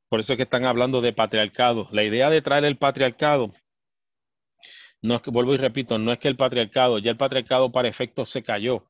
Por 0.08 0.20
eso 0.20 0.32
es 0.32 0.36
que 0.36 0.44
están 0.44 0.64
hablando 0.64 1.00
de 1.00 1.12
patriarcado. 1.12 1.88
La 1.90 2.04
idea 2.04 2.30
de 2.30 2.42
traer 2.42 2.64
el 2.64 2.76
patriarcado, 2.76 3.52
no 5.04 5.16
es 5.16 5.22
que, 5.22 5.30
vuelvo 5.30 5.54
y 5.54 5.58
repito, 5.58 5.98
no 5.98 6.12
es 6.12 6.18
que 6.18 6.28
el 6.28 6.36
patriarcado, 6.36 6.98
ya 6.98 7.10
el 7.10 7.18
patriarcado 7.18 7.70
para 7.70 7.88
efectos 7.88 8.30
se 8.30 8.42
cayó 8.42 8.84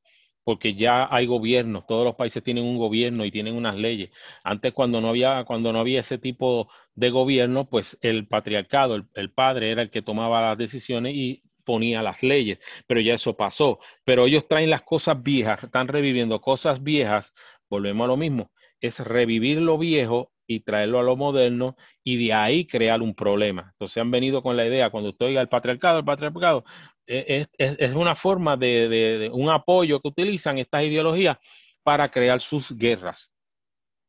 porque 0.45 0.75
ya 0.75 1.09
hay 1.11 1.27
gobiernos, 1.27 1.87
todos 1.87 2.05
los 2.05 2.15
países 2.17 2.43
tienen 2.45 2.65
un 2.65 2.79
gobierno 2.79 3.25
y 3.25 3.31
tienen 3.31 3.57
unas 3.57 3.77
leyes. 3.77 4.11
Antes 4.45 4.73
cuando 4.75 5.01
no 5.01 5.09
había, 5.09 5.45
cuando 5.45 5.73
no 5.73 5.81
había 5.81 6.01
ese 6.01 6.19
tipo 6.19 6.69
de 6.95 7.11
gobierno, 7.11 7.69
pues 7.69 7.99
el 8.03 8.29
patriarcado, 8.29 9.03
el, 9.15 9.31
padre 9.33 9.71
era 9.71 9.83
el 9.83 9.91
que 9.91 10.03
tomaba 10.03 10.43
las 10.43 10.59
decisiones 10.59 11.15
y 11.17 11.43
ponía 11.65 12.03
las 12.03 12.23
leyes, 12.23 12.59
pero 12.87 13.01
ya 13.01 13.15
eso 13.15 13.37
pasó. 13.37 13.81
Pero 14.05 14.27
ellos 14.27 14.47
traen 14.47 14.71
las 14.71 14.83
cosas 14.83 15.23
viejas, 15.23 15.65
están 15.65 15.89
reviviendo 15.89 16.41
cosas 16.41 16.83
viejas, 16.83 17.33
volvemos 17.71 18.05
a 18.05 18.09
lo 18.09 18.17
mismo, 18.19 18.53
es 18.81 19.01
revivir 19.01 19.61
lo 19.63 19.79
viejo 19.79 20.34
y 20.47 20.61
traerlo 20.61 20.99
a 20.99 21.03
lo 21.03 21.17
moderno 21.17 21.77
y 22.03 22.25
de 22.25 22.33
ahí 22.33 22.67
crear 22.67 23.03
un 23.03 23.15
problema. 23.15 23.71
Entonces 23.73 23.99
han 23.99 24.11
venido 24.11 24.43
con 24.43 24.57
la 24.57 24.67
idea, 24.67 24.91
cuando 24.91 25.11
usted 25.11 25.27
oiga 25.27 25.41
el 25.41 25.49
patriarcado, 25.49 25.99
el 25.99 26.05
patriarcado, 26.05 26.65
e, 27.07 27.47
es, 27.59 27.95
una 27.95 28.15
forma 28.15 28.57
de, 28.57 29.31
un 29.33 29.51
apoyo 29.51 30.01
que 30.01 30.09
utilizan 30.09 30.59
estas 30.59 30.85
ideologías 30.85 31.39
para 31.83 32.09
crear 32.09 32.41
sus 32.41 32.77
guerras. 32.77 33.31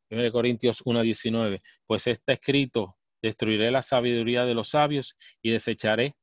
1 0.10 0.32
Corintios 0.32 0.84
1.19, 0.86 1.62
pues 1.88 2.08
está 2.08 2.34
escrito, 2.34 2.96
destruiré 3.22 3.72
la 3.72 3.82
sabiduría 3.82 4.46
de 4.46 4.54
los 4.54 4.70
sabios 4.70 5.18
y 5.42 5.50
desecharé 5.52 6.16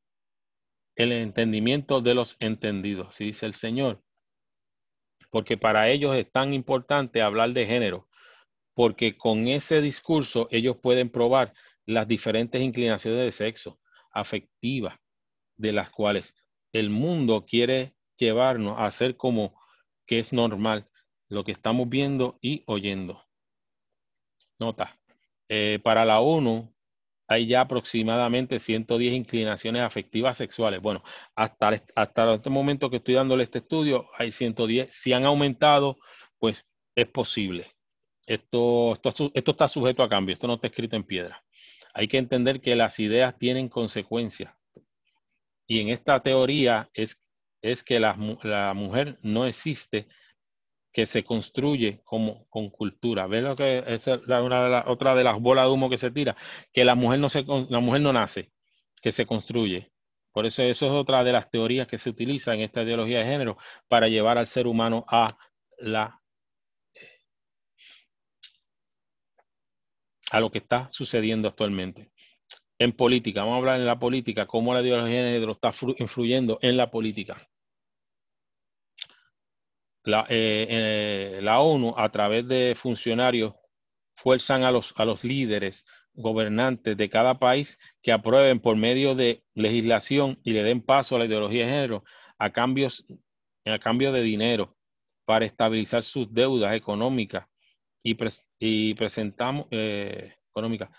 el 0.96 1.12
entendimiento 1.12 2.00
de 2.00 2.14
los 2.14 2.36
entendidos, 2.40 3.08
así 3.08 3.24
dice 3.24 3.46
el 3.46 3.54
Señor. 3.54 4.02
Porque 5.30 5.56
para 5.56 5.88
ellos 5.88 6.14
es 6.14 6.30
tan 6.30 6.52
importante 6.52 7.22
hablar 7.22 7.52
de 7.52 7.66
género, 7.66 8.08
porque 8.74 9.16
con 9.16 9.48
ese 9.48 9.80
discurso 9.80 10.48
ellos 10.50 10.76
pueden 10.82 11.10
probar 11.10 11.52
las 11.86 12.06
diferentes 12.08 12.60
inclinaciones 12.60 13.24
de 13.24 13.32
sexo 13.32 13.78
afectivas, 14.12 14.98
de 15.56 15.72
las 15.72 15.90
cuales 15.90 16.34
el 16.72 16.90
mundo 16.90 17.44
quiere 17.46 17.94
llevarnos 18.16 18.78
a 18.78 18.86
hacer 18.86 19.16
como 19.16 19.58
que 20.06 20.18
es 20.18 20.32
normal 20.32 20.88
lo 21.28 21.44
que 21.44 21.52
estamos 21.52 21.88
viendo 21.88 22.38
y 22.40 22.62
oyendo. 22.66 23.24
Nota, 24.58 24.98
eh, 25.48 25.80
para 25.82 26.04
la 26.04 26.20
ONU 26.20 26.72
hay 27.26 27.46
ya 27.46 27.62
aproximadamente 27.62 28.58
110 28.58 29.14
inclinaciones 29.14 29.82
afectivas 29.82 30.36
sexuales. 30.36 30.82
Bueno, 30.82 31.02
hasta, 31.34 31.82
hasta 31.94 32.34
este 32.34 32.50
momento 32.50 32.90
que 32.90 32.96
estoy 32.96 33.14
dándole 33.14 33.44
este 33.44 33.58
estudio, 33.58 34.08
hay 34.18 34.32
110. 34.32 34.94
Si 34.94 35.12
han 35.12 35.24
aumentado, 35.24 35.98
pues 36.38 36.66
es 36.94 37.08
posible. 37.08 37.72
Esto, 38.26 38.98
está 39.34 39.68
sujeto 39.68 40.02
a 40.02 40.08
cambio, 40.08 40.34
esto 40.34 40.46
no 40.46 40.54
está 40.54 40.68
escrito 40.68 40.96
en 40.96 41.04
piedra. 41.04 41.42
Hay 41.94 42.08
que 42.08 42.18
entender 42.18 42.60
que 42.60 42.76
las 42.76 42.98
ideas 43.00 43.36
tienen 43.38 43.68
consecuencias. 43.68 44.54
Y 45.66 45.80
en 45.80 45.88
esta 45.88 46.20
teoría 46.20 46.90
es, 46.94 47.18
que 47.84 48.00
la, 48.00 48.16
la 48.42 48.74
mujer 48.74 49.18
no 49.22 49.46
existe, 49.46 50.06
que 50.92 51.06
se 51.06 51.24
construye 51.24 52.00
como 52.04 52.46
con 52.48 52.70
cultura. 52.70 53.26
¿Ves 53.26 53.42
lo 53.42 53.56
que 53.56 53.82
es 53.86 54.06
una 54.06 54.82
de 54.82 54.90
otra 54.90 55.14
de 55.14 55.24
las 55.24 55.40
bolas 55.40 55.64
de 55.64 55.70
humo 55.70 55.88
que 55.88 55.98
se 55.98 56.10
tira? 56.10 56.36
Que 56.72 56.84
la 56.84 56.94
mujer 56.94 57.18
no 57.18 57.28
se 57.28 57.44
la 57.44 57.80
mujer 57.80 58.02
no 58.02 58.12
nace, 58.12 58.52
que 59.00 59.12
se 59.12 59.24
construye. 59.26 59.90
Por 60.32 60.46
eso 60.46 60.62
eso 60.62 60.86
es 60.86 60.92
otra 60.92 61.24
de 61.24 61.32
las 61.32 61.50
teorías 61.50 61.86
que 61.86 61.98
se 61.98 62.10
utiliza 62.10 62.54
en 62.54 62.60
esta 62.60 62.82
ideología 62.82 63.18
de 63.20 63.26
género 63.26 63.58
para 63.88 64.08
llevar 64.08 64.38
al 64.38 64.46
ser 64.46 64.66
humano 64.66 65.04
a 65.08 65.28
la 65.78 66.21
a 70.32 70.40
lo 70.40 70.50
que 70.50 70.58
está 70.58 70.88
sucediendo 70.90 71.46
actualmente 71.46 72.10
en 72.78 72.92
política. 72.92 73.42
Vamos 73.42 73.54
a 73.54 73.58
hablar 73.58 73.80
en 73.80 73.86
la 73.86 73.98
política, 73.98 74.46
cómo 74.46 74.72
la 74.72 74.80
ideología 74.80 75.22
de 75.22 75.32
género 75.34 75.52
está 75.52 75.72
influyendo 75.98 76.58
en 76.62 76.78
la 76.78 76.90
política. 76.90 77.36
La, 80.04 80.22
eh, 80.30 80.66
eh, 80.68 81.40
la, 81.42 81.60
ONU, 81.60 81.94
a 81.98 82.10
través 82.10 82.48
de 82.48 82.74
funcionarios, 82.74 83.54
fuerzan 84.16 84.64
a 84.64 84.72
los, 84.72 84.94
a 84.96 85.04
los 85.04 85.22
líderes 85.22 85.84
gobernantes 86.14 86.96
de 86.96 87.10
cada 87.10 87.38
país 87.38 87.78
que 88.02 88.10
aprueben 88.10 88.58
por 88.58 88.76
medio 88.76 89.14
de 89.14 89.44
legislación 89.54 90.40
y 90.42 90.52
le 90.52 90.62
den 90.62 90.80
paso 90.80 91.14
a 91.14 91.18
la 91.18 91.26
ideología 91.26 91.66
de 91.66 91.72
género 91.72 92.04
a, 92.38 92.50
cambios, 92.50 93.04
a 93.66 93.78
cambio 93.78 94.12
de 94.12 94.22
dinero 94.22 94.76
para 95.26 95.44
estabilizar 95.44 96.02
sus 96.02 96.32
deudas 96.32 96.74
económicas 96.74 97.46
y, 98.03 98.94
presentamos 98.94 99.66
eh, 99.70 100.34
económicas 100.50 100.90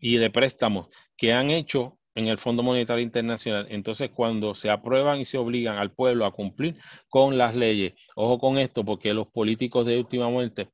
y 0.00 0.16
de 0.16 0.30
préstamos 0.30 0.88
que 1.16 1.32
han 1.32 1.50
hecho 1.50 1.98
en 2.14 2.28
el 2.28 2.38
Fondo 2.38 2.62
Monetario 2.62 3.02
Internacional. 3.02 3.66
Entonces, 3.70 4.10
cuando 4.14 4.54
se 4.54 4.70
aprueban 4.70 5.20
y 5.20 5.24
se 5.24 5.38
obligan 5.38 5.78
al 5.78 5.92
pueblo 5.92 6.26
a 6.26 6.32
cumplir 6.32 6.76
con 7.08 7.38
las 7.38 7.56
leyes, 7.56 7.94
ojo 8.14 8.38
con 8.38 8.58
esto, 8.58 8.84
porque 8.84 9.14
los 9.14 9.28
políticos 9.28 9.86
de 9.86 9.98
última 9.98 10.28
muerte 10.28 10.68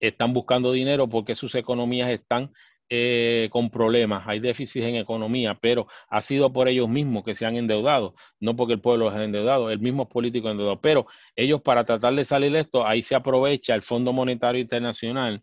están 0.00 0.32
buscando 0.32 0.72
dinero 0.72 1.08
porque 1.08 1.34
sus 1.34 1.54
economías 1.54 2.10
están 2.10 2.52
eh, 2.88 3.48
con 3.50 3.70
problemas, 3.70 4.24
hay 4.26 4.38
déficit 4.40 4.82
en 4.82 4.96
economía, 4.96 5.58
pero 5.60 5.86
ha 6.08 6.20
sido 6.20 6.52
por 6.52 6.68
ellos 6.68 6.88
mismos 6.88 7.24
que 7.24 7.34
se 7.34 7.46
han 7.46 7.56
endeudado, 7.56 8.14
no 8.40 8.54
porque 8.54 8.74
el 8.74 8.80
pueblo 8.80 9.08
ha 9.08 9.24
endeudado, 9.24 9.70
el 9.70 9.78
mismo 9.78 10.08
político 10.08 10.50
endeudado. 10.50 10.80
Pero 10.80 11.06
ellos 11.34 11.62
para 11.62 11.84
tratar 11.84 12.14
de 12.14 12.24
salir 12.24 12.52
de 12.52 12.60
esto, 12.60 12.86
ahí 12.86 13.02
se 13.02 13.14
aprovecha 13.14 13.74
el 13.74 13.82
Fondo 13.82 14.12
Monetario 14.12 14.60
Internacional 14.60 15.42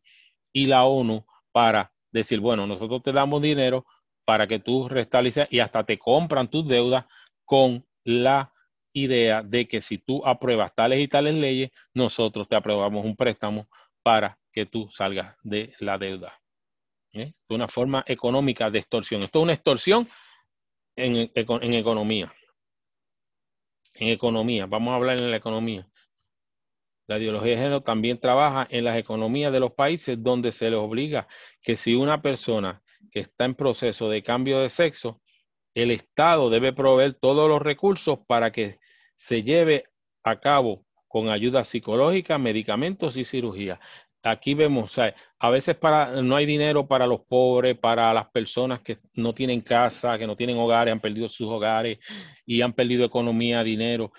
y 0.54 0.68
la 0.68 0.86
ONU 0.86 1.26
para 1.52 1.92
decir, 2.12 2.40
bueno, 2.40 2.68
nosotros 2.68 3.02
te 3.04 3.12
damos 3.12 3.42
dinero 3.42 3.86
para 4.26 4.48
que 4.48 4.60
tú 4.60 4.88
restalices 4.88 5.48
y 5.50 5.60
hasta 5.60 5.84
te 5.84 5.98
compran 5.98 6.50
tus 6.50 6.68
deudas 6.68 7.06
con 7.46 7.86
la 8.04 8.54
idea 8.94 9.42
de 9.44 9.68
que 9.68 9.82
si 9.82 9.98
tú 9.98 10.26
apruebas 10.26 10.74
tales 10.76 11.00
y 11.00 11.08
tales 11.08 11.36
leyes, 11.36 11.72
nosotros 11.94 12.48
te 12.48 12.56
aprobamos 12.56 13.06
un 13.06 13.16
préstamo 13.16 13.68
para 14.04 14.38
que 14.52 14.66
tú 14.66 14.90
salgas 14.92 15.36
de 15.44 15.74
la 15.80 15.98
deuda. 15.98 16.39
¿Eh? 17.14 17.34
De 17.48 17.56
una 17.56 17.68
forma 17.68 18.04
económica 18.08 18.70
de 18.70 18.80
extorsión. 18.80 19.24
Esto 19.24 19.40
es 19.40 19.44
una 19.44 19.54
extorsión 19.54 20.08
en, 20.96 21.32
en 21.36 21.74
economía. 21.74 22.34
En 23.94 24.10
economía, 24.10 24.66
vamos 24.66 24.92
a 24.92 24.96
hablar 24.96 25.22
en 25.22 25.32
la 25.32 25.38
economía. 25.38 25.88
La 27.08 27.18
ideología 27.18 27.52
de 27.52 27.58
género 27.58 27.82
también 27.82 28.20
trabaja 28.20 28.68
en 28.70 28.84
las 28.84 28.98
economías 28.98 29.52
de 29.52 29.60
los 29.60 29.72
países 29.72 30.22
donde 30.22 30.52
se 30.52 30.70
les 30.70 30.80
obliga 30.80 31.28
que 31.62 31.76
si 31.76 31.96
una 31.96 32.22
persona 32.22 32.84
que 33.12 33.22
está 33.22 33.46
en 33.46 33.56
proceso 33.56 34.10
de 34.10 34.22
cambio 34.22 34.60
de 34.60 34.70
sexo, 34.70 35.20
el 35.74 35.92
Estado 35.92 36.50
debe 36.50 36.72
proveer 36.72 37.16
todos 37.16 37.50
los 37.50 37.62
recursos 37.62 38.20
para 38.28 38.52
que 38.52 38.80
se 39.16 39.42
lleve 39.42 39.86
a 40.24 40.40
cabo 40.40 40.86
con 41.08 41.30
ayuda 41.30 41.64
psicológica, 41.64 42.38
medicamentos 42.38 43.18
y 43.18 43.24
cirugía. 43.24 43.80
Aquí 44.24 44.54
vemos, 44.54 45.00
a 45.40 45.50
veces 45.50 45.78
para, 45.78 46.22
no 46.22 46.36
hay 46.36 46.46
dinero 46.46 46.88
para 46.88 47.08
los 47.08 47.22
pobres, 47.22 47.78
para 47.78 48.14
las 48.14 48.30
personas 48.32 48.82
que 48.82 48.98
no 49.14 49.34
tienen 49.34 49.62
casa, 49.62 50.18
que 50.18 50.28
no 50.28 50.36
tienen 50.36 50.58
hogares, 50.58 50.92
han 50.92 51.00
perdido 51.00 51.30
sus 51.30 51.48
hogares 51.48 52.00
y 52.46 52.62
han 52.62 52.74
perdido 52.74 53.06
economía, 53.06 53.64
dinero 53.64 54.12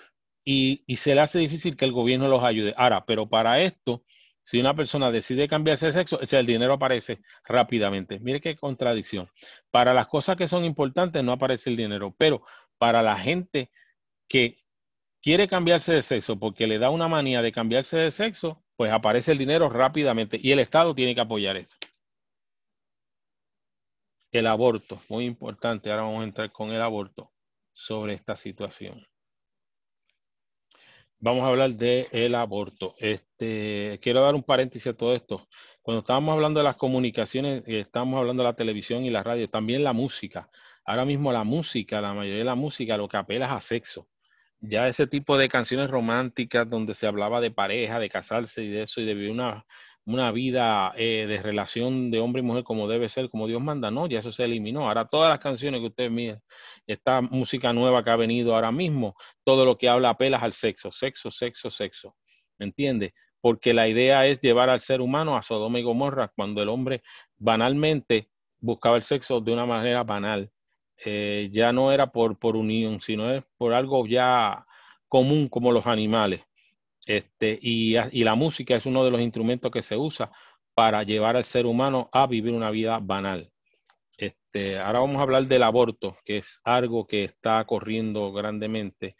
y, 0.43 0.83
se 0.95 1.15
le 1.15 1.21
hace 1.21 1.39
difícil 1.39 1.77
que 1.77 1.85
el 1.85 1.91
gobierno 1.91 2.27
los 2.27 2.43
ayude. 2.43 2.73
Ahora, 2.77 3.05
pero 3.05 3.27
para 3.29 3.61
esto, 3.61 4.03
si 4.43 4.59
una 4.59 4.75
persona 4.75 5.11
decide 5.11 5.47
cambiarse 5.47 5.87
de 5.87 5.93
sexo, 5.93 6.19
el 6.19 6.45
dinero 6.45 6.73
aparece 6.73 7.19
rápidamente. 7.45 8.19
Mire 8.19 8.41
qué 8.41 8.55
contradicción. 8.55 9.29
Para 9.69 9.93
las 9.93 10.07
cosas 10.07 10.37
que 10.37 10.47
son 10.47 10.65
importantes 10.65 11.23
no 11.23 11.31
aparece 11.33 11.69
el 11.69 11.77
dinero, 11.77 12.15
pero 12.17 12.43
para 12.77 13.03
la 13.03 13.17
gente 13.17 13.69
que 14.27 14.57
quiere 15.21 15.47
cambiarse 15.47 15.93
de 15.93 16.01
sexo 16.01 16.39
porque 16.39 16.67
le 16.67 16.79
da 16.79 16.89
una 16.89 17.07
manía 17.07 17.41
de 17.41 17.51
cambiarse 17.51 17.97
de 17.97 18.11
sexo, 18.11 18.63
pues 18.81 18.91
aparece 18.91 19.31
el 19.31 19.37
dinero 19.37 19.69
rápidamente 19.69 20.39
y 20.41 20.51
el 20.51 20.57
Estado 20.57 20.95
tiene 20.95 21.13
que 21.13 21.21
apoyar 21.21 21.55
eso. 21.55 21.77
El 24.31 24.47
aborto, 24.47 24.99
muy 25.07 25.25
importante, 25.25 25.91
ahora 25.91 26.01
vamos 26.01 26.21
a 26.21 26.23
entrar 26.23 26.51
con 26.51 26.71
el 26.71 26.81
aborto 26.81 27.31
sobre 27.73 28.15
esta 28.15 28.35
situación 28.35 29.05
vamos 31.19 31.43
a 31.43 31.49
hablar 31.49 31.75
del 31.75 32.07
el 32.11 32.33
aborto. 32.33 32.95
Este, 32.97 33.99
quiero 34.01 34.21
dar 34.21 34.33
un 34.33 34.41
paréntesis 34.41 34.87
a 34.87 34.97
todo 34.97 35.13
esto. 35.13 35.47
Cuando 35.83 35.99
estábamos 35.99 36.33
hablando 36.33 36.59
de 36.59 36.63
las 36.63 36.75
comunicaciones, 36.75 37.63
eh, 37.67 37.81
estábamos 37.81 38.17
hablando 38.19 38.41
de 38.41 38.49
la 38.49 38.55
televisión 38.55 39.05
y 39.05 39.11
la 39.11 39.21
radio, 39.21 39.47
también 39.47 39.83
la 39.83 39.93
música. 39.93 40.49
Ahora 40.85 41.05
mismo 41.05 41.31
la 41.31 41.43
música, 41.43 42.01
la 42.01 42.15
mayoría 42.15 42.39
de 42.39 42.45
la 42.45 42.55
música, 42.55 42.97
lo 42.97 43.07
que 43.07 43.17
apela 43.17 43.45
es 43.45 43.51
a 43.51 43.61
sexo. 43.61 44.07
Ya 44.61 44.87
ese 44.87 45.07
tipo 45.07 45.37
de 45.37 45.49
canciones 45.49 45.89
románticas 45.89 46.69
donde 46.69 46.93
se 46.93 47.07
hablaba 47.07 47.41
de 47.41 47.51
pareja, 47.51 47.99
de 47.99 48.09
casarse 48.09 48.63
y 48.63 48.69
de 48.69 48.83
eso 48.83 49.01
y 49.01 49.05
de 49.05 49.15
vivir 49.15 49.31
una, 49.31 49.65
una 50.05 50.31
vida 50.31 50.93
eh, 50.97 51.25
de 51.27 51.41
relación 51.41 52.11
de 52.11 52.19
hombre 52.19 52.41
y 52.41 52.45
mujer 52.45 52.63
como 52.63 52.87
debe 52.87 53.09
ser, 53.09 53.29
como 53.29 53.47
Dios 53.47 53.61
manda, 53.61 53.91
no, 53.91 54.07
ya 54.07 54.19
eso 54.19 54.31
se 54.31 54.43
eliminó. 54.45 54.87
Ahora 54.87 55.07
todas 55.07 55.29
las 55.29 55.39
canciones 55.39 55.79
que 55.81 55.87
ustedes 55.87 56.11
miren, 56.11 56.41
esta 56.87 57.21
música 57.21 57.73
nueva 57.73 58.03
que 58.03 58.09
ha 58.11 58.15
venido 58.15 58.55
ahora 58.55 58.71
mismo, 58.71 59.15
todo 59.43 59.65
lo 59.65 59.77
que 59.77 59.89
habla 59.89 60.09
apelas 60.11 60.43
al 60.43 60.53
sexo, 60.53 60.91
sexo, 60.91 61.31
sexo, 61.31 61.69
sexo, 61.69 62.15
¿me 62.59 62.65
entiende? 62.67 63.13
Porque 63.41 63.73
la 63.73 63.87
idea 63.87 64.27
es 64.27 64.39
llevar 64.41 64.69
al 64.69 64.81
ser 64.81 65.01
humano 65.01 65.35
a 65.37 65.41
Sodoma 65.41 65.79
y 65.79 65.83
Gomorra 65.83 66.31
cuando 66.35 66.61
el 66.61 66.69
hombre 66.69 67.01
banalmente 67.37 68.29
buscaba 68.59 68.97
el 68.97 69.03
sexo 69.03 69.41
de 69.41 69.53
una 69.53 69.65
manera 69.65 70.03
banal. 70.03 70.51
Eh, 71.03 71.49
ya 71.51 71.73
no 71.73 71.91
era 71.91 72.07
por, 72.11 72.37
por 72.37 72.55
unión, 72.55 73.01
sino 73.01 73.31
es 73.31 73.43
por 73.57 73.73
algo 73.73 74.05
ya 74.05 74.65
común 75.07 75.49
como 75.49 75.71
los 75.71 75.87
animales. 75.87 76.41
Este, 77.05 77.57
y, 77.61 77.95
la 78.23 78.35
música 78.35 78.75
es 78.75 78.85
uno 78.85 79.03
de 79.03 79.11
los 79.11 79.21
instrumentos 79.21 79.71
que 79.71 79.81
se 79.81 79.97
usa 79.97 80.31
para 80.73 81.03
llevar 81.03 81.35
al 81.35 81.43
ser 81.43 81.65
humano 81.65 82.09
a 82.11 82.27
vivir 82.27 82.53
una 82.53 82.69
vida 82.69 82.99
banal. 83.01 83.51
Este, 84.17 84.79
ahora 84.79 84.99
vamos 84.99 85.17
a 85.17 85.23
hablar 85.23 85.47
del 85.47 85.63
aborto, 85.63 86.17
que 86.23 86.37
es 86.37 86.61
algo 86.63 87.07
que 87.07 87.23
está 87.23 87.63
corriendo 87.65 88.31
grandemente 88.31 89.15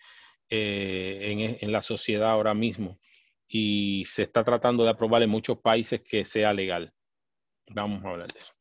eh, 0.50 1.58
en, 1.60 1.72
la 1.72 1.82
sociedad 1.82 2.30
ahora 2.32 2.54
mismo 2.54 3.00
y 3.48 4.06
se 4.06 4.24
está 4.24 4.44
tratando 4.44 4.84
de 4.84 4.92
aprobar 4.92 5.24
en 5.24 5.30
muchos 5.30 5.58
países 5.60 6.02
que 6.02 6.26
sea 6.26 6.54
legal. 6.54 6.94
Vamos 7.70 8.04
a 8.06 8.10
hablar 8.10 8.32
de 8.32 8.40
esto. 8.40 8.61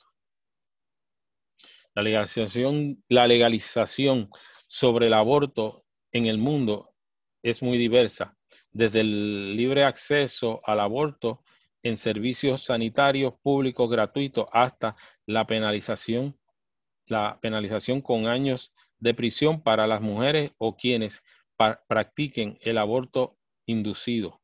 La 1.95 2.03
legalización, 3.27 4.31
sobre 4.67 5.07
el 5.07 5.15
aborto 5.15 5.85
en 6.13 6.27
el 6.27 6.39
mundo 6.39 6.95
es 7.43 7.63
muy 7.63 7.79
diversa 7.79 8.37
desde 8.73 9.01
el 9.01 9.57
libre 9.57 9.85
acceso 9.85 10.61
al 10.65 10.81
aborto 10.81 11.43
en 11.83 11.97
servicios 11.97 12.65
sanitarios 12.65 13.35
públicos 13.43 13.91
gratuitos 13.91 14.47
hasta 14.53 14.97
la 15.27 15.47
penalización, 15.47 16.39
la 17.07 17.39
penalización 17.41 18.01
con 18.01 18.27
años 18.27 18.73
de 18.99 19.15
prisión 19.15 19.63
para 19.63 19.87
las 19.87 20.01
mujeres 20.01 20.53
o 20.59 20.77
quienes 20.77 21.23
practiquen 21.89 22.59
el 22.63 22.79
aborto 22.79 23.39
inducido. 23.67 24.41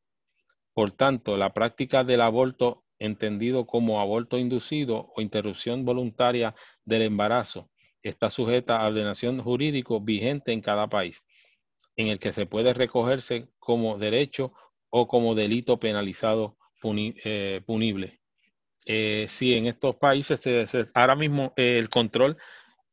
Por 0.73 0.91
tanto, 0.91 1.37
la 1.37 1.53
práctica 1.53 2.03
del 2.03 2.21
aborto 2.21 2.83
entendido 2.99 3.65
como 3.65 3.99
aborto 4.01 4.37
inducido 4.37 5.11
o 5.15 5.21
interrupción 5.21 5.85
voluntaria 5.85 6.55
del 6.85 7.03
embarazo 7.03 7.69
está 8.01 8.29
sujeta 8.29 8.77
a 8.77 8.87
ordenación 8.87 9.41
jurídico 9.41 10.01
vigente 10.01 10.51
en 10.51 10.61
cada 10.61 10.87
país 10.87 11.23
en 11.97 12.07
el 12.07 12.19
que 12.19 12.31
se 12.31 12.45
puede 12.45 12.73
recogerse 12.73 13.47
como 13.59 13.97
derecho 13.97 14.53
o 14.89 15.07
como 15.07 15.35
delito 15.35 15.79
penalizado 15.79 16.57
eh, 16.83 17.61
punible. 17.65 18.19
Eh, 18.85 19.25
sí, 19.27 19.55
en 19.55 19.65
estos 19.65 19.95
países 19.97 20.39
ahora 20.93 21.15
mismo 21.15 21.53
eh, 21.57 21.77
el 21.79 21.89
control 21.89 22.37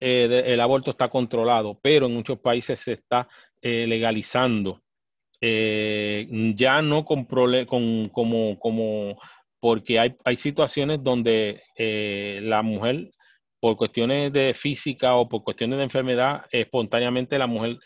del 0.01 0.61
aborto 0.61 0.91
está 0.91 1.09
controlado, 1.09 1.79
pero 1.81 2.07
en 2.07 2.15
muchos 2.15 2.39
países 2.39 2.79
se 2.79 2.93
está 2.93 3.27
legalizando. 3.63 4.83
ya 5.41 6.83
no 6.83 7.05
con, 7.07 7.25
con, 7.25 8.11
como 8.11 9.19
porque 9.65 9.99
hay, 9.99 10.15
hay 10.27 10.37
situaciones 10.37 11.03
donde 11.03 11.62
la 12.43 12.61
mujer, 12.61 13.11
por 13.61 13.79
cuestiones 13.79 14.31
de 14.31 14.53
física 14.53 15.15
o 15.15 15.27
por 15.27 15.43
cuestiones 15.43 15.79
de 15.79 15.85
enfermedad, 15.85 16.45
espontáneamente 16.51 17.39
la 17.39 17.47
mujer 17.47 17.79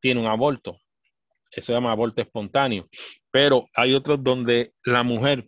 tiene 0.00 0.20
un 0.20 0.26
aborto. 0.26 0.80
Eso 1.52 1.66
se 1.66 1.72
llama 1.72 1.92
aborto 1.92 2.20
espontáneo. 2.20 2.88
Pero 3.30 3.68
hay 3.74 3.94
otros 3.94 4.20
donde 4.24 4.72
la 4.84 5.04
mujer, 5.04 5.46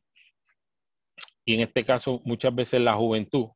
y 1.44 1.54
en 1.54 1.62
este 1.62 1.84
caso 1.84 2.22
muchas 2.24 2.54
veces 2.54 2.80
la 2.80 2.94
juventud, 2.94 3.48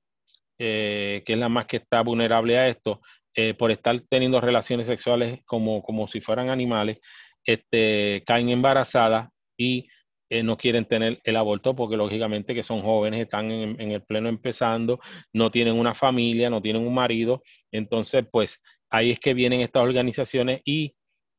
eh, 0.59 1.23
que 1.25 1.35
es 1.35 1.39
la 1.39 1.49
más 1.49 1.67
que 1.67 1.77
está 1.77 2.03
vulnerable 2.03 2.59
a 2.59 2.67
esto, 2.67 3.03
eh, 3.37 3.55
por 3.55 3.71
estar 3.71 4.03
teniendo 4.11 4.41
relaciones 4.41 4.89
sexuales 4.89 5.43
como, 5.45 5.81
como 5.81 6.09
si 6.09 6.21
fueran 6.21 6.51
animales, 6.51 6.99
este, 7.45 8.25
caen 8.27 8.49
embarazadas 8.49 9.29
y 9.57 9.87
eh, 10.29 10.43
no 10.43 10.57
quieren 10.57 10.87
tener 10.87 11.21
el 11.23 11.37
aborto 11.37 11.77
porque 11.77 11.97
lógicamente 11.97 12.55
que 12.55 12.65
son 12.65 12.83
jóvenes, 12.83 13.21
están 13.21 13.51
en, 13.51 13.91
el 13.93 14.03
pleno 14.03 14.29
empezando, 14.29 14.99
no 15.33 15.51
tienen 15.51 15.79
una 15.79 15.95
familia, 15.95 16.51
no 16.51 16.61
tienen 16.61 16.87
un 16.87 16.95
marido, 16.95 17.43
entonces 17.71 18.27
pues 18.31 18.61
ahí 18.91 19.13
es 19.13 19.21
que 19.21 19.35
vienen 19.35 19.61
estas 19.61 19.83
organizaciones 19.83 20.63
y 20.65 20.95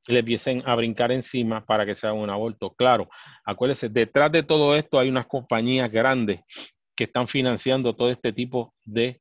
le 0.07 0.19
empiecen 0.19 0.63
a 0.65 0.75
brincar 0.75 1.11
encima 1.11 1.65
para 1.65 1.85
que 1.85 1.95
se 1.95 2.07
haga 2.07 2.15
un 2.15 2.29
aborto. 2.29 2.73
Claro, 2.75 3.09
acuérdense, 3.43 3.89
detrás 3.89 4.31
de 4.31 4.43
todo 4.43 4.75
esto 4.75 4.99
hay 4.99 5.09
unas 5.09 5.27
compañías 5.27 5.91
grandes 5.91 6.41
que 6.95 7.03
están 7.05 7.27
financiando 7.27 7.93
todo 7.93 8.09
este 8.09 8.31
tipo 8.31 8.73
de, 8.85 9.19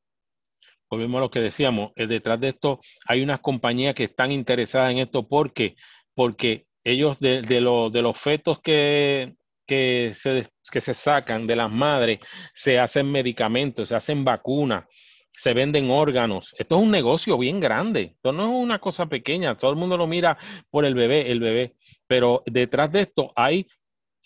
volvemos 0.88 1.18
a 1.18 1.22
lo 1.22 1.30
que 1.30 1.40
decíamos, 1.40 1.90
eh, 1.96 2.06
detrás 2.06 2.40
de 2.40 2.50
esto 2.50 2.78
hay 3.06 3.22
unas 3.22 3.40
compañías 3.40 3.96
que 3.96 4.04
están 4.04 4.30
interesadas 4.30 4.92
en 4.92 4.98
esto. 4.98 5.26
Porque, 5.26 5.74
porque 6.14 6.66
ellos 6.84 7.18
de, 7.18 7.42
de, 7.42 7.56
de 7.56 8.02
los 8.02 8.18
fetos 8.18 8.60
que, 8.60 9.34
que, 9.66 10.12
se, 10.14 10.48
que 10.70 10.80
se 10.80 10.94
sacan 10.94 11.46
de 11.46 11.56
las 11.56 11.70
madres, 11.70 12.20
se 12.54 12.78
hacen 12.78 13.10
medicamentos, 13.10 13.88
se 13.88 13.96
hacen 13.96 14.24
vacunas, 14.24 14.84
se 15.32 15.52
venden 15.52 15.90
órganos. 15.90 16.54
Esto 16.58 16.76
es 16.76 16.82
un 16.82 16.90
negocio 16.90 17.36
bien 17.36 17.60
grande. 17.60 18.14
Esto 18.14 18.32
no 18.32 18.44
es 18.44 18.64
una 18.64 18.78
cosa 18.78 19.06
pequeña. 19.06 19.56
Todo 19.56 19.70
el 19.70 19.76
mundo 19.76 19.96
lo 19.96 20.06
mira 20.06 20.38
por 20.70 20.84
el 20.84 20.94
bebé, 20.94 21.30
el 21.30 21.40
bebé. 21.40 21.74
Pero 22.06 22.42
detrás 22.46 22.90
de 22.92 23.02
esto 23.02 23.32
hay 23.36 23.66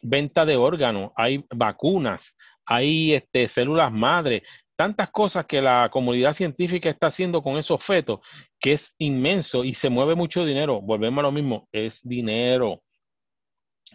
venta 0.03 0.45
de 0.45 0.57
órganos, 0.57 1.11
hay 1.17 1.45
vacunas, 1.51 2.37
hay 2.65 3.15
este, 3.15 3.49
células 3.49 3.93
madre, 3.93 4.43
tantas 4.77 5.11
cosas 5.11 5.47
que 5.47 5.61
la 5.61 5.91
comunidad 5.91 6.33
científica 6.33 6.89
está 6.89 7.09
haciendo 7.09 7.43
con 7.43 7.59
esos 7.59 7.85
fetos, 7.85 8.21
que 8.59 8.73
es 8.73 8.95
inmenso 8.99 9.65
y 9.65 9.75
se 9.75 9.91
mueve 9.91 10.15
mucho 10.15 10.45
dinero. 10.45 10.81
Volvemos 10.81 11.19
a 11.19 11.23
lo 11.23 11.33
mismo, 11.33 11.69
es 11.73 12.01
dinero. 12.03 12.83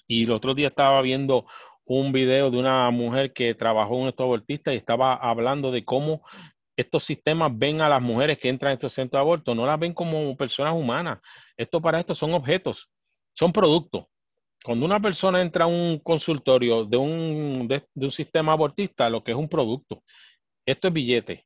Y 0.08 0.24
el 0.24 0.32
otro 0.32 0.54
día 0.54 0.68
estaba 0.68 1.02
viendo 1.02 1.46
un 1.86 2.12
video 2.12 2.50
de 2.50 2.58
una 2.58 2.90
mujer 2.92 3.34
que 3.34 3.54
trabajó 3.54 4.02
en 4.02 4.08
estos 4.08 4.24
abortistas 4.24 4.74
y 4.74 4.78
estaba 4.78 5.16
hablando 5.16 5.72
de 5.72 5.86
cómo 5.86 6.22
estos 6.76 7.04
sistemas 7.04 7.52
ven 7.58 7.82
a 7.82 7.90
las 7.90 8.02
mujeres 8.02 8.38
que 8.38 8.50
entran 8.50 8.72
a 8.72 8.74
estos 8.74 8.94
centros 8.94 9.20
de 9.20 9.22
aborto, 9.22 9.56
no 9.56 9.66
las 9.66 9.80
ven 9.80 9.94
como 9.94 10.36
personas 10.36 10.74
humanas. 10.74 11.20
Esto 11.56 11.82
para 11.82 12.00
esto 12.00 12.14
son 12.14 12.34
objetos, 12.34 12.90
son 13.34 13.54
productos. 13.54 14.06
cuando 14.64 14.86
una 14.86 15.00
persona 15.00 15.42
entra 15.42 15.66
a 15.66 15.68
un 15.68 16.00
consultorio 16.00 16.86
de 16.86 16.98
un, 16.98 17.68
de, 17.68 17.84
un 17.96 18.12
sistema 18.12 18.54
abortista, 18.54 19.10
lo 19.10 19.24
que 19.24 19.32
es 19.32 19.38
un 19.38 19.48
producto, 19.48 20.04
esto 20.66 20.88
es 20.88 20.94
billete. 20.94 21.45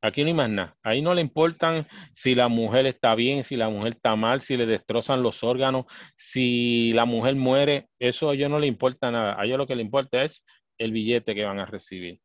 Aquí 0.00 0.22
no 0.22 0.28
hay 0.28 0.34
más 0.34 0.50
nada. 0.50 0.76
Ahí 0.82 1.02
no 1.02 1.12
le 1.12 1.20
importan 1.20 1.86
si 2.14 2.34
la 2.34 2.48
mujer 2.48 2.86
está 2.86 3.14
bien, 3.14 3.42
si 3.42 3.56
la 3.56 3.68
mujer 3.68 3.94
está 3.94 4.14
mal, 4.14 4.40
si 4.40 4.56
le 4.56 4.66
destrozan 4.66 5.22
los 5.22 5.42
órganos, 5.42 5.86
si 6.16 6.92
la 6.92 7.04
mujer 7.04 7.34
muere. 7.34 7.88
Eso 7.98 8.30
a 8.30 8.34
ellos 8.34 8.48
no 8.48 8.60
le 8.60 8.68
importa 8.68 9.10
nada. 9.10 9.40
A 9.40 9.44
ellos 9.44 9.58
lo 9.58 9.66
que 9.66 9.74
le 9.74 9.82
importa 9.82 10.22
es 10.22 10.44
el 10.78 10.92
billete 10.92 11.34
que 11.34 11.44
van 11.44 11.58
a 11.58 11.66
recibir. 11.66 12.20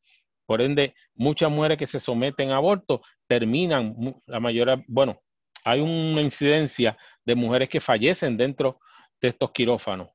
Por 0.45 0.61
ende, 0.61 0.93
muchas 1.15 1.49
mujeres 1.49 1.77
que 1.77 1.87
se 1.87 1.99
someten 1.99 2.51
a 2.51 2.57
aborto 2.57 3.01
terminan, 3.27 3.95
la 4.27 4.39
mayoría, 4.39 4.83
bueno, 4.87 5.21
hay 5.63 5.79
una 5.79 6.21
incidencia 6.21 6.97
de 7.25 7.35
mujeres 7.35 7.69
que 7.69 7.79
fallecen 7.79 8.37
dentro 8.37 8.79
de 9.21 9.29
estos 9.29 9.51
quirófanos, 9.51 10.09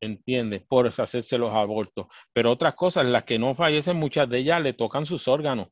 ¿entiendes? 0.00 0.62
Por 0.68 0.86
hacerse 0.86 1.36
los 1.36 1.52
abortos. 1.52 2.06
Pero 2.32 2.52
otras 2.52 2.74
cosas, 2.74 3.04
las 3.06 3.24
que 3.24 3.38
no 3.38 3.54
fallecen, 3.54 3.96
muchas 3.96 4.28
de 4.28 4.38
ellas 4.38 4.62
le 4.62 4.72
tocan 4.72 5.04
sus 5.04 5.26
órganos. 5.28 5.68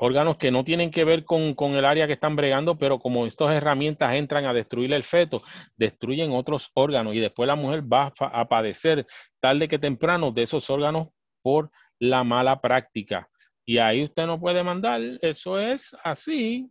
Órganos 0.00 0.36
que 0.36 0.52
no 0.52 0.62
tienen 0.62 0.92
que 0.92 1.02
ver 1.02 1.24
con, 1.24 1.54
con 1.54 1.74
el 1.74 1.84
área 1.84 2.06
que 2.06 2.12
están 2.12 2.36
bregando, 2.36 2.78
pero 2.78 3.00
como 3.00 3.26
estas 3.26 3.52
herramientas 3.54 4.14
entran 4.14 4.46
a 4.46 4.52
destruir 4.52 4.92
el 4.92 5.02
feto, 5.02 5.42
destruyen 5.76 6.30
otros 6.30 6.70
órganos 6.74 7.14
y 7.14 7.18
después 7.18 7.48
la 7.48 7.56
mujer 7.56 7.82
va 7.82 8.12
a 8.20 8.48
padecer 8.48 9.06
tarde 9.40 9.66
que 9.66 9.78
temprano 9.78 10.30
de 10.30 10.42
esos 10.42 10.70
órganos 10.70 11.08
por 11.42 11.70
la 11.98 12.22
mala 12.22 12.60
práctica. 12.60 13.28
Y 13.66 13.78
ahí 13.78 14.04
usted 14.04 14.26
no 14.26 14.40
puede 14.40 14.62
mandar, 14.62 15.00
eso 15.20 15.58
es 15.58 15.94
así. 16.04 16.70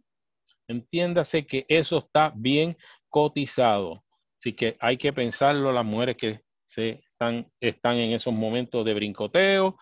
Entiéndase 0.67 1.45
que 1.45 1.65
eso 1.67 1.99
está 1.99 2.32
bien 2.36 2.78
cotizado. 3.09 4.03
Así 4.39 4.53
que 4.53 4.78
hay 4.80 4.97
que 4.97 5.13
pensarlo 5.13 5.71
las 5.71 5.86
mujeres 5.86 6.17
que 6.17 6.41
se 6.67 7.01
están, 7.11 7.51
están 7.59 7.97
en 7.97 8.13
esos 8.13 8.34
momentos 8.34 8.86
de 8.86 8.93
brincoteo. 8.93 9.78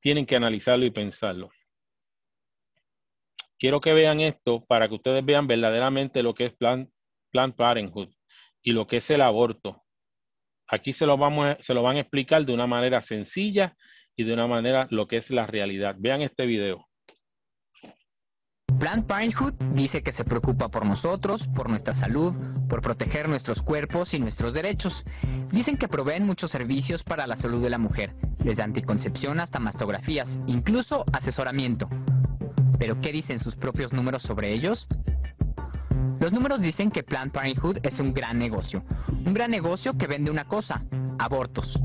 Tienen 0.00 0.26
que 0.26 0.36
analizarlo 0.36 0.84
y 0.84 0.90
pensarlo. 0.90 1.50
Quiero 3.58 3.80
que 3.80 3.94
vean 3.94 4.20
esto 4.20 4.64
para 4.66 4.88
que 4.88 4.94
ustedes 4.94 5.24
vean 5.24 5.46
verdaderamente 5.46 6.22
lo 6.22 6.34
que 6.34 6.46
es 6.46 6.54
Plan, 6.54 6.90
Parenthood 7.56 8.08
y 8.62 8.72
lo 8.72 8.86
que 8.86 8.98
es 8.98 9.10
el 9.10 9.22
aborto. 9.22 9.82
Aquí 10.68 10.92
se 10.92 11.06
lo, 11.06 11.16
vamos, 11.16 11.56
se 11.60 11.74
lo 11.74 11.82
van 11.82 11.96
a 11.96 12.00
explicar 12.00 12.44
de 12.44 12.52
una 12.52 12.66
manera 12.66 13.00
sencilla 13.00 13.76
y 14.16 14.24
de 14.24 14.32
una 14.32 14.46
manera 14.46 14.88
lo 14.90 15.06
que 15.06 15.18
es 15.18 15.30
la 15.30 15.46
realidad. 15.46 15.96
Vean 15.98 16.22
este 16.22 16.44
video. 16.44 16.86
Planned 18.78 19.06
Parenthood 19.06 19.54
dice 19.72 20.02
que 20.02 20.12
se 20.12 20.24
preocupa 20.24 20.68
por 20.68 20.84
nosotros, 20.84 21.48
por 21.54 21.70
nuestra 21.70 21.94
salud, 21.94 22.34
por 22.68 22.82
proteger 22.82 23.26
nuestros 23.26 23.62
cuerpos 23.62 24.12
y 24.12 24.18
nuestros 24.18 24.52
derechos. 24.52 25.04
Dicen 25.50 25.78
que 25.78 25.88
proveen 25.88 26.26
muchos 26.26 26.50
servicios 26.50 27.02
para 27.02 27.26
la 27.26 27.36
salud 27.36 27.62
de 27.62 27.70
la 27.70 27.78
mujer, 27.78 28.12
desde 28.38 28.62
anticoncepción 28.62 29.40
hasta 29.40 29.60
mastografías, 29.60 30.38
incluso 30.46 31.06
asesoramiento. 31.12 31.88
¿Pero 32.78 33.00
qué 33.00 33.12
dicen 33.12 33.38
sus 33.38 33.56
propios 33.56 33.92
números 33.92 34.22
sobre 34.22 34.52
ellos? 34.52 34.86
Los 36.20 36.32
números 36.32 36.60
dicen 36.60 36.90
que 36.90 37.02
Planned 37.02 37.32
Parenthood 37.32 37.78
es 37.82 38.00
un 38.00 38.12
gran 38.12 38.38
negocio. 38.38 38.82
Un 39.24 39.34
gran 39.34 39.50
negocio 39.50 39.96
que 39.96 40.06
vende 40.06 40.30
una 40.30 40.44
cosa, 40.44 40.82
abortos. 41.18 41.78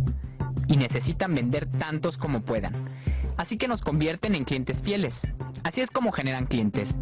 Y 0.67 0.77
necesitan 0.77 1.33
vender 1.35 1.67
tantos 1.79 2.17
como 2.17 2.41
puedan. 2.41 2.89
Así 3.37 3.57
que 3.57 3.67
nos 3.67 3.81
convierten 3.81 4.35
en 4.35 4.45
clientes 4.45 4.81
fieles. 4.81 5.21
Así 5.63 5.81
es 5.81 5.91
como 5.91 6.11
generan 6.11 6.45
clientes. 6.45 6.95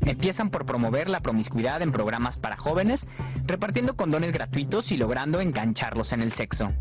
Empiezan 0.00 0.50
por 0.50 0.66
promover 0.66 1.08
la 1.08 1.20
promiscuidad 1.20 1.80
en 1.80 1.92
programas 1.92 2.36
para 2.36 2.56
jóvenes, 2.56 3.06
repartiendo 3.44 3.94
condones 3.94 4.32
gratuitos 4.32 4.90
y 4.90 4.96
logrando 4.96 5.40
engancharlos 5.40 6.12
en 6.12 6.22
el 6.22 6.32
sexo. 6.32 6.72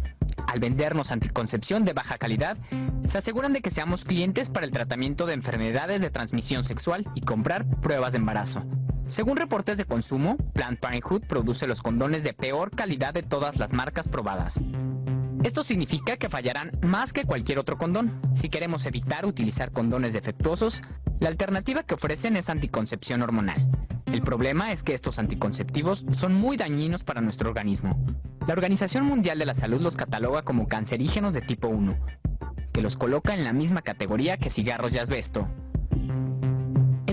Al 0.48 0.60
vendernos 0.60 1.12
anticoncepción 1.12 1.86
de 1.86 1.94
baja 1.94 2.18
calidad, 2.18 2.58
se 3.06 3.18
aseguran 3.18 3.54
de 3.54 3.62
que 3.62 3.72
seamos 3.72 4.04
clientes 4.04 4.50
para 4.50 4.66
el 4.66 4.72
tratamiento 4.72 5.26
de 5.26 5.34
enfermedades 5.34 6.02
de 6.02 6.10
transmisión 6.10 6.64
sexual 6.64 7.06
y 7.16 7.22
comprar 7.22 7.66
pruebas 7.82 8.12
de 8.12 8.18
embarazo. 8.18 8.64
Según 9.08 9.38
reportes 9.38 9.78
de 9.78 9.86
consumo, 9.86 10.38
Planned 10.54 10.80
Parenthood 10.80 11.24
produce 11.28 11.68
los 11.68 11.82
condones 11.82 12.24
de 12.24 12.34
peor 12.34 12.72
calidad 12.72 13.14
de 13.14 13.24
todas 13.24 13.58
las 13.58 13.74
marcas 13.74 14.08
probadas. 14.08 14.54
Esto 15.44 15.64
significa 15.64 16.18
que 16.18 16.30
fallarán 16.30 16.72
más 16.84 17.12
que 17.12 17.26
cualquier 17.26 17.60
otro 17.60 17.78
condón. 17.78 18.22
Si 18.40 18.48
queremos 18.48 18.86
evitar 18.86 19.26
utilizar 19.26 19.72
condones 19.72 20.14
defectuosos, 20.14 20.82
la 21.20 21.30
alternativa 21.30 21.84
que 21.84 21.96
ofrecen 21.96 22.38
es 22.38 22.48
anticoncepción 22.48 23.22
hormonal. 23.22 23.68
El 24.12 24.24
problema 24.24 24.74
es 24.74 24.84
que 24.84 24.94
estos 24.94 25.20
anticonceptivos 25.20 26.04
son 26.20 26.34
muy 26.34 26.58
dañinos 26.58 27.02
para 27.02 27.22
nuestro 27.22 27.48
organismo. 27.48 27.98
La 28.46 28.54
Organización 28.54 29.06
Mundial 29.06 29.40
de 29.40 29.46
la 29.46 29.56
Salud 29.56 29.80
los 29.80 29.96
cataloga 29.96 30.42
como 30.42 30.68
cancerígenos 30.68 31.34
de 31.34 31.42
tipo 31.42 31.70
1, 31.70 31.96
que 32.74 32.82
los 32.82 32.98
coloca 32.98 33.34
en 33.34 33.46
la 33.46 33.54
misma 33.54 33.82
categoría 33.82 34.36
que 34.36 34.50
cigarros 34.50 34.94
y 34.94 34.98
asbesto. 34.98 35.48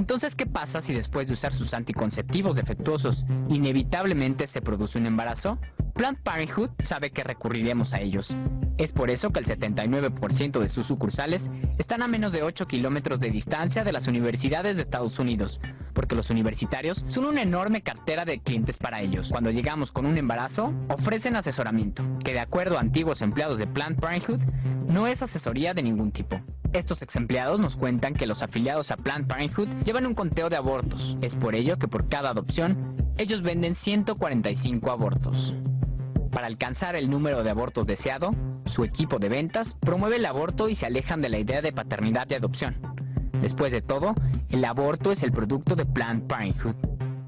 Entonces, 0.08 0.34
¿qué 0.34 0.46
pasa 0.46 0.80
si 0.80 0.94
después 0.94 1.28
de 1.28 1.34
usar 1.34 1.52
sus 1.52 1.74
anticonceptivos 1.74 2.56
defectuosos 2.56 3.26
inevitablemente 3.50 4.46
se 4.46 4.62
produce 4.62 4.96
un 4.96 5.04
embarazo? 5.04 5.58
Planned 5.94 6.22
Parenthood 6.22 6.70
sabe 6.82 7.10
que 7.10 7.22
recurriremos 7.22 7.92
a 7.92 8.00
ellos. 8.00 8.34
Es 8.78 8.90
por 8.90 9.10
eso 9.10 9.30
que 9.30 9.40
el 9.40 9.46
79% 9.46 10.60
de 10.60 10.70
sus 10.70 10.86
sucursales 10.86 11.50
están 11.76 12.00
a 12.00 12.08
menos 12.08 12.32
de 12.32 12.42
8 12.42 12.66
kilómetros 12.66 13.20
de 13.20 13.30
distancia 13.30 13.84
de 13.84 13.92
las 13.92 14.08
universidades 14.08 14.76
de 14.76 14.82
Estados 14.82 15.18
Unidos, 15.18 15.60
porque 15.92 16.14
los 16.14 16.30
universitarios 16.30 17.04
son 17.08 17.26
una 17.26 17.42
enorme 17.42 17.82
cartera 17.82 18.24
de 18.24 18.40
clientes 18.40 18.78
para 18.78 19.02
ellos. 19.02 19.28
Cuando 19.30 19.50
llegamos 19.50 19.92
con 19.92 20.06
un 20.06 20.16
embarazo, 20.16 20.72
ofrecen 20.88 21.36
asesoramiento, 21.36 22.02
que 22.24 22.32
de 22.32 22.40
acuerdo 22.40 22.78
a 22.78 22.80
antiguos 22.80 23.20
empleados 23.20 23.58
de 23.58 23.66
Planned 23.66 24.00
Parenthood, 24.00 24.40
no 24.86 25.06
es 25.06 25.20
asesoría 25.20 25.74
de 25.74 25.82
ningún 25.82 26.12
tipo. 26.12 26.40
Estos 26.72 27.00
ex 27.00 27.16
empleados 27.16 27.58
nos 27.58 27.76
cuentan 27.76 28.14
que 28.14 28.26
los 28.26 28.42
afiliados 28.42 28.90
a 28.90 28.96
Planned 28.96 29.26
Parenthood 29.26 29.68
llevan 29.84 30.06
un 30.06 30.14
conteo 30.14 30.50
de 30.50 30.56
abortos. 30.56 31.16
Es 31.22 31.34
por 31.34 31.54
ello 31.54 31.78
que 31.78 31.88
por 31.88 32.08
cada 32.08 32.30
adopción, 32.30 32.96
ellos 33.16 33.42
venden 33.42 33.74
145 33.74 34.90
abortos. 34.90 35.54
Para 36.30 36.46
alcanzar 36.46 36.94
el 36.94 37.08
número 37.08 37.42
de 37.42 37.50
abortos 37.50 37.86
deseado, 37.86 38.34
su 38.66 38.84
equipo 38.84 39.18
de 39.18 39.30
ventas 39.30 39.76
promueve 39.80 40.16
el 40.16 40.26
aborto 40.26 40.68
y 40.68 40.74
se 40.74 40.84
alejan 40.84 41.22
de 41.22 41.30
la 41.30 41.38
idea 41.38 41.62
de 41.62 41.72
paternidad 41.72 42.26
y 42.28 42.34
adopción. 42.34 42.76
Después 43.40 43.72
de 43.72 43.80
todo, 43.80 44.14
el 44.50 44.64
aborto 44.64 45.10
es 45.10 45.22
el 45.22 45.32
producto 45.32 45.74
de 45.74 45.86
Planned 45.86 46.26
Parenthood. 46.26 46.74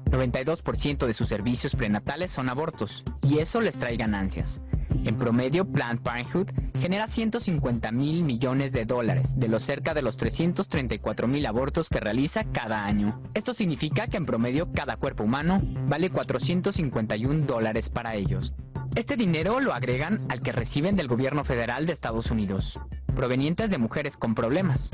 92% 0.05 1.07
de 1.07 1.13
sus 1.13 1.27
servicios 1.27 1.73
prenatales 1.73 2.31
son 2.31 2.47
abortos, 2.47 3.03
y 3.23 3.39
eso 3.39 3.59
les 3.59 3.77
trae 3.77 3.97
ganancias. 3.97 4.61
En 5.05 5.17
promedio, 5.17 5.65
Planned 5.65 6.01
Parenthood 6.01 6.49
genera 6.79 7.07
150 7.07 7.91
mil 7.91 8.23
millones 8.23 8.71
de 8.71 8.85
dólares 8.85 9.27
de 9.35 9.47
los 9.47 9.63
cerca 9.63 9.93
de 9.93 10.01
los 10.01 10.17
334 10.17 11.27
mil 11.27 11.45
abortos 11.45 11.89
que 11.89 11.99
realiza 11.99 12.43
cada 12.51 12.85
año. 12.85 13.21
Esto 13.33 13.53
significa 13.53 14.07
que 14.07 14.17
en 14.17 14.25
promedio 14.25 14.71
cada 14.73 14.97
cuerpo 14.97 15.23
humano 15.23 15.61
vale 15.87 16.09
451 16.09 17.45
dólares 17.45 17.89
para 17.89 18.15
ellos. 18.15 18.53
Este 18.95 19.15
dinero 19.15 19.59
lo 19.59 19.73
agregan 19.73 20.25
al 20.29 20.41
que 20.41 20.51
reciben 20.51 20.95
del 20.95 21.07
gobierno 21.07 21.45
federal 21.45 21.85
de 21.85 21.93
Estados 21.93 22.29
Unidos, 22.29 22.77
provenientes 23.15 23.69
de 23.69 23.77
mujeres 23.77 24.17
con 24.17 24.35
problemas. 24.35 24.91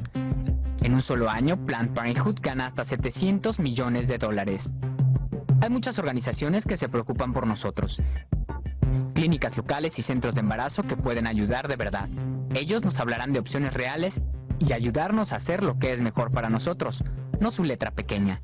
En 0.81 0.93
un 0.93 1.01
solo 1.01 1.29
año, 1.29 1.65
Planned 1.65 1.93
Parenthood 1.93 2.39
gana 2.41 2.67
hasta 2.67 2.85
700 2.85 3.59
millones 3.59 4.07
de 4.07 4.19
dólares. 4.19 4.69
Hay 5.61 5.69
muchas 5.69 5.97
organizaciones 5.97 6.65
que 6.65 6.77
se 6.77 6.87
preocupan 6.87 7.33
por 7.33 7.47
nosotros, 7.47 7.99
clínicas 9.17 9.57
locales 9.57 9.97
y 9.97 10.03
centros 10.03 10.35
de 10.35 10.41
embarazo 10.41 10.83
que 10.83 10.95
pueden 10.95 11.25
ayudar 11.25 11.67
de 11.67 11.75
verdad. 11.75 12.07
Ellos 12.53 12.85
nos 12.85 12.99
hablarán 12.99 13.33
de 13.33 13.39
opciones 13.39 13.73
reales 13.73 14.13
y 14.59 14.73
ayudarnos 14.73 15.33
a 15.33 15.37
hacer 15.37 15.63
lo 15.63 15.79
que 15.79 15.91
es 15.91 15.99
mejor 15.99 16.31
para 16.31 16.51
nosotros, 16.51 17.03
no 17.39 17.49
su 17.49 17.63
letra 17.63 17.89
pequeña. 17.89 18.41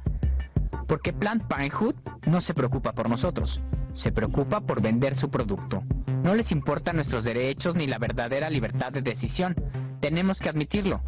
Porque 0.87 1.13
Planned 1.13 1.45
Parenthood 1.47 1.93
no 2.25 2.41
se 2.41 2.55
preocupa 2.55 2.93
por 2.93 3.07
nosotros, 3.07 3.61
se 3.93 4.11
preocupa 4.11 4.61
por 4.61 4.81
vender 4.81 5.15
su 5.15 5.29
producto. 5.29 5.83
No 6.23 6.33
les 6.33 6.51
importan 6.51 6.95
nuestros 6.95 7.23
derechos 7.23 7.75
ni 7.75 7.85
la 7.85 7.99
verdadera 7.99 8.49
libertad 8.49 8.91
de 8.91 9.03
decisión. 9.03 9.53
Tenemos 10.01 10.39
que 10.39 10.49
admitirlo. 10.49 11.03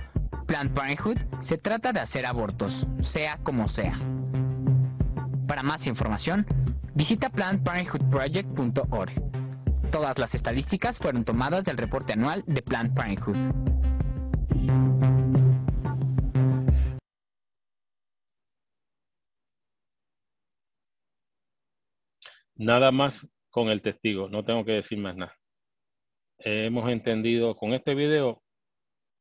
Planned 0.46 0.76
Parenthood 0.76 1.18
se 1.42 1.58
trata 1.58 1.92
de 1.92 2.02
hacer 2.02 2.28
abortos, 2.28 2.86
sea 3.02 3.40
como 3.42 3.68
sea. 3.68 3.98
Para 5.48 5.64
más 5.64 5.88
información, 5.88 6.46
visita 6.94 7.32
plannedparenthoodproject.org. 7.32 9.45
Todas 9.92 10.18
las 10.18 10.36
estadísticas 10.36 10.98
fueron 10.98 11.26
tomadas 11.26 11.64
del 11.64 11.78
reporte 11.78 12.14
anual 12.14 12.44
de 12.48 12.62
Planned 12.62 12.94
Parenthood. 12.94 13.38
Nada 22.58 22.92
más 22.92 23.28
con 23.50 23.70
el 23.70 23.82
testigo, 23.82 24.30
no 24.30 24.44
tengo 24.46 24.64
que 24.64 24.74
decir 24.74 24.98
más 24.98 25.16
nada. 25.16 25.36
hemos 26.40 26.90
entendido 26.90 27.56
con 27.56 27.74
este 27.74 27.96
video, 27.96 28.44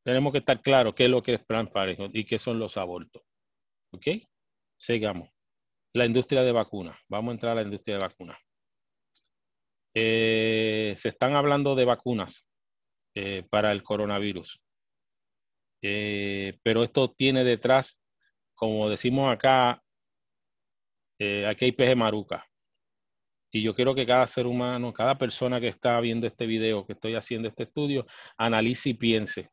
tenemos 0.03 0.31
que 0.31 0.39
estar 0.39 0.61
claros 0.61 0.93
qué 0.95 1.05
es 1.05 1.09
lo 1.09 1.23
que 1.23 1.33
es 1.35 1.45
Planned 1.45 1.71
Parenthood 1.71 2.11
y 2.13 2.25
qué 2.25 2.39
son 2.39 2.59
los 2.59 2.77
abortos. 2.77 3.23
¿Ok? 3.91 4.07
Sigamos. 4.77 5.29
La 5.93 6.05
industria 6.05 6.43
de 6.43 6.51
vacunas. 6.51 6.97
Vamos 7.07 7.31
a 7.31 7.33
entrar 7.35 7.51
a 7.53 7.55
la 7.55 7.61
industria 7.63 7.95
de 7.95 8.03
vacunas. 8.03 8.44
Eh, 9.95 10.93
se 10.97 11.09
están 11.09 11.35
hablando 11.35 11.73
de 11.73 11.85
vacunas 11.85 12.45
eh, 13.15 13.43
para 13.49 13.71
el 13.71 13.81
coronavirus, 13.81 14.61
pero 15.81 16.83
esto 16.83 17.11
tiene 17.11 17.43
detrás, 17.43 17.99
como 18.55 18.89
decimos 18.89 19.31
acá, 19.31 19.81
aquí 21.19 21.65
hay 21.65 21.71
peje 21.71 21.95
maruca. 21.95 22.45
Y 23.55 23.61
yo 23.61 23.73
quiero 23.73 23.95
que 23.95 24.05
cada 24.05 24.27
ser 24.27 24.47
humano, 24.47 24.91
cada 24.91 25.17
persona 25.17 25.61
que 25.61 25.69
está 25.69 25.99
viendo 26.01 26.27
este 26.27 26.45
video, 26.45 26.85
que 26.85 26.91
estoy 26.93 27.15
haciendo 27.15 27.47
este 27.47 27.63
estudio, 27.63 28.05
analice 28.37 28.89
y 28.89 28.93
piense. 28.95 29.49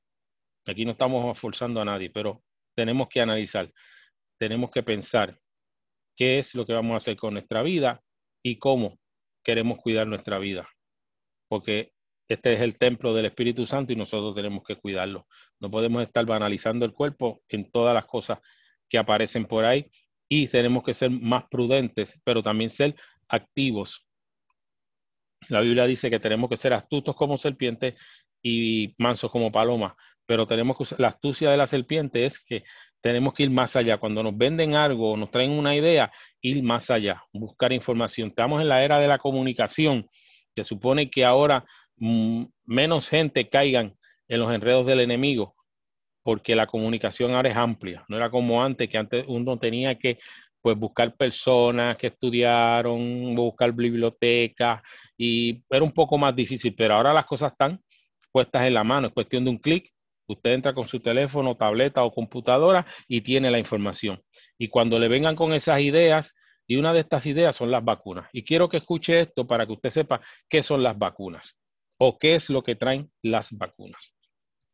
Aquí 0.66 0.84
no 0.84 0.92
estamos 0.92 1.38
forzando 1.38 1.80
a 1.80 1.84
nadie, 1.84 2.10
pero 2.10 2.42
tenemos 2.74 3.08
que 3.08 3.20
analizar, 3.20 3.72
tenemos 4.40 4.70
que 4.70 4.82
pensar 4.82 5.38
qué 6.16 6.38
es 6.40 6.54
lo 6.54 6.66
que 6.66 6.72
vamos 6.72 6.94
a 6.94 6.96
hacer 6.96 7.16
con 7.16 7.34
nuestra 7.34 7.62
vida 7.62 8.02
y 8.42 8.58
cómo 8.58 8.98
queremos 9.42 9.78
cuidar 9.78 10.06
nuestra 10.06 10.38
vida. 10.38 10.68
Porque 11.48 11.92
este 12.28 12.54
es 12.54 12.60
el 12.60 12.78
templo 12.78 13.12
del 13.14 13.26
Espíritu 13.26 13.66
Santo 13.66 13.92
y 13.92 13.96
nosotros 13.96 14.34
tenemos 14.34 14.64
que 14.64 14.76
cuidarlo. 14.76 15.26
No 15.60 15.70
podemos 15.70 16.02
estar 16.02 16.24
banalizando 16.24 16.84
el 16.84 16.92
cuerpo 16.92 17.42
en 17.48 17.70
todas 17.70 17.94
las 17.94 18.06
cosas 18.06 18.38
que 18.88 18.98
aparecen 18.98 19.46
por 19.46 19.64
ahí 19.64 19.90
y 20.28 20.48
tenemos 20.48 20.82
que 20.82 20.94
ser 20.94 21.10
más 21.10 21.44
prudentes, 21.50 22.18
pero 22.24 22.42
también 22.42 22.70
ser 22.70 22.94
activos. 23.28 24.06
La 25.48 25.60
Biblia 25.60 25.86
dice 25.86 26.08
que 26.08 26.20
tenemos 26.20 26.48
que 26.48 26.56
ser 26.56 26.72
astutos 26.72 27.14
como 27.16 27.36
serpientes 27.36 27.94
y 28.42 28.94
mansos 28.98 29.30
como 29.30 29.52
palomas, 29.52 29.94
pero 30.24 30.46
tenemos 30.46 30.76
que 30.78 30.94
la 30.98 31.08
astucia 31.08 31.50
de 31.50 31.56
la 31.56 31.66
serpiente 31.66 32.24
es 32.24 32.38
que 32.40 32.64
tenemos 33.02 33.34
que 33.34 33.42
ir 33.42 33.50
más 33.50 33.76
allá. 33.76 33.98
Cuando 33.98 34.22
nos 34.22 34.36
venden 34.36 34.74
algo 34.74 35.12
o 35.12 35.16
nos 35.16 35.30
traen 35.30 35.50
una 35.50 35.76
idea, 35.76 36.10
ir 36.40 36.62
más 36.62 36.90
allá, 36.90 37.22
buscar 37.32 37.72
información. 37.72 38.28
Estamos 38.28 38.62
en 38.62 38.68
la 38.68 38.82
era 38.82 38.98
de 38.98 39.08
la 39.08 39.18
comunicación. 39.18 40.08
Se 40.54 40.64
supone 40.64 41.10
que 41.10 41.24
ahora 41.24 41.64
mm, 41.96 42.44
menos 42.64 43.08
gente 43.08 43.48
caigan 43.48 43.94
en 44.28 44.40
los 44.40 44.52
enredos 44.52 44.86
del 44.86 45.00
enemigo, 45.00 45.54
porque 46.22 46.54
la 46.54 46.66
comunicación 46.66 47.34
ahora 47.34 47.50
es 47.50 47.56
amplia. 47.56 48.04
No 48.08 48.16
era 48.16 48.30
como 48.30 48.62
antes, 48.62 48.88
que 48.88 48.96
antes 48.96 49.24
uno 49.28 49.58
tenía 49.58 49.98
que 49.98 50.18
pues 50.62 50.78
buscar 50.78 51.16
personas 51.16 51.98
que 51.98 52.06
estudiaron, 52.06 53.34
buscar 53.34 53.72
bibliotecas 53.72 54.80
y 55.18 55.60
era 55.68 55.82
un 55.82 55.92
poco 55.92 56.16
más 56.16 56.36
difícil, 56.36 56.72
pero 56.76 56.94
ahora 56.94 57.12
las 57.12 57.26
cosas 57.26 57.50
están 57.50 57.80
puestas 58.30 58.62
en 58.64 58.74
la 58.74 58.84
mano, 58.84 59.08
es 59.08 59.12
cuestión 59.12 59.44
de 59.44 59.50
un 59.50 59.58
clic, 59.58 59.92
usted 60.32 60.50
entra 60.50 60.74
con 60.74 60.86
su 60.86 61.00
teléfono, 61.00 61.56
tableta 61.56 62.04
o 62.04 62.12
computadora 62.12 62.86
y 63.08 63.20
tiene 63.20 63.50
la 63.50 63.58
información. 63.58 64.22
Y 64.58 64.68
cuando 64.68 64.98
le 64.98 65.08
vengan 65.08 65.36
con 65.36 65.52
esas 65.52 65.80
ideas, 65.80 66.34
y 66.66 66.76
una 66.76 66.92
de 66.92 67.00
estas 67.00 67.26
ideas 67.26 67.56
son 67.56 67.70
las 67.70 67.84
vacunas. 67.84 68.28
Y 68.32 68.44
quiero 68.44 68.68
que 68.68 68.78
escuche 68.78 69.20
esto 69.20 69.46
para 69.46 69.66
que 69.66 69.72
usted 69.72 69.90
sepa 69.90 70.20
qué 70.48 70.62
son 70.62 70.82
las 70.82 70.98
vacunas 70.98 71.56
o 71.98 72.18
qué 72.18 72.34
es 72.34 72.50
lo 72.50 72.62
que 72.62 72.76
traen 72.76 73.10
las 73.22 73.52
vacunas. 73.52 74.12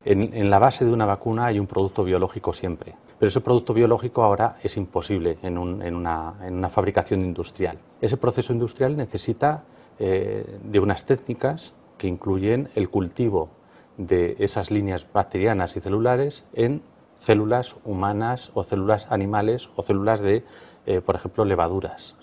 En, 0.04 0.48
la 0.48 0.60
base 0.60 0.84
de 0.84 0.92
una 0.92 1.06
vacuna 1.06 1.46
hay 1.46 1.58
un 1.58 1.66
producto 1.66 2.04
biológico 2.04 2.52
siempre, 2.52 2.94
pero 3.18 3.28
ese 3.28 3.40
producto 3.40 3.74
biológico 3.74 4.22
ahora 4.22 4.56
es 4.62 4.76
imposible 4.76 5.38
en, 5.42 5.58
una, 5.58 6.70
fabricación 6.70 7.22
industrial. 7.22 7.78
Ese 8.00 8.16
proceso 8.16 8.52
industrial 8.52 8.96
necesita 8.96 9.64
eh, 9.98 10.58
de 10.62 10.78
unas 10.78 11.04
técnicas 11.04 11.74
que 11.98 12.06
incluyen 12.06 12.68
el 12.76 12.88
cultivo 12.88 13.50
de 13.98 14.36
esas 14.38 14.70
líneas 14.70 15.06
bacterianas 15.12 15.76
y 15.76 15.80
celulares 15.80 16.44
en 16.54 16.80
células 17.18 17.76
humanas 17.84 18.50
o 18.54 18.64
células 18.64 19.10
animales 19.10 19.68
o 19.76 19.82
células 19.82 20.20
de, 20.20 20.44
eh, 20.86 21.00
por 21.00 21.16
ejemplo, 21.16 21.44
levaduras. 21.44 22.16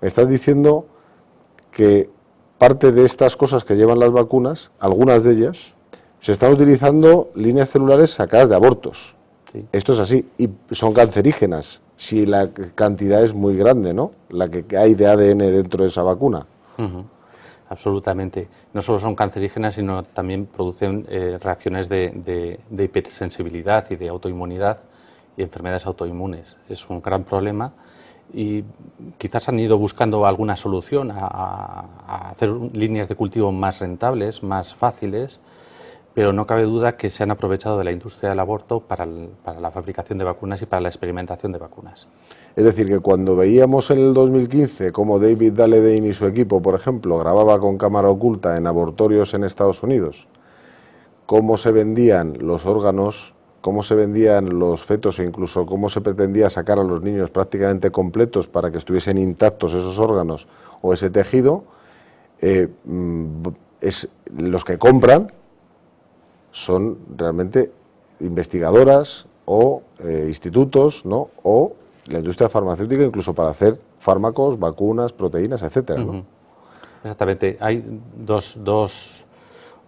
Me 0.00 0.08
estás 0.08 0.28
diciendo 0.28 0.86
que 1.70 2.08
parte 2.56 2.92
de 2.92 3.04
estas 3.04 3.36
cosas 3.36 3.64
que 3.64 3.76
llevan 3.76 3.98
las 3.98 4.12
vacunas, 4.12 4.70
algunas 4.78 5.24
de 5.24 5.32
ellas, 5.32 5.74
se 6.20 6.32
están 6.32 6.52
utilizando 6.52 7.30
líneas 7.34 7.70
celulares 7.70 8.10
sacadas 8.10 8.48
de 8.48 8.54
abortos. 8.54 9.14
Esto 9.72 9.94
es 9.94 9.98
así. 9.98 10.28
Y 10.36 10.48
son 10.72 10.92
cancerígenas 10.92 11.80
si 11.96 12.26
la 12.26 12.50
cantidad 12.74 13.22
es 13.22 13.34
muy 13.34 13.56
grande, 13.56 13.94
¿no? 13.94 14.10
La 14.28 14.48
que 14.48 14.76
hay 14.76 14.94
de 14.94 15.06
ADN 15.06 15.38
dentro 15.38 15.84
de 15.84 15.90
esa 15.90 16.02
vacuna. 16.02 16.46
Absolutamente. 17.68 18.48
No 18.72 18.82
solo 18.82 18.98
son 18.98 19.14
cancerígenas, 19.14 19.74
sino 19.74 20.02
también 20.02 20.46
producen 20.46 21.06
eh, 21.08 21.38
reacciones 21.40 21.88
de, 21.88 22.58
hipersensibilidad 22.70 23.90
y 23.90 23.96
de 23.96 24.08
autoinmunidad 24.08 24.82
y 25.36 25.42
enfermedades 25.42 25.86
autoinmunes. 25.86 26.56
Es 26.68 26.88
un 26.88 27.02
gran 27.02 27.24
problema 27.24 27.74
y 28.32 28.64
quizás 29.16 29.48
han 29.48 29.58
ido 29.58 29.78
buscando 29.78 30.26
alguna 30.26 30.56
solución 30.56 31.10
a 31.12 32.30
hacer 32.30 32.50
líneas 32.50 33.08
de 33.08 33.14
cultivo 33.14 33.52
más 33.52 33.80
rentables, 33.80 34.42
más 34.42 34.74
fáciles 34.74 35.40
pero 36.18 36.32
no 36.32 36.48
cabe 36.48 36.64
duda 36.64 36.96
que 36.96 37.10
se 37.10 37.22
han 37.22 37.30
aprovechado 37.30 37.78
de 37.78 37.84
la 37.84 37.92
industria 37.92 38.30
del 38.30 38.40
aborto 38.40 38.80
para, 38.80 39.06
la 39.06 39.70
fabricación 39.70 40.18
de 40.18 40.24
vacunas 40.24 40.60
y 40.60 40.66
para 40.66 40.80
la 40.80 40.88
experimentación 40.88 41.52
de 41.52 41.58
vacunas. 41.58 42.08
Es 42.58 42.64
decir, 42.64 42.88
que 42.88 42.98
cuando 42.98 43.36
veíamos 43.36 43.88
en 43.92 44.00
el 44.00 44.12
2015 44.12 44.90
cómo 44.90 45.20
David 45.20 45.52
Daledein 45.52 46.04
y 46.04 46.12
su 46.12 46.26
equipo, 46.26 46.60
por 46.60 46.74
ejemplo, 46.74 47.16
grababa 47.16 47.60
con 47.60 47.78
cámara 47.78 48.08
oculta 48.08 48.56
en 48.56 48.66
abortorios 48.66 49.32
en 49.34 49.44
Estados 49.44 49.84
Unidos, 49.84 50.26
cómo 51.24 51.56
se 51.56 51.70
vendían 51.70 52.36
los 52.40 52.66
órganos, 52.66 53.32
cómo 53.60 53.84
se 53.84 53.94
vendían 53.94 54.58
los 54.58 54.84
fetos 54.84 55.20
e 55.20 55.24
incluso 55.24 55.66
cómo 55.66 55.88
se 55.88 56.00
pretendía 56.00 56.50
sacar 56.50 56.80
a 56.80 56.82
los 56.82 57.00
niños 57.00 57.30
prácticamente 57.30 57.92
completos 57.92 58.48
para 58.48 58.72
que 58.72 58.78
estuviesen 58.78 59.18
intactos 59.18 59.72
esos 59.72 60.00
órganos 60.00 60.48
o 60.82 60.92
ese 60.92 61.10
tejido, 61.10 61.62
eh, 62.40 62.66
mm, 62.84 63.46
los 64.36 64.64
que 64.64 64.78
compran 64.78 65.32
son 66.50 66.98
realmente 67.16 67.70
investigadoras 68.18 69.28
o 69.44 69.82
eh, 70.00 70.24
institutos, 70.26 71.06
¿no? 71.06 71.30
O 71.44 71.77
la 72.08 72.18
industria 72.18 72.48
farmacéutica 72.48 73.04
incluso 73.04 73.34
para 73.34 73.50
hacer 73.50 73.78
fármacos, 73.98 74.58
vacunas, 74.58 75.12
proteínas, 75.12 75.62
etcétera, 75.62 76.02
Exactamente. 77.02 77.56
Hay 77.60 77.84
dos, 78.16 78.58
dos 78.62 79.24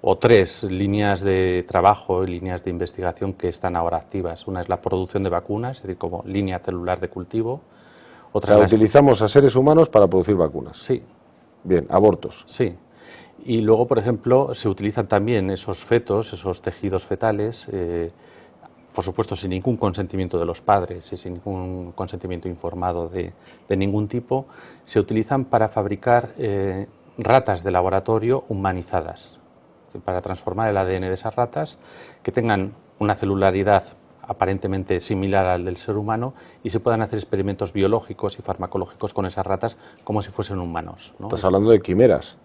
o 0.01 0.17
tres 0.17 0.63
líneas 0.65 1.21
de 1.21 1.65
trabajo 1.69 2.25
y 2.25 2.29
líneas 2.29 2.65
de 2.65 2.71
investigación 2.71 3.33
que 3.35 3.49
están 3.49 3.77
ahora 3.77 3.97
activas. 3.97 4.47
Una 4.47 4.61
es 4.61 4.69
la 4.69 4.81
producción 4.81 5.23
de 5.25 5.31
vacunas, 5.31 5.79
es 5.79 5.83
decir, 5.83 5.99
como 5.99 6.23
línea 6.25 6.61
celular 6.61 7.01
de 7.01 7.09
cultivo. 7.09 7.61
Otra 8.33 8.55
o 8.55 8.59
sea, 8.59 8.67
utilizamos 8.67 9.21
a 9.23 9.29
seres 9.29 9.57
humanos 9.57 9.89
para 9.89 10.07
producir 10.07 10.37
vacunas. 10.37 10.77
Sí. 10.79 11.03
Bien, 11.65 11.87
abortos. 11.91 12.45
Sí. 12.47 12.75
Y 13.45 13.61
luego, 13.61 13.87
por 13.87 13.99
ejemplo, 13.99 14.55
se 14.55 14.69
utilizan 14.69 15.07
también 15.07 15.51
esos 15.51 15.85
fetos, 15.85 16.33
esos 16.33 16.63
tejidos 16.63 17.05
fetales, 17.05 17.67
eh, 17.73 18.13
por 19.01 19.05
supuesto 19.07 19.35
sin 19.35 19.49
ningún 19.49 19.79
consentimiento 19.79 20.39
de 20.39 20.45
los 20.45 20.61
padres 20.61 21.11
y 21.11 21.17
sin 21.17 21.33
ningún 21.33 21.93
consentimiento 21.93 22.49
informado 22.49 23.09
de, 23.09 23.33
ningún 23.71 24.09
tipo, 24.09 24.47
se 24.85 25.01
utilizan 25.01 25.47
para 25.47 25.71
fabricar 25.71 26.35
eh, 26.37 26.87
ratas 27.17 27.65
de 27.65 27.71
laboratorio 27.71 28.45
humanizadas, 28.51 29.39
para 30.05 30.21
transformar 30.21 30.69
el 30.69 30.77
ADN 30.77 31.01
de 31.01 31.15
esas 31.15 31.35
ratas 31.35 31.79
que 32.23 32.31
tengan 32.31 32.75
una 32.99 33.15
celularidad 33.15 33.85
aparentemente 34.21 35.01
similar 35.01 35.47
al 35.47 35.65
del 35.65 35.79
ser 35.79 35.97
humano 35.97 36.35
y 36.63 36.69
se 36.69 36.79
puedan 36.79 37.01
hacer 37.01 37.19
experimentos 37.19 37.73
biológicos 37.73 38.39
y 38.39 38.43
farmacológicos 38.43 39.15
con 39.15 39.25
esas 39.25 39.47
ratas 39.47 39.79
como 40.05 40.21
si 40.21 40.31
fuesen 40.31 40.59
humanos. 40.59 41.15
Estás 41.23 41.43
hablando 41.47 41.71
de 41.71 41.81
quimeras. 41.81 42.37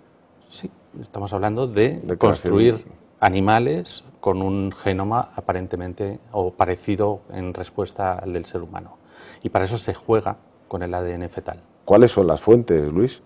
Sí, 0.47 0.71
estamos 1.01 1.33
hablando 1.33 1.67
de, 1.67 2.15
construir 2.17 2.85
animales 3.19 4.05
con 4.25 4.41
un 4.41 4.71
genoma 4.71 5.33
aparentemente 5.35 6.17
o 6.31 6.49
parecido 6.49 7.21
en 7.29 7.53
respuesta 7.53 8.17
al 8.17 8.33
del 8.33 8.45
ser 8.45 8.63
humano. 8.63 8.97
Y 9.43 9.49
para 9.49 9.65
eso 9.65 9.77
se 9.77 9.93
juega 9.93 10.37
con 10.67 10.81
el 10.81 10.95
ADN 10.95 11.29
fetal. 11.29 11.61
¿Cuáles 11.85 12.13
son 12.13 12.25
las 12.25 12.41
fuentes, 12.41 12.91
Luis? 12.91 13.21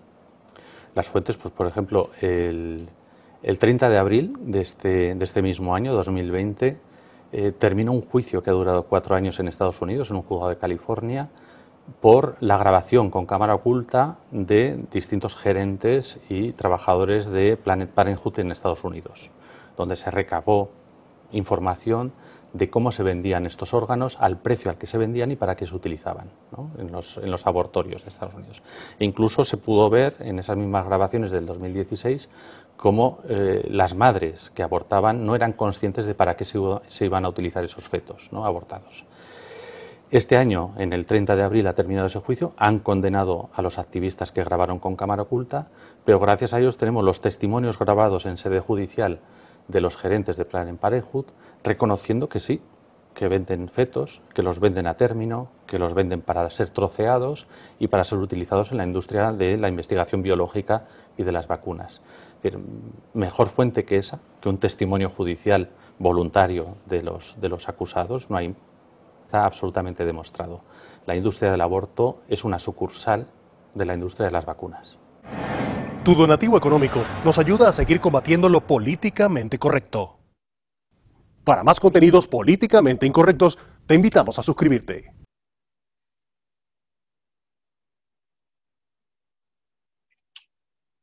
Las 0.95 1.07
fuentes, 1.07 1.37
pues 1.37 1.53
por 1.53 1.67
ejemplo, 1.67 2.09
el, 2.19 2.89
30 3.41 3.87
de 3.87 3.97
abril 3.97 4.35
de 4.41 4.59
este, 4.59 5.15
de 5.15 5.23
este 5.23 5.41
mismo 5.41 5.73
año, 5.73 5.93
2020, 5.93 6.77
eh, 7.31 7.53
terminó 7.57 7.93
un 7.93 8.01
juicio 8.01 8.43
que 8.43 8.49
ha 8.49 8.53
durado 8.53 8.83
cuatro 8.83 9.15
años 9.15 9.39
en 9.39 9.47
Estados 9.47 9.81
Unidos, 9.81 10.09
en 10.09 10.17
un 10.17 10.23
juzgado 10.23 10.49
de 10.49 10.57
California, 10.57 11.29
por 12.01 12.35
la 12.41 12.57
grabación 12.57 13.09
con 13.09 13.25
cámara 13.25 13.55
oculta 13.55 14.17
de 14.31 14.77
distintos 14.91 15.37
gerentes 15.37 16.19
y 16.27 16.51
trabajadores 16.51 17.29
de 17.29 17.55
Planet 17.55 17.89
Parenthood 17.89 18.39
en 18.39 18.51
Estados 18.51 18.83
Unidos, 18.83 19.31
donde 19.77 19.95
se 19.95 20.11
recabó 20.11 20.77
información 21.31 22.13
de 22.53 22.69
cómo 22.69 22.91
se 22.91 23.03
vendían 23.03 23.45
estos 23.45 23.73
órganos, 23.73 24.17
al 24.19 24.37
precio 24.37 24.71
al 24.71 24.77
que 24.77 24.87
se 24.87 24.97
vendían 24.97 25.31
y 25.31 25.35
para 25.35 25.55
qué 25.55 25.65
se 25.65 25.75
utilizaban 25.75 26.29
en, 26.77 26.91
los, 26.91 27.47
abortorios 27.47 28.03
de 28.03 28.09
Estados 28.09 28.33
Unidos. 28.33 28.63
E 28.97 29.05
incluso 29.05 29.43
se 29.43 29.57
pudo 29.57 29.89
ver 29.89 30.15
en 30.19 30.39
esas 30.39 30.57
mismas 30.57 30.85
grabaciones 30.85 31.31
del 31.31 31.45
2016 31.45 32.29
cómo 32.75 33.19
eh, 33.27 33.67
las 33.69 33.93
madres 33.95 34.49
que 34.49 34.63
abortaban 34.63 35.25
no 35.25 35.35
eran 35.35 35.53
conscientes 35.53 36.05
de 36.05 36.15
para 36.15 36.35
qué 36.35 36.45
se, 36.45 37.05
iban 37.05 37.25
a 37.25 37.29
utilizar 37.29 37.63
esos 37.63 37.87
fetos 37.87 38.29
abortados. 38.33 39.05
Este 40.11 40.37
año, 40.37 40.73
en 40.77 40.91
el 40.91 41.05
30 41.05 41.35
de 41.35 41.43
abril, 41.43 41.67
ha 41.67 41.75
terminado 41.75 42.07
ese 42.07 42.19
juicio. 42.19 42.53
Han 42.57 42.79
condenado 42.79 43.51
a 43.53 43.61
los 43.61 43.77
activistas 43.77 44.31
que 44.31 44.43
grabaron 44.43 44.79
con 44.79 44.95
cámara 44.95 45.21
oculta, 45.21 45.67
pero 46.03 46.19
gracias 46.19 46.55
a 46.55 46.59
ellos 46.59 46.77
tenemos 46.77 47.03
los 47.03 47.21
testimonios 47.21 47.77
grabados 47.77 48.25
en 48.25 48.39
sede 48.39 48.59
judicial 48.59 49.19
de 49.69 49.79
los 49.79 49.95
gerentes 49.95 50.35
de 50.35 50.43
Planned 50.43 50.75
Parenthood, 50.75 51.27
reconociendo 51.63 52.27
que 52.27 52.41
sí, 52.41 52.61
que 53.13 53.29
venden 53.29 53.69
fetos, 53.69 54.21
que 54.33 54.43
los 54.43 54.59
venden 54.59 54.87
a 54.87 54.97
término, 54.97 55.47
que 55.65 55.79
los 55.79 55.93
venden 55.93 56.21
para 56.21 56.49
ser 56.49 56.69
troceados 56.69 57.47
y 57.79 57.87
para 57.87 58.03
ser 58.03 58.19
utilizados 58.19 58.71
en 58.71 58.77
la 58.77 58.83
industria 58.83 59.31
de 59.31 59.57
la 59.57 59.69
investigación 59.69 60.21
biológica 60.21 60.85
y 61.17 61.23
de 61.23 61.31
las 61.31 61.47
vacunas. 61.47 62.01
mejor 63.13 63.47
fuente 63.47 63.85
que 63.85 63.97
esa, 63.97 64.19
que 64.41 64.49
un 64.49 64.57
testimonio 64.57 65.09
judicial 65.09 65.69
voluntario 65.97 66.75
de 66.85 67.01
los, 67.01 67.39
de 67.39 67.49
los 67.49 67.69
acusados, 67.69 68.29
no 68.29 68.37
hay 68.37 68.55
Está 69.29 69.45
absolutamente 69.45 70.05
demostrado. 70.05 70.61
La 71.05 71.15
industria 71.15 71.51
del 71.51 71.61
aborto 71.61 72.17
es 72.29 72.43
una 72.43 72.57
sucursal 72.57 73.27
de 73.75 73.85
la 73.85 73.93
industria 73.93 74.25
de 74.25 74.31
las 74.31 74.43
vacunas. 74.43 74.97
Tu 76.09 76.15
donativo 76.15 76.57
económico 76.57 77.05
nos 77.23 77.37
ayuda 77.37 77.69
a 77.69 77.71
seguir 77.71 78.01
combatiendo 78.01 78.49
lo 78.49 78.65
políticamente 78.65 79.59
correcto. 79.59 80.17
Para 81.43 81.63
más 81.63 81.79
contenidos 81.79 82.27
políticamente 82.27 83.05
incorrectos, 83.05 83.59
te 83.85 83.93
invitamos 83.93 84.39
a 84.39 84.41
suscribirte. 84.41 85.13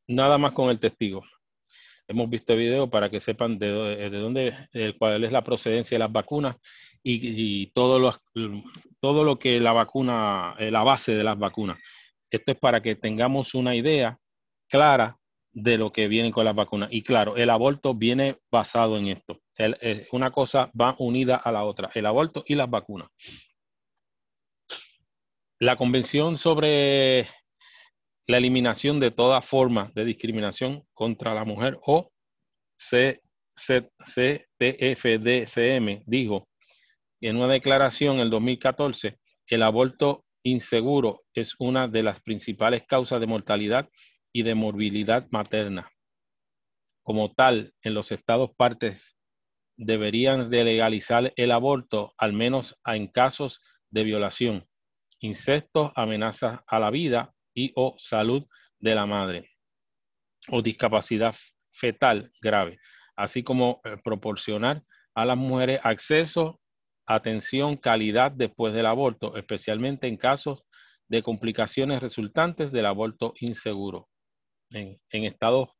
Nada 0.08 0.38
más 0.38 0.50
con 0.50 0.70
el 0.70 0.80
testigo. 0.80 1.22
Hemos 2.08 2.28
visto 2.28 2.54
el 2.54 2.58
video 2.58 2.90
para 2.90 3.08
que 3.08 3.20
sepan 3.20 3.60
de, 3.60 3.68
de 4.10 4.18
dónde, 4.18 4.56
cuál 4.98 5.22
es 5.22 5.30
la 5.30 5.44
procedencia 5.44 5.94
de 5.94 6.00
las 6.00 6.10
vacunas 6.10 6.56
y, 7.04 7.68
todo, 7.68 8.00
lo, 8.00 8.12
todo 8.98 9.22
lo 9.22 9.38
que 9.38 9.60
la 9.60 9.72
vacuna, 9.72 10.56
eh, 10.58 10.72
la 10.72 10.82
base 10.82 11.14
de 11.14 11.22
las 11.22 11.38
vacunas. 11.38 11.78
Esto 12.28 12.50
es 12.50 12.58
para 12.58 12.82
que 12.82 12.96
tengamos 12.96 13.54
una 13.54 13.76
idea 13.76 14.18
clara 14.68 15.18
de 15.52 15.78
lo 15.78 15.90
que 15.90 16.08
viene 16.08 16.32
con 16.32 16.44
las 16.44 16.54
vacunas. 16.54 16.88
Y 16.92 17.02
claro, 17.02 17.36
el 17.36 17.50
aborto 17.50 17.94
viene 17.94 18.38
basado 18.50 18.98
en 18.98 19.08
esto. 19.08 19.40
Eh, 19.58 20.06
una 20.12 20.30
cosa 20.30 20.70
va 20.78 20.94
unida 20.98 21.36
a 21.36 21.50
la 21.50 21.64
otra, 21.64 21.90
el 21.94 22.04
aborto 22.06 22.44
y 22.46 22.54
las 22.54 22.68
vacunas. 22.68 23.08
La 25.58 25.76
Convención 25.76 26.36
sobre 26.36 27.28
la 28.26 28.36
eliminación 28.36 29.00
de 29.00 29.10
toda 29.10 29.40
forma 29.40 29.90
de 29.94 30.04
discriminación 30.04 30.82
contra 30.92 31.32
la 31.32 31.44
mujer 31.44 31.78
o 31.86 32.10
CTFDCM 32.76 34.42
dijo 36.06 36.48
en 37.20 37.36
una 37.36 37.48
declaración 37.48 38.16
en 38.16 38.22
el 38.22 38.30
2014, 38.30 39.18
el 39.46 39.62
aborto 39.62 40.24
inseguro 40.42 41.22
es 41.32 41.54
una 41.58 41.88
de 41.88 42.02
las 42.02 42.20
principales 42.20 42.84
causas 42.86 43.20
de 43.20 43.26
mortalidad 43.26 43.88
y 44.36 44.42
de 44.42 44.54
morbilidad 44.54 45.26
materna. 45.30 45.90
Como 47.02 47.32
tal, 47.32 47.72
en 47.80 47.94
los 47.94 48.12
estados 48.12 48.50
partes 48.54 49.16
deberían 49.78 50.50
de 50.50 50.62
legalizar 50.62 51.32
el 51.36 51.52
aborto, 51.52 52.12
al 52.18 52.34
menos 52.34 52.78
en 52.84 53.06
casos 53.06 53.62
de 53.90 54.04
violación, 54.04 54.66
incesto, 55.20 55.90
amenazas 55.96 56.60
a 56.66 56.78
la 56.78 56.90
vida 56.90 57.32
y 57.54 57.72
o 57.76 57.94
salud 57.96 58.44
de 58.78 58.94
la 58.94 59.06
madre 59.06 59.48
o 60.50 60.60
discapacidad 60.60 61.34
fetal 61.72 62.30
grave, 62.42 62.78
así 63.16 63.42
como 63.42 63.80
eh, 63.84 63.96
proporcionar 64.04 64.82
a 65.14 65.24
las 65.24 65.38
mujeres 65.38 65.80
acceso 65.82 66.60
atención, 67.06 67.78
calidad 67.78 68.32
después 68.32 68.74
del 68.74 68.84
aborto, 68.84 69.34
especialmente 69.34 70.08
en 70.08 70.18
casos 70.18 70.62
de 71.08 71.22
complicaciones 71.22 72.02
resultantes 72.02 72.70
del 72.70 72.84
aborto 72.84 73.32
inseguro. 73.40 74.10
En, 74.76 75.24
Estados 75.24 75.70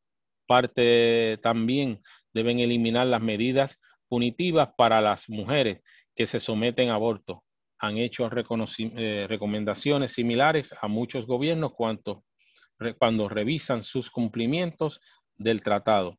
parte 0.46 1.38
también 1.42 2.00
deben 2.32 2.60
eliminar 2.60 3.06
las 3.06 3.20
medidas 3.20 3.78
punitivas 4.08 4.70
para 4.76 5.00
las 5.00 5.28
mujeres 5.28 5.82
que 6.14 6.26
se 6.26 6.40
someten 6.40 6.90
a 6.90 6.94
aborto. 6.94 7.44
Han 7.78 7.98
hecho 7.98 8.28
eh, 8.28 9.26
recomendaciones 9.28 10.12
similares 10.12 10.74
a 10.80 10.88
muchos 10.88 11.26
gobiernos 11.26 11.72
cuando 11.74 13.28
revisan 13.28 13.82
sus 13.82 14.10
cumplimientos 14.10 15.00
del 15.36 15.62
tratado. 15.62 16.18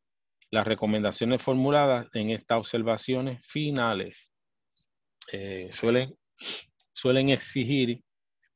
Las 0.50 0.66
recomendaciones 0.66 1.42
formuladas 1.42 2.06
en 2.14 2.30
estas 2.30 2.58
observaciones 2.58 3.44
finales 3.46 4.30
eh, 5.32 5.68
suelen, 5.72 6.14
suelen 6.92 7.30
exigir 7.30 8.02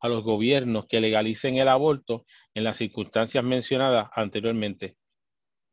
a 0.02 0.08
los 0.08 0.24
gobiernos 0.24 0.86
que 0.88 1.00
legalicen 1.00 1.56
el 1.56 1.68
aborto 1.68 2.24
en 2.54 2.64
las 2.64 2.76
circunstancias 2.76 3.42
mencionadas 3.44 4.10
anteriormente, 4.14 4.96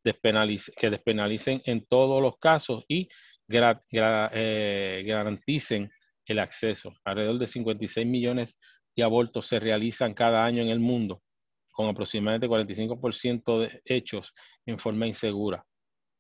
que 0.04 0.90
despenalicen 0.90 1.62
en 1.66 1.86
todos 1.86 2.22
los 2.22 2.38
casos 2.38 2.86
y 2.88 3.10
eh, 3.50 5.04
garanticen 5.06 5.92
el 6.26 6.40
acceso. 6.40 6.94
Alrededor 7.04 7.40
de 7.40 7.48
56 7.48 8.06
millones 8.06 8.58
de 8.96 9.04
abortos 9.04 9.48
se 9.48 9.60
realizan 9.60 10.14
cada 10.14 10.46
año 10.46 10.62
en 10.62 10.70
el 10.70 10.80
mundo, 10.80 11.24
con 11.72 11.88
aproximadamente 11.88 12.48
45% 12.48 13.60
de 13.60 13.82
hechos 13.84 14.34
en 14.68 14.78
forma 14.78 15.08
insegura. 15.08 15.66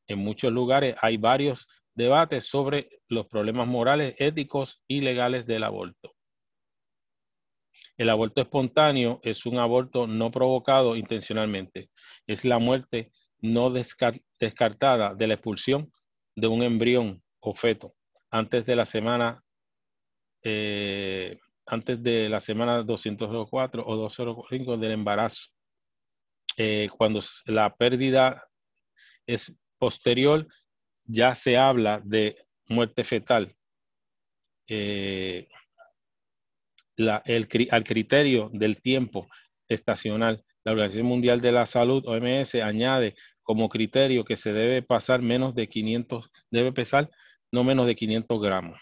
En 0.07 0.18
muchos 0.18 0.51
lugares 0.51 0.95
hay 0.99 1.18
varios 1.18 1.68
debates 1.93 2.45
sobre 2.45 2.89
los 3.07 3.28
problemas 3.28 3.68
morales, 3.68 4.16
éticos 4.18 4.82
y 4.88 5.01
legales 5.01 5.45
del 5.45 5.64
aborto. 5.64 6.16
El 8.00 8.10
aborto 8.10 8.39
espontáneo 8.39 9.20
es 9.24 9.45
un 9.45 9.60
aborto 9.60 10.08
no 10.08 10.32
provocado 10.32 10.95
intencionalmente. 10.95 11.89
Es 12.26 12.45
la 12.45 12.58
muerte 12.58 13.12
no 13.41 13.70
descartada 13.70 15.14
de 15.16 15.28
la 15.28 15.34
expulsión 15.34 15.91
de 16.34 16.47
un 16.47 16.64
embrión 16.64 17.22
o 17.41 17.54
feto 17.54 17.93
antes 18.32 18.66
de 18.66 18.78
la 18.78 18.86
semana 18.86 19.43
eh, 20.43 21.39
antes 21.66 22.02
de 22.02 22.30
la 22.30 22.39
semana 22.39 22.84
204 22.84 23.86
o 23.86 23.95
205 23.97 24.78
del 24.78 24.91
embarazo. 24.91 25.50
Eh, 26.56 26.88
cuando 26.97 27.20
la 27.47 27.76
pérdida 27.76 28.47
es 29.28 29.54
posterior 29.78 30.47
ya 31.04 31.36
se 31.36 31.58
habla 31.58 32.02
de 32.06 32.45
muerte 32.70 33.04
fetal. 33.04 33.54
Eh, 34.70 35.50
al 37.08 37.84
criterio 37.84 38.50
del 38.54 38.82
tiempo 38.82 39.28
estacional, 39.68 40.43
la 40.64 40.74
Organización 40.74 41.08
Mundial 41.08 41.41
de 41.41 41.52
la 41.52 41.66
Salud, 41.66 42.06
OMS, 42.06 42.56
añade 42.56 43.16
como 43.43 43.70
criterio 43.70 44.26
que 44.26 44.36
se 44.36 44.54
debe 44.54 44.82
pasar 44.82 45.22
menos 45.22 45.56
de 45.56 45.68
500, 45.68 46.30
debe 46.52 46.72
pesar 46.72 47.10
no 47.52 47.64
menos 47.64 47.88
de 47.88 47.95
500 47.95 48.41
gramos. 48.41 48.80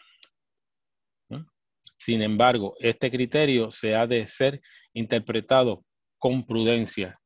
Sin 1.97 2.21
embargo, 2.21 2.75
este 2.79 3.11
criterio 3.11 3.71
se 3.71 3.95
ha 3.95 4.07
de 4.07 4.27
ser 4.27 4.61
interpretado 4.93 5.83
con 6.17 6.45
prudencia, 6.45 7.19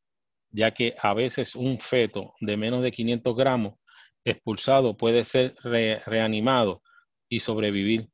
ya 0.49 0.71
que 0.71 0.95
a 0.99 1.13
veces 1.13 1.55
un 1.55 1.79
feto 1.79 2.33
de 2.39 2.57
menos 2.57 2.81
de 2.81 2.91
500 2.91 3.35
gramos 3.35 3.75
expulsado 4.25 4.97
puede 4.97 5.23
ser 5.23 5.55
reanimado 5.63 6.81
y 7.29 7.39
sobrevivir. 7.39 8.09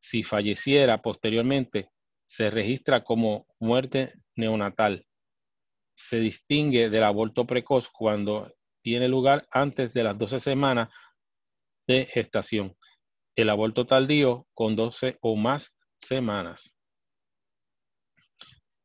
Si 0.00 0.22
falleciera 0.22 1.02
posteriormente, 1.02 1.90
se 2.30 2.48
registra 2.48 3.02
como 3.02 3.48
muerte 3.58 4.12
neonatal. 4.36 5.04
Se 5.96 6.20
distingue 6.20 6.88
del 6.88 7.02
aborto 7.02 7.44
precoz 7.44 7.88
cuando 7.88 8.54
tiene 8.84 9.08
lugar 9.08 9.48
antes 9.50 9.92
de 9.92 10.04
las 10.04 10.16
12 10.16 10.38
semanas 10.38 10.90
de 11.88 12.06
gestación. 12.06 12.76
El 13.34 13.50
aborto 13.50 13.84
tardío 13.84 14.46
con 14.54 14.76
12 14.76 15.18
o 15.20 15.34
más 15.34 15.74
semanas. 15.98 16.72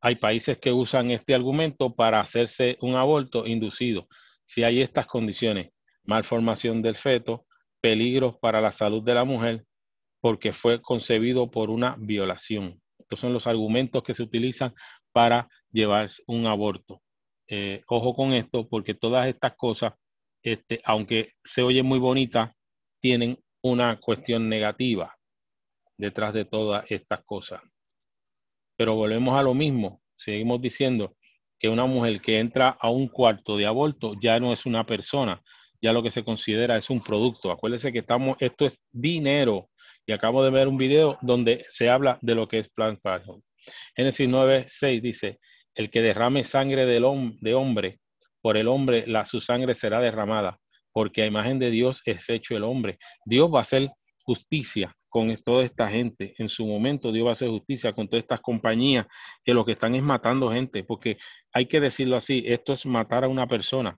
Hay 0.01 0.15
países 0.15 0.57
que 0.57 0.71
usan 0.71 1.11
este 1.11 1.35
argumento 1.35 1.93
para 1.93 2.21
hacerse 2.21 2.79
un 2.81 2.95
aborto 2.95 3.45
inducido. 3.45 4.07
Si 4.47 4.63
hay 4.63 4.81
estas 4.81 5.05
condiciones, 5.05 5.71
malformación 6.03 6.81
del 6.81 6.95
feto, 6.95 7.45
peligros 7.79 8.39
para 8.39 8.59
la 8.59 8.71
salud 8.71 9.03
de 9.03 9.13
la 9.13 9.23
mujer, 9.23 9.67
porque 10.19 10.51
fue 10.51 10.81
concebido 10.81 11.51
por 11.51 11.69
una 11.69 11.95
violación. 11.99 12.81
Estos 13.05 13.19
son 13.19 13.33
los 13.33 13.45
argumentos 13.45 14.03
que 14.03 14.15
se 14.15 14.23
utilizan 14.23 14.73
para 15.11 15.47
llevar 15.71 16.09
un 16.25 16.47
aborto. 16.47 17.01
Eh, 17.47 17.83
ojo 17.87 18.15
con 18.15 18.33
esto, 18.33 18.67
porque 18.67 18.95
todas 18.95 19.27
estas 19.27 19.55
cosas, 19.55 19.93
este, 20.41 20.79
aunque 20.83 21.33
se 21.43 21.61
oye 21.61 21.83
muy 21.83 21.99
bonita, 21.99 22.55
tienen 22.99 23.37
una 23.61 23.99
cuestión 23.99 24.49
negativa 24.49 25.15
detrás 25.97 26.33
de 26.33 26.45
todas 26.45 26.89
estas 26.89 27.23
cosas. 27.25 27.61
Pero 28.75 28.95
volvemos 28.95 29.37
a 29.37 29.43
lo 29.43 29.53
mismo, 29.53 30.01
seguimos 30.15 30.59
diciendo 30.59 31.15
que 31.59 31.69
una 31.69 31.85
mujer 31.85 32.21
que 32.21 32.39
entra 32.39 32.69
a 32.69 32.89
un 32.89 33.07
cuarto 33.07 33.55
de 33.55 33.67
aborto 33.67 34.13
ya 34.19 34.39
no 34.39 34.51
es 34.51 34.65
una 34.65 34.83
persona, 34.85 35.41
ya 35.79 35.93
lo 35.93 36.01
que 36.01 36.09
se 36.09 36.23
considera 36.23 36.75
es 36.77 36.89
un 36.89 37.01
producto. 37.01 37.51
Acuérdense 37.51 37.93
que 37.93 37.99
estamos, 37.99 38.35
esto 38.39 38.65
es 38.65 38.81
dinero 38.91 39.69
Y 40.05 40.11
acabo 40.11 40.43
de 40.43 40.51
ver 40.51 40.67
un 40.67 40.77
video 40.77 41.17
donde 41.21 41.65
se 41.69 41.89
habla 41.89 42.19
de 42.21 42.35
lo 42.35 42.47
que 42.47 42.59
es 42.59 42.69
Planned 42.69 42.99
Parenthood. 43.01 43.41
Génesis 43.95 44.27
9:6 44.27 45.01
dice, 45.01 45.39
el 45.73 45.89
que 45.89 46.01
derrame 46.01 46.43
sangre 46.43 46.85
del 46.85 47.05
de 47.41 47.53
hombre, 47.53 47.99
por 48.41 48.57
el 48.57 48.67
hombre 48.67 49.05
la, 49.07 49.25
su 49.25 49.41
sangre 49.41 49.75
será 49.75 49.99
derramada, 49.99 50.59
porque 50.93 51.23
a 51.23 51.25
imagen 51.25 51.59
de 51.59 51.71
Dios 51.71 52.01
es 52.05 52.29
hecho 52.29 52.55
el 52.55 52.63
hombre. 52.63 52.99
Dios 53.25 53.51
va 53.53 53.59
a 53.59 53.61
hacer 53.63 53.89
justicia 54.23 54.95
con 55.09 55.35
toda 55.43 55.63
esta 55.63 55.89
gente. 55.89 56.35
En 56.37 56.49
su 56.49 56.65
momento 56.65 57.11
Dios 57.11 57.25
va 57.25 57.29
a 57.29 57.33
hacer 57.33 57.49
justicia 57.49 57.93
con 57.93 58.07
todas 58.07 58.23
estas 58.23 58.41
compañías 58.41 59.07
que 59.43 59.53
lo 59.53 59.65
que 59.65 59.73
están 59.73 59.95
es 59.95 60.03
matando 60.03 60.51
gente, 60.51 60.83
porque 60.83 61.17
hay 61.53 61.67
que 61.67 61.79
decirlo 61.79 62.17
así, 62.17 62.43
esto 62.45 62.73
es 62.73 62.85
matar 62.85 63.23
a 63.23 63.29
una 63.29 63.47
persona, 63.47 63.97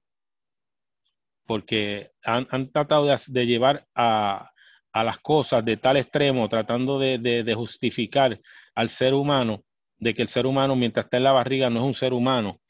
porque 1.45 2.11
han, 2.23 2.71
tratado 2.71 3.07
de, 3.27 3.45
llevar 3.45 3.85
a, 3.95 4.51
las 4.93 5.19
cosas 5.19 5.63
de 5.63 5.77
tal 5.77 5.97
extremo, 5.97 6.49
tratando 6.49 6.99
de, 6.99 7.53
justificar 7.55 8.39
al 8.75 8.89
ser 8.89 9.13
humano, 9.13 9.63
de 9.99 10.13
que 10.13 10.21
el 10.21 10.27
ser 10.27 10.45
humano 10.45 10.75
mientras 10.75 11.05
está 11.05 11.17
en 11.17 11.23
la 11.23 11.31
barriga 11.31 11.69
no 11.69 11.79
es 11.79 11.85
un 11.85 11.93
ser 11.93 12.13
humano, 12.13 12.61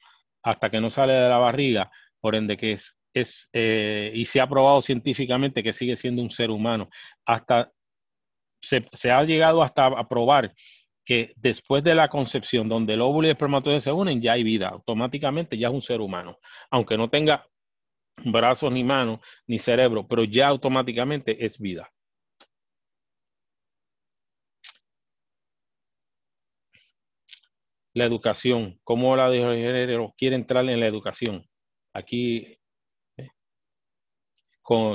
hasta 0.44 0.70
que 0.70 0.82
no 0.82 0.90
sale 0.90 1.14
de 1.14 1.30
la 1.30 1.38
barriga, 1.38 1.92
por 2.20 2.36
ende 2.36 2.58
que 2.58 2.74
es, 2.74 2.96
es 3.14 3.50
eh, 3.54 4.12
y 4.14 4.26
se 4.26 4.42
ha 4.42 4.48
probado 4.48 4.82
científicamente 4.82 5.64
que 5.64 5.74
sigue 5.74 5.96
siendo 5.96 6.22
un 6.22 6.30
ser 6.30 6.52
humano. 6.52 6.90
Hasta 7.26 7.72
se, 8.62 9.12
ha 9.12 9.24
llegado 9.24 9.62
hasta 9.64 9.88
a 9.88 10.08
probar 10.08 10.54
que 11.06 11.34
después 11.38 11.84
de 11.84 11.96
la 11.96 12.10
concepción, 12.10 12.68
donde 12.68 12.94
el 12.96 13.02
óvulo 13.02 13.28
y 13.28 13.30
el 13.30 13.36
espermatozoide 13.36 13.80
se 13.80 13.92
unen, 13.92 14.22
ya 14.22 14.34
hay 14.34 14.44
vida, 14.44 14.70
automáticamente 14.70 15.58
ya 15.58 15.70
es 15.70 15.74
un 15.74 15.82
ser 15.82 16.02
humano, 16.02 16.38
aunque 16.70 16.98
no 16.98 17.10
tenga 17.10 17.48
brazos 18.26 18.72
ni 18.72 18.84
manos 18.84 19.20
ni 19.46 19.60
cerebro, 19.60 20.06
pero 20.08 20.24
ya 20.26 20.48
automáticamente 20.48 21.46
es 21.46 21.60
vida. 21.60 21.90
La 27.98 28.06
educación, 28.06 28.80
¿cómo 28.84 29.16
la 29.16 29.30
de 29.30 29.40
género 29.40 30.14
quiere 30.18 30.36
entrar 30.36 30.70
en 30.70 30.80
la 30.80 30.86
educación? 30.86 31.48
Aquí 31.94 32.60
eh, 33.18 33.30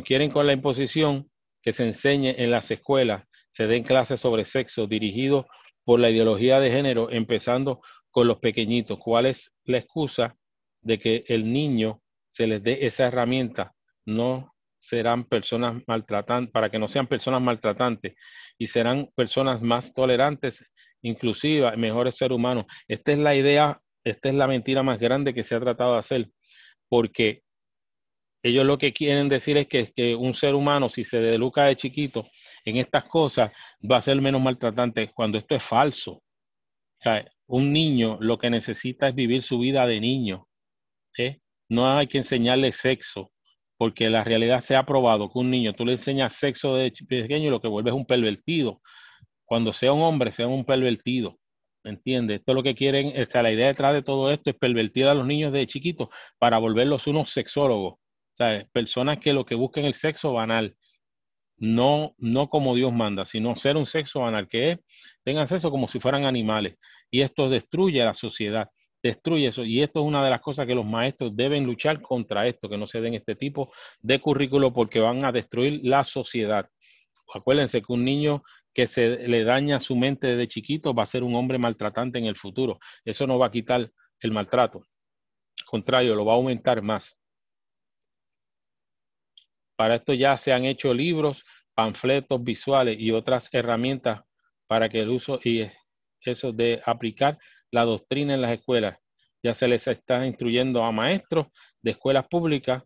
quieren 0.05 0.31
con 0.31 0.47
la 0.47 0.53
imposición 0.53 1.29
que 1.63 1.73
se 1.73 1.85
enseñe 1.85 2.35
en 2.39 2.51
las 2.51 2.71
escuelas 2.71 3.25
se 3.53 3.67
den 3.67 3.85
clases 3.85 4.21
sobre 4.21 4.45
sexo 4.45 4.87
dirigidos 4.87 5.47
por 5.85 6.01
la 6.01 6.11
ideología 6.11 6.59
de 6.61 6.71
género, 6.71 7.11
empezando 7.11 7.81
con 8.11 8.27
los 8.27 8.39
pequeñitos. 8.39 8.99
¿Cuál 8.99 9.27
es 9.27 9.53
la 9.65 9.79
excusa 9.79 10.37
de 10.81 10.99
que 10.99 11.25
el 11.29 11.53
niño 11.53 12.03
se 12.31 12.47
les 12.47 12.63
dé 12.63 12.87
esa 12.87 13.07
herramienta? 13.07 13.75
No 14.07 14.55
serán 14.79 15.25
personas 15.25 15.83
maltratantes, 15.87 16.53
para 16.53 16.71
que 16.71 16.79
no 16.79 16.89
sean 16.89 17.07
personas 17.07 17.43
maltratantes 17.43 18.15
y 18.59 18.67
serán 18.67 19.11
personas 19.15 19.61
más 19.61 19.93
tolerantes, 19.93 20.65
inclusivas, 21.03 21.77
mejores 21.77 22.17
seres 22.17 22.37
humanos. 22.37 22.67
Esta 22.89 23.13
es 23.13 23.19
la 23.19 23.35
idea, 23.35 23.81
esta 24.05 24.29
es 24.29 24.35
la 24.35 24.47
mentira 24.47 24.83
más 24.83 24.99
grande 24.99 25.35
que 25.35 25.45
se 25.45 25.55
ha 25.55 25.61
tratado 25.61 25.93
de 25.93 25.99
hacer, 25.99 26.29
porque 26.89 27.43
ellos 28.43 28.67
lo 28.67 28.77
que 28.77 28.93
quieren 28.93 29.29
decir 29.29 29.57
es 29.57 29.69
que, 29.69 30.17
un 30.17 30.35
ser 30.35 30.55
humano, 30.55 30.89
si 30.89 31.05
se 31.05 31.35
educa 31.35 31.65
de 31.65 31.77
chiquito, 31.77 32.25
en 32.65 32.77
estas 32.77 33.05
cosas 33.05 33.53
va 33.89 33.99
a 33.99 34.03
ser 34.03 34.21
menos 34.21 34.43
maltratante 34.43 35.13
cuando 35.15 35.39
esto 35.39 35.55
es 35.55 35.63
falso. 35.63 36.23
Un 37.47 37.73
niño 37.73 38.19
lo 38.21 38.39
que 38.39 38.51
necesita 38.51 39.09
es 39.09 39.15
vivir 39.15 39.43
su 39.43 39.59
vida 39.59 39.87
de 39.87 40.01
niño. 40.01 40.47
¿eh? 41.19 41.39
No 41.69 41.89
hay 41.97 42.09
que 42.09 42.19
enseñarle 42.19 42.73
sexo, 42.73 43.31
porque 43.77 44.11
la 44.11 44.25
realidad 44.25 44.61
se 44.61 44.75
ha 44.77 44.85
probado 44.85 45.31
que 45.31 45.39
un 45.39 45.51
niño, 45.51 45.73
tú 45.75 45.85
le 45.85 45.93
enseñas 45.93 46.35
sexo 46.35 46.75
de 46.75 46.93
pequeño 47.09 47.47
y 47.47 47.51
lo 47.51 47.61
que 47.61 47.69
vuelve 47.69 47.91
es 47.91 47.97
un 47.97 48.07
pervertido. 48.07 48.81
Cuando 49.53 49.75
sea 49.75 49.93
un 49.93 50.01
hombre, 50.01 50.33
sea 50.33 50.49
un 50.49 50.65
pervertido. 50.65 51.39
¿Entiendes? 51.85 52.39
Esto 52.39 52.53
es 52.53 52.57
lo 52.57 52.63
que 52.63 52.75
quieren, 52.75 53.21
o 53.21 53.25
sea, 53.27 53.43
la 53.43 53.53
idea 53.53 53.67
detrás 53.67 53.93
de 53.93 54.01
todo 54.01 54.31
esto 54.31 54.49
es 54.49 54.57
pervertir 54.57 55.07
a 55.07 55.13
los 55.13 55.27
niños 55.27 55.53
de 55.53 55.67
chiquitos 55.67 56.09
para 56.39 56.57
volverlos 56.57 57.07
unos 57.07 57.29
sexólogos. 57.29 57.97
Sea, 58.33 58.67
personas 58.73 59.19
que 59.19 59.35
lo 59.35 59.45
que 59.45 59.55
busquen 59.55 59.85
el 59.85 59.93
sexo 59.93 60.33
banal 60.33 60.75
no, 61.59 62.15
no 62.17 62.49
como 62.49 62.75
Dios 62.75 62.95
manda, 62.95 63.27
sino 63.27 63.55
ser 63.57 63.77
un 63.77 63.85
sexo 63.85 64.25
anal, 64.25 64.49
que 64.49 64.71
es, 64.71 64.79
tengan 65.23 65.47
sexo 65.47 65.71
como 65.71 65.87
si 65.87 66.01
fueran 66.01 66.25
animales. 66.25 66.79
Y 67.11 67.21
esto 67.21 67.51
destruye 67.51 68.01
a 68.01 68.07
la 68.07 68.15
sociedad, 68.15 68.71
destruye 69.03 69.49
eso. 69.49 69.65
Y 69.67 69.83
esto 69.83 70.01
es 70.01 70.07
una 70.07 70.25
de 70.25 70.31
las 70.31 70.41
cosas 70.41 70.67
que 70.67 70.75
los 70.75 70.87
maestros 70.87 71.37
deben 71.37 71.67
luchar 71.67 72.01
contra 72.01 72.49
esto, 72.49 72.71
que 72.71 72.79
no 72.79 72.87
se 72.87 73.03
den 73.03 73.13
este 73.13 73.37
tipo 73.37 73.71
de 74.01 74.19
currículo 74.19 74.73
porque 74.73 74.99
van 74.99 75.27
a 75.27 75.31
destruir 75.31 75.83
la 75.85 76.05
sociedad. 76.05 76.71
Acuérdense 77.35 77.83
que 77.83 77.93
un 77.93 78.05
niño 78.05 78.43
que 78.75 78.87
se 78.87 79.29
le 79.29 79.45
daña 79.45 79.81
su 79.81 79.97
mente 79.97 80.29
desde 80.29 80.49
chiquito 80.49 80.95
va 80.95 81.03
a 81.03 81.07
ser 81.07 81.23
un 81.23 81.35
hombre 81.35 81.59
maltratante 81.59 82.19
en 82.19 82.27
el 82.27 82.37
futuro. 82.37 82.79
Eso 83.05 83.27
no 83.27 83.39
va 83.39 83.47
a 83.47 83.51
quitar 83.51 83.91
el 84.21 84.31
maltrato. 84.31 84.79
Al 85.61 85.67
contrario, 85.67 86.15
lo 86.15 86.25
va 86.25 86.33
a 86.33 86.37
aumentar 86.37 86.81
más. 86.83 87.17
Para 89.77 89.97
esto 89.97 90.15
ya 90.15 90.39
se 90.39 90.53
han 90.53 90.65
hecho 90.65 90.95
libros, 90.95 91.45
panfletos 91.75 92.43
visuales 92.43 92.97
y 92.99 93.11
otras 93.11 93.49
herramientas 93.53 94.23
para 94.67 94.89
que 94.89 95.01
el 95.01 95.11
uso 95.11 95.41
y 95.43 95.69
eso 96.25 96.53
de 96.53 96.81
aplicar 96.87 97.39
la 97.71 97.85
doctrina 97.85 98.35
en 98.35 98.43
las 98.43 98.53
escuelas. 98.53 98.99
Ya 99.43 99.55
se 99.55 99.67
les 99.67 99.87
está 99.89 100.25
instruyendo 100.25 100.85
a 100.85 100.93
maestros 100.93 101.49
de 101.83 101.93
escuelas 101.93 102.27
públicas 102.29 102.83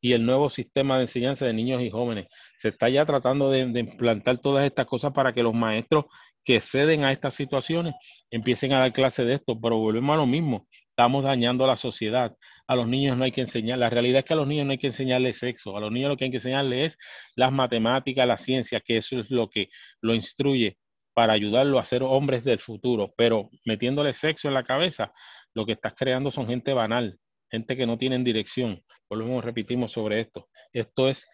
y 0.00 0.12
el 0.12 0.24
nuevo 0.24 0.50
sistema 0.50 0.96
de 0.96 1.02
enseñanza 1.02 1.46
de 1.46 1.52
niños 1.52 1.82
y 1.82 1.90
jóvenes. 1.90 2.28
Se 2.58 2.68
está 2.68 2.88
ya 2.88 3.04
tratando 3.04 3.50
de, 3.50 3.60
implantar 3.60 4.38
todas 4.38 4.64
estas 4.64 4.86
cosas 4.86 5.12
para 5.12 5.32
que 5.32 5.42
los 5.42 5.54
maestros 5.54 6.06
que 6.44 6.60
ceden 6.60 7.04
a 7.04 7.12
estas 7.12 7.34
situaciones 7.34 7.94
empiecen 8.30 8.72
a 8.72 8.80
dar 8.80 8.92
clase 8.92 9.24
de 9.24 9.34
esto, 9.34 9.58
pero 9.60 9.76
volvemos 9.76 10.14
a 10.14 10.16
lo 10.16 10.26
mismo, 10.26 10.66
estamos 10.88 11.24
dañando 11.24 11.64
a 11.64 11.68
la 11.68 11.76
sociedad. 11.76 12.34
A 12.66 12.76
los 12.76 12.86
niños 12.86 13.16
no 13.16 13.24
hay 13.24 13.32
que 13.32 13.40
enseñar, 13.40 13.78
la 13.78 13.90
realidad 13.90 14.20
es 14.20 14.24
que 14.24 14.32
a 14.32 14.36
los 14.36 14.46
niños 14.46 14.64
no 14.64 14.72
hay 14.72 14.78
que 14.78 14.86
enseñarles 14.86 15.38
sexo, 15.38 15.76
a 15.76 15.80
los 15.80 15.90
niños 15.90 16.08
lo 16.08 16.16
que 16.16 16.26
hay 16.26 16.30
que 16.30 16.36
enseñarles 16.36 16.92
es 16.92 16.98
las 17.34 17.50
matemáticas, 17.52 18.26
la 18.28 18.36
ciencia, 18.36 18.80
que 18.80 18.96
eso 18.96 19.18
es 19.18 19.30
lo 19.30 19.50
que 19.50 19.68
lo 20.00 20.14
instruye 20.14 20.78
para 21.12 21.32
ayudarlo 21.32 21.78
a 21.78 21.84
ser 21.84 22.02
hombres 22.04 22.44
del 22.44 22.60
futuro, 22.60 23.12
pero 23.16 23.50
metiéndole 23.64 24.12
sexo 24.12 24.48
en 24.48 24.54
la 24.54 24.62
cabeza, 24.62 25.12
lo 25.52 25.66
que 25.66 25.72
estás 25.72 25.94
creando 25.94 26.30
son 26.30 26.46
gente 26.46 26.72
banal, 26.72 27.18
gente 27.50 27.76
que 27.76 27.86
no 27.86 27.98
tiene 27.98 28.18
dirección. 28.20 28.80
Volvemos, 29.10 29.44
repetimos 29.44 29.90
sobre 29.90 30.20
esto. 30.20 30.48
Esto 30.72 31.08
es, 31.08 31.28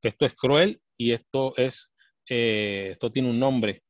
esto 0.00 0.24
es 0.24 0.34
cruel 0.34 0.80
y 0.96 1.12
esto 1.12 1.54
es, 1.58 1.92
eh, 2.30 2.90
esto 2.92 3.12
tiene 3.12 3.28
un 3.28 3.38
nombre 3.38 3.82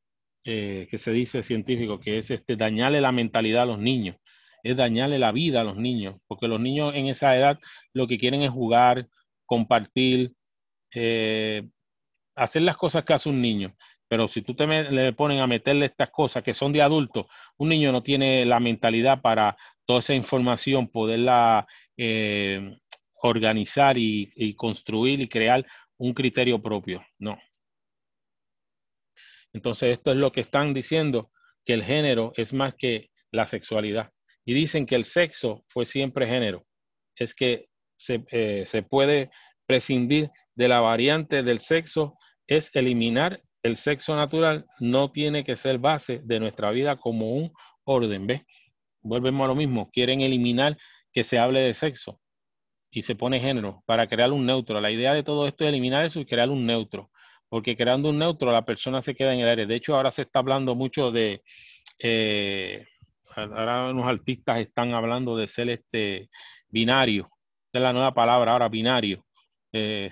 eh, 0.43 0.85
que 0.91 0.97
se 0.97 1.11
dice 1.13 1.41
científico, 1.41 1.97
que 1.97 2.17
es 2.17 2.29
este, 2.29 2.57
dañarle 2.57 2.99
la 2.99 3.13
mentalidad 3.13 3.63
a 3.63 3.67
los 3.67 3.79
niños, 3.79 4.17
es 4.63 4.75
dañarle 4.75 5.17
la 5.17 5.31
vida 5.31 5.61
a 5.61 5.63
los 5.63 5.77
niños, 5.77 6.17
porque 6.27 6.49
los 6.49 6.59
niños 6.59 6.93
en 6.93 7.07
esa 7.07 7.37
edad 7.37 7.57
lo 7.93 8.05
que 8.05 8.17
quieren 8.17 8.41
es 8.41 8.51
jugar, 8.51 9.07
compartir, 9.45 10.33
eh, 10.93 11.63
hacer 12.35 12.63
las 12.63 12.75
cosas 12.75 13.05
que 13.05 13.13
hace 13.13 13.29
un 13.29 13.41
niño. 13.41 13.75
Pero 14.09 14.27
si 14.27 14.41
tú 14.41 14.55
te 14.55 14.67
le 14.67 15.13
ponen 15.13 15.39
a 15.39 15.47
meterle 15.47 15.85
estas 15.85 16.09
cosas 16.09 16.43
que 16.43 16.53
son 16.53 16.73
de 16.73 16.81
adultos, 16.81 17.27
un 17.57 17.69
niño 17.69 17.93
no 17.93 18.03
tiene 18.03 18.45
la 18.45 18.59
mentalidad 18.59 19.21
para 19.21 19.55
toda 19.85 19.99
esa 19.99 20.13
información 20.13 20.89
poderla 20.89 21.65
organizar 23.27 23.97
y 23.97 24.53
construir 24.55 25.21
y 25.21 25.27
crear 25.27 25.65
un 25.97 26.13
criterio 26.13 26.61
propio. 26.61 27.03
No, 27.19 27.37
entonces, 29.55 29.93
esto 29.93 30.11
es 30.11 30.17
lo 30.17 30.33
que 30.33 30.41
están 30.41 30.73
diciendo, 30.73 31.31
que 31.65 31.73
el 31.73 31.81
género 31.81 32.33
es 32.35 32.51
más 32.51 32.75
que 32.75 33.09
la 33.31 33.47
sexualidad. 33.47 34.11
Y 34.43 34.53
dicen 34.53 34.85
que 34.85 34.95
el 34.95 35.05
sexo 35.05 35.63
fue 35.69 35.85
siempre 35.85 36.27
género. 36.27 36.65
Es 37.15 37.33
que 37.33 37.69
se, 37.97 38.25
eh, 38.31 38.65
se 38.67 38.83
puede 38.83 39.31
prescindir 39.65 40.29
de 40.55 40.67
la 40.67 40.81
variante 40.81 41.41
del 41.41 41.61
sexo, 41.61 42.17
es 42.47 42.69
eliminar 42.73 43.41
el 43.63 43.77
sexo 43.77 44.17
natural, 44.17 44.65
no 44.81 45.13
tiene 45.13 45.45
que 45.45 45.55
ser 45.55 45.79
base 45.79 46.19
de 46.25 46.41
nuestra 46.41 46.71
vida 46.71 46.97
como 46.97 47.31
un 47.31 47.53
orden. 47.85 48.27
¿Ves? 48.27 48.41
Volvemos 49.01 49.45
a 49.45 49.47
lo 49.47 49.55
mismo, 49.55 49.89
quieren 49.89 50.19
eliminar 50.19 50.77
que 51.13 51.23
se 51.23 51.39
hable 51.39 51.61
de 51.61 51.73
sexo 51.73 52.19
y 52.95 53.03
se 53.03 53.15
pone 53.15 53.39
género 53.39 53.83
para 53.85 54.07
crear 54.07 54.31
un 54.31 54.45
neutro. 54.45 54.81
La 54.81 54.89
idea 54.89 55.13
de 55.13 55.21
todo 55.21 55.47
esto 55.47 55.63
es 55.63 55.69
eliminar 55.69 56.05
eso 56.05 56.19
y 56.19 56.25
crear 56.25 56.49
un 56.49 56.65
neutro 56.65 57.11
porque 57.49 57.77
creando 57.77 58.09
un 58.09 58.19
neutro 58.19 58.51
la 58.51 58.65
persona 58.65 59.01
se 59.01 59.15
queda 59.15 59.33
en 59.33 59.39
el 59.39 59.47
aire. 59.47 59.65
De 59.65 59.75
hecho, 59.75 59.95
ahora 59.95 60.11
se 60.11 60.23
está 60.23 60.39
hablando 60.39 60.75
mucho 60.75 61.11
de, 61.11 61.41
eh, 61.99 62.85
ahora 63.33 63.91
unos 63.91 64.07
artistas 64.07 64.59
están 64.59 64.93
hablando 64.93 65.37
de 65.37 65.47
ser 65.47 65.69
este 65.69 66.29
binario, 66.67 67.29
es 67.71 67.81
la 67.81 67.93
nueva 67.93 68.13
palabra 68.13 68.51
ahora, 68.53 68.67
binario, 68.67 69.25
eh, 69.71 70.09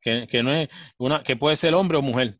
que, 0.00 0.42
no 0.42 0.54
es 0.54 0.68
una, 0.98 1.22
que 1.22 1.36
puede 1.36 1.56
ser 1.56 1.74
hombre 1.74 1.98
o 1.98 2.02
mujer, 2.02 2.38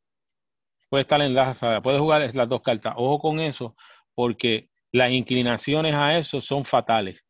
puede 0.89 1.03
estar 1.03 1.21
en 1.21 1.35
la, 1.35 1.55
puede 1.83 1.99
jugar 1.99 2.35
las 2.35 2.49
dos 2.49 2.63
cartas. 2.63 2.95
Ojo 2.97 3.19
con 3.19 3.41
eso, 3.41 3.77
porque 4.15 4.71
las 4.93 5.11
inclinaciones 5.11 5.95
a 5.95 6.17
eso 6.17 6.41
son 6.41 6.65
fatales. 6.65 7.26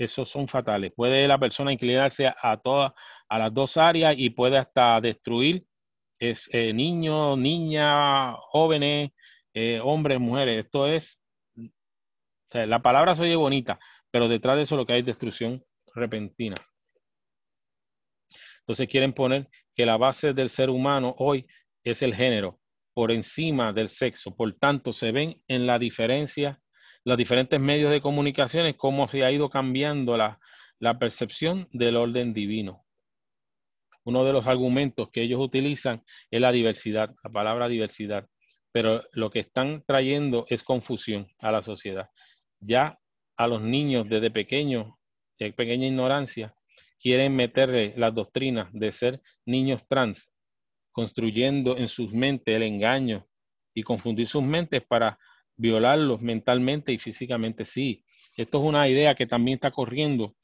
Esos 0.00 0.28
son 0.28 0.48
fatales. 0.48 0.92
Puede 0.96 1.28
la 1.28 1.38
persona 1.38 1.72
inclinarse 1.72 2.26
a 2.26 2.56
todas, 2.56 2.92
a 3.28 3.38
las 3.38 3.52
dos 3.52 3.76
áreas 3.76 4.14
y 4.16 4.30
puede 4.30 4.56
hasta 4.56 5.00
destruir 5.00 5.64
es 6.20 6.48
eh, 6.52 6.72
niño, 6.72 7.36
niña, 7.36 8.34
jóvenes, 8.50 9.10
eh, 9.54 9.80
hombres, 9.82 10.20
mujeres. 10.20 10.66
Esto 10.66 10.86
es, 10.86 11.18
la 12.52 12.80
palabra 12.82 13.14
se 13.14 13.22
oye 13.22 13.36
bonita, 13.36 13.80
pero 14.10 14.28
detrás 14.28 14.56
de 14.56 14.62
eso 14.62 14.76
lo 14.76 14.86
que 14.86 14.92
hay 14.92 15.00
es 15.00 15.06
destrucción 15.06 15.64
repentina. 15.94 16.56
Entonces 18.60 18.86
quieren 18.88 19.14
poner 19.14 19.48
que 19.74 19.86
la 19.86 19.96
base 19.96 20.34
del 20.34 20.50
ser 20.50 20.68
humano 20.68 21.14
hoy 21.18 21.46
es 21.82 22.02
el 22.02 22.14
género, 22.14 22.60
por 22.92 23.10
encima 23.10 23.72
del 23.72 23.88
sexo. 23.88 24.36
Por 24.36 24.52
tanto, 24.58 24.92
se 24.92 25.10
ven 25.10 25.42
en 25.48 25.66
la 25.66 25.78
diferencia, 25.78 26.60
los 27.04 27.16
diferentes 27.16 27.60
medios 27.60 27.90
de 27.90 28.00
comunicaciones, 28.00 28.76
cómo 28.76 29.08
se 29.08 29.24
ha 29.24 29.32
ido 29.32 29.48
cambiando 29.50 30.16
la, 30.16 30.38
la 30.78 30.98
percepción 30.98 31.68
del 31.72 31.96
orden 31.96 32.32
divino. 32.32 32.84
Uno 34.04 34.24
de 34.24 34.32
los 34.32 34.46
argumentos 34.46 35.10
que 35.10 35.22
ellos 35.22 35.40
utilizan 35.40 36.02
es 36.30 36.40
la 36.40 36.52
diversidad, 36.52 37.14
la 37.22 37.30
palabra 37.30 37.68
diversidad, 37.68 38.28
pero 38.72 39.02
lo 39.12 39.30
que 39.30 39.40
están 39.40 39.84
trayendo 39.86 40.46
es 40.48 40.62
confusión 40.62 41.28
a 41.38 41.50
la 41.52 41.62
sociedad. 41.62 42.08
Ya 42.60 42.98
a 43.36 43.46
los 43.46 43.62
niños 43.62 44.08
desde 44.08 44.30
pequeños, 44.30 44.94
de 45.38 45.52
pequeña 45.52 45.86
ignorancia, 45.86 46.54
quieren 47.00 47.34
meterle 47.34 47.94
las 47.96 48.14
doctrinas 48.14 48.68
de 48.72 48.92
ser 48.92 49.22
niños 49.46 49.86
trans, 49.88 50.30
construyendo 50.92 51.76
en 51.76 51.88
sus 51.88 52.12
mentes 52.12 52.54
el 52.54 52.62
engaño 52.62 53.26
y 53.74 53.82
confundir 53.82 54.26
sus 54.26 54.42
mentes 54.42 54.82
para 54.86 55.18
violarlos 55.60 56.20
mentalmente 56.22 56.92
y 56.92 56.98
físicamente. 56.98 57.64
Sí, 57.64 58.04
esto 58.36 58.58
es 58.58 58.64
una 58.64 58.88
idea 58.88 59.14
que 59.14 59.26
también 59.26 59.56
está 59.56 59.70
corriendo, 59.70 60.34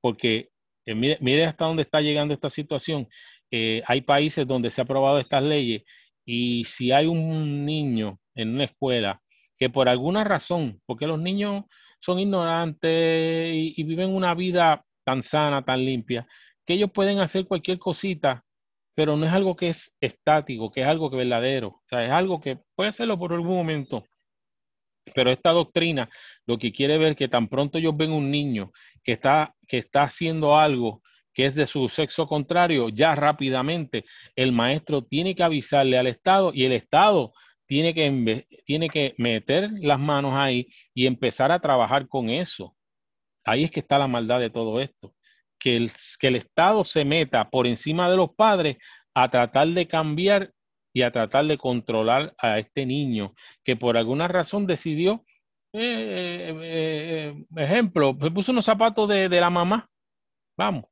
porque 0.00 0.50
eh, 0.86 0.94
mire, 0.94 1.46
hasta 1.46 1.66
dónde 1.66 1.82
está 1.82 2.00
llegando 2.00 2.34
esta 2.34 2.50
situación. 2.50 3.08
Eh, 3.50 3.82
hay 3.86 4.00
países 4.02 4.46
donde 4.46 4.70
se 4.70 4.80
ha 4.80 4.84
aprobado 4.84 5.18
estas 5.18 5.42
leyes 5.42 5.84
y 6.24 6.64
si 6.64 6.92
hay 6.92 7.06
un 7.06 7.64
niño 7.64 8.18
en 8.34 8.54
una 8.54 8.64
escuela 8.64 9.22
que 9.58 9.70
por 9.70 9.88
alguna 9.88 10.24
razón, 10.24 10.80
porque 10.86 11.06
los 11.06 11.20
niños 11.20 11.64
son 12.00 12.18
ignorantes 12.18 13.54
y, 13.54 13.82
viven 13.84 14.10
una 14.10 14.34
vida 14.34 14.84
tan 15.04 15.22
sana, 15.22 15.64
tan 15.64 15.84
limpia, 15.84 16.26
que 16.66 16.74
ellos 16.74 16.90
pueden 16.92 17.20
hacer 17.20 17.46
cualquier 17.46 17.78
cosita, 17.78 18.44
pero 18.94 19.16
no 19.16 19.26
es 19.26 19.32
algo 19.32 19.56
que 19.56 19.70
es 19.70 19.94
estático, 20.00 20.72
que 20.72 20.82
es 20.82 20.86
algo 20.88 21.10
que 21.10 21.16
es 21.16 21.28
verdadero. 21.28 21.68
O 21.68 21.82
sea, 21.88 22.04
es 22.04 22.10
algo 22.10 22.40
que 22.40 22.58
puede 22.74 22.90
hacerlo 22.90 23.18
por 23.18 23.32
algún 23.32 23.56
momento. 23.56 24.04
Pero 25.14 25.30
esta 25.30 25.50
doctrina 25.50 26.08
lo 26.46 26.58
que 26.58 26.72
quiere 26.72 26.98
ver 26.98 27.16
que 27.16 27.28
tan 27.28 27.48
pronto 27.48 27.78
ellos 27.78 27.96
ven 27.96 28.12
un 28.12 28.30
niño 28.30 28.72
que 29.02 29.12
está, 29.12 29.54
que 29.66 29.78
está 29.78 30.04
haciendo 30.04 30.56
algo 30.56 31.02
que 31.34 31.46
es 31.46 31.54
de 31.54 31.66
su 31.66 31.88
sexo 31.88 32.26
contrario, 32.26 32.88
ya 32.88 33.14
rápidamente 33.14 34.04
el 34.36 34.52
maestro 34.52 35.02
tiene 35.02 35.34
que 35.34 35.42
avisarle 35.42 35.98
al 35.98 36.06
Estado 36.06 36.52
y 36.54 36.64
el 36.64 36.72
Estado 36.72 37.32
tiene 37.66 37.92
que, 37.92 38.46
tiene 38.64 38.88
que 38.88 39.14
meter 39.18 39.70
las 39.80 39.98
manos 39.98 40.34
ahí 40.34 40.68
y 40.94 41.06
empezar 41.06 41.50
a 41.50 41.58
trabajar 41.58 42.08
con 42.08 42.30
eso. 42.30 42.76
Ahí 43.44 43.64
es 43.64 43.70
que 43.70 43.80
está 43.80 43.98
la 43.98 44.06
maldad 44.06 44.38
de 44.40 44.50
todo 44.50 44.80
esto. 44.80 45.12
Que 45.58 45.76
el, 45.76 45.92
que 46.20 46.28
el 46.28 46.36
Estado 46.36 46.84
se 46.84 47.04
meta 47.04 47.50
por 47.50 47.66
encima 47.66 48.08
de 48.08 48.16
los 48.16 48.34
padres 48.34 48.76
a 49.14 49.28
tratar 49.28 49.68
de 49.68 49.88
cambiar 49.88 50.52
y 50.94 51.02
a 51.02 51.10
tratar 51.10 51.44
de 51.46 51.58
controlar 51.58 52.34
a 52.38 52.58
este 52.58 52.86
niño 52.86 53.34
que 53.64 53.76
por 53.76 53.98
alguna 53.98 54.28
razón 54.28 54.66
decidió 54.66 55.24
eh, 55.76 56.54
eh, 56.62 57.34
eh, 57.56 57.62
ejemplo, 57.64 58.16
se 58.20 58.30
puso 58.30 58.52
unos 58.52 58.64
zapatos 58.64 59.08
de, 59.08 59.28
la 59.28 59.50
mamá. 59.50 59.88
Vamos, 60.56 60.84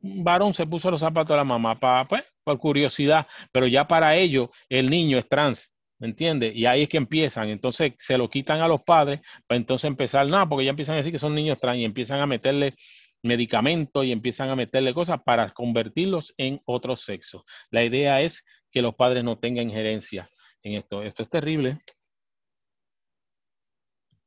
un 0.00 0.24
varón 0.24 0.54
se 0.54 0.66
puso 0.66 0.90
los 0.90 1.00
zapatos 1.00 1.28
de 1.28 1.36
la 1.36 1.44
mamá 1.44 1.78
para, 1.78 2.08
pues, 2.08 2.24
por 2.42 2.58
curiosidad, 2.58 3.26
pero 3.52 3.66
ya 3.66 3.86
para 3.86 4.16
ello 4.16 4.50
el 4.70 4.88
niño 4.88 5.18
es 5.18 5.28
trans, 5.28 5.70
¿me 5.98 6.08
entiendes? 6.08 6.56
Y 6.56 6.64
ahí 6.64 6.84
es 6.84 6.88
que 6.88 6.96
empiezan, 6.96 7.50
entonces 7.50 7.92
se 7.98 8.16
lo 8.16 8.30
quitan 8.30 8.62
a 8.62 8.68
los 8.68 8.82
padres, 8.82 9.20
para 9.46 9.58
entonces 9.58 9.84
empezar, 9.84 10.26
no, 10.26 10.48
porque 10.48 10.64
ya 10.64 10.70
empiezan 10.70 10.94
a 10.94 10.98
decir 10.98 11.12
que 11.12 11.18
son 11.18 11.34
niños 11.34 11.60
trans 11.60 11.78
y 11.78 11.84
empiezan 11.84 12.20
a 12.20 12.26
meterle 12.26 12.76
medicamentos 13.22 14.06
y 14.06 14.12
empiezan 14.12 14.48
a 14.48 14.56
meterle 14.56 14.94
cosas 14.94 15.20
para 15.22 15.50
convertirlos 15.50 16.32
en 16.38 16.62
otro 16.64 16.96
sexo. 16.96 17.44
La 17.70 17.84
idea 17.84 18.22
es 18.22 18.42
que 18.70 18.82
los 18.82 18.94
padres 18.94 19.24
no 19.24 19.38
tengan 19.38 19.68
injerencia 19.68 20.30
en 20.62 20.74
esto. 20.74 21.02
Esto 21.02 21.22
es 21.22 21.30
terrible 21.30 21.80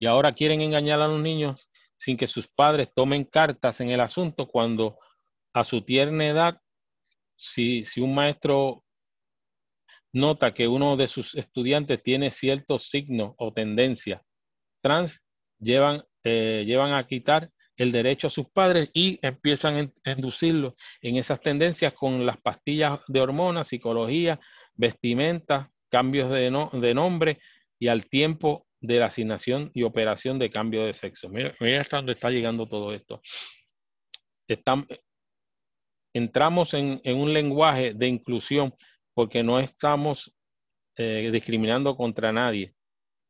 y 0.04 0.06
ahora 0.06 0.34
quieren 0.34 0.60
engañar 0.60 1.00
a 1.00 1.08
los 1.08 1.22
niños 1.22 1.70
sin 1.98 2.18
que 2.18 2.28
sus 2.28 2.50
padres 2.50 2.90
tomen 2.94 3.24
cartas 3.24 3.80
en 3.80 3.90
el 3.90 4.02
asunto 4.02 4.50
cuando 4.50 5.00
a 5.54 5.64
su 5.64 5.82
tierna 5.82 6.28
edad, 6.28 6.62
si, 7.38 7.86
si 7.86 8.02
un 8.02 8.14
maestro 8.14 8.84
nota 10.12 10.54
que 10.54 10.68
uno 10.68 10.98
de 10.98 11.08
sus 11.08 11.36
estudiantes 11.36 12.04
tiene 12.04 12.32
ciertos 12.32 12.90
signos 12.90 13.34
o 13.38 13.54
tendencias 13.54 14.22
trans, 14.82 15.22
llevan, 15.58 16.04
eh, 16.26 16.66
llevan 16.68 16.92
a 16.92 17.08
quitar 17.08 17.50
el 17.84 17.92
derecho 17.92 18.28
a 18.28 18.30
sus 18.30 18.50
padres 18.50 18.90
y 18.94 19.20
empiezan 19.22 19.94
a 20.04 20.12
inducirlos 20.12 20.74
en 21.02 21.18
esas 21.18 21.42
tendencias 21.42 21.94
con 21.94 22.26
las 22.26 22.38
pastillas 22.38 23.00
de 23.08 23.22
hormonas, 23.22 23.68
psicología, 23.68 24.40
vestimenta, 24.74 25.72
cambios 25.90 26.32
de, 26.32 26.50
de 26.80 26.94
nombre 26.94 27.40
y 27.80 27.88
al 27.88 28.08
tiempo 28.08 28.66
de 28.84 29.00
la 29.00 29.06
asignación 29.08 29.72
y 29.74 29.84
operación 29.84 30.40
de 30.40 30.50
cambio 30.50 30.86
de 30.86 30.94
sexo. 30.94 31.30
Mira, 31.30 31.56
hasta 31.80 31.98
dónde 31.98 32.14
está 32.14 32.30
llegando 32.30 32.68
todo 32.68 32.94
esto. 32.94 33.22
entramos 36.14 36.74
en, 36.74 37.02
un 37.06 37.34
lenguaje 37.34 37.94
de 37.94 38.08
inclusión 38.08 38.74
porque 39.14 39.42
no 39.44 39.60
estamos 39.60 40.34
eh, 40.98 41.30
discriminando 41.32 41.96
contra 41.96 42.32
nadie. 42.34 42.74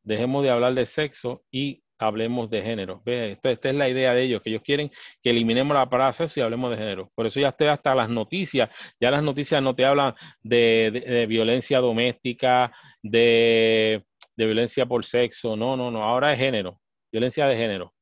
Dejemos 0.04 0.44
de 0.44 0.50
hablar 0.50 0.74
de 0.74 0.86
sexo 0.86 1.44
y 1.52 1.83
hablemos 2.00 2.50
de 2.50 2.62
género. 2.62 3.02
Esta, 3.06 3.70
es 3.70 3.76
la 3.76 3.90
idea 3.90 4.14
de 4.14 4.24
ellos, 4.24 4.42
que 4.42 4.50
ellos 4.50 4.64
quieren 4.64 4.92
que 5.22 5.30
eliminemos 5.30 5.76
la 5.76 5.90
palabra 5.90 6.14
sexo 6.14 6.40
y 6.40 6.44
hablemos 6.44 6.72
de 6.72 6.84
género. 6.84 7.12
Por 7.16 7.26
eso 7.26 7.40
ya 7.40 7.56
hasta 7.72 7.96
las 7.96 8.10
noticias, 8.10 8.70
ya 9.00 9.12
las 9.12 9.24
noticias 9.24 9.62
no 9.62 9.76
te 9.76 9.86
hablan 9.86 10.14
de 10.42 11.26
violencia 11.28 11.80
doméstica, 11.80 12.72
de 13.02 14.04
violencia 14.38 14.86
por 14.86 15.06
sexo, 15.06 15.56
no, 15.56 15.78
no, 15.78 15.92
no, 15.92 16.04
ahora 16.04 16.34
es 16.34 16.40
género, 16.40 16.80
violencia 17.12 17.46
de 17.48 17.56
género. 17.56 17.94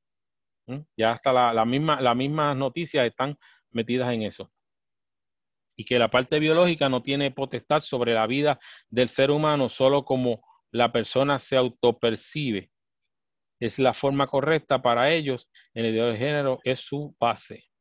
Ya 0.97 1.11
hasta 1.11 1.53
las 1.53 1.67
mismas 1.67 2.55
noticias 2.55 3.05
están 3.05 3.37
metidas 3.71 4.13
en 4.13 4.23
eso. 4.23 4.51
Y 5.75 5.85
que 5.85 5.97
la 5.97 6.09
parte 6.09 6.39
biológica 6.39 6.89
no 6.89 7.01
tiene 7.01 7.31
potestad 7.31 7.79
sobre 7.79 8.13
la 8.13 8.27
vida 8.27 8.59
del 8.89 9.09
ser 9.09 9.31
humano 9.31 9.69
solo 9.69 10.05
como 10.05 10.43
la 10.71 10.91
persona 10.91 11.39
se 11.39 11.57
autopercibe. 11.57 12.69
Es 13.62 13.80
la 13.80 13.93
forma 13.93 14.28
correcta 14.28 14.82
para 14.82 15.14
ellos 15.14 15.49
en 15.74 15.86
el 15.86 15.95
de 15.95 16.18
género, 16.18 16.59
es 16.66 16.82
su 16.82 17.16
base 17.17 17.71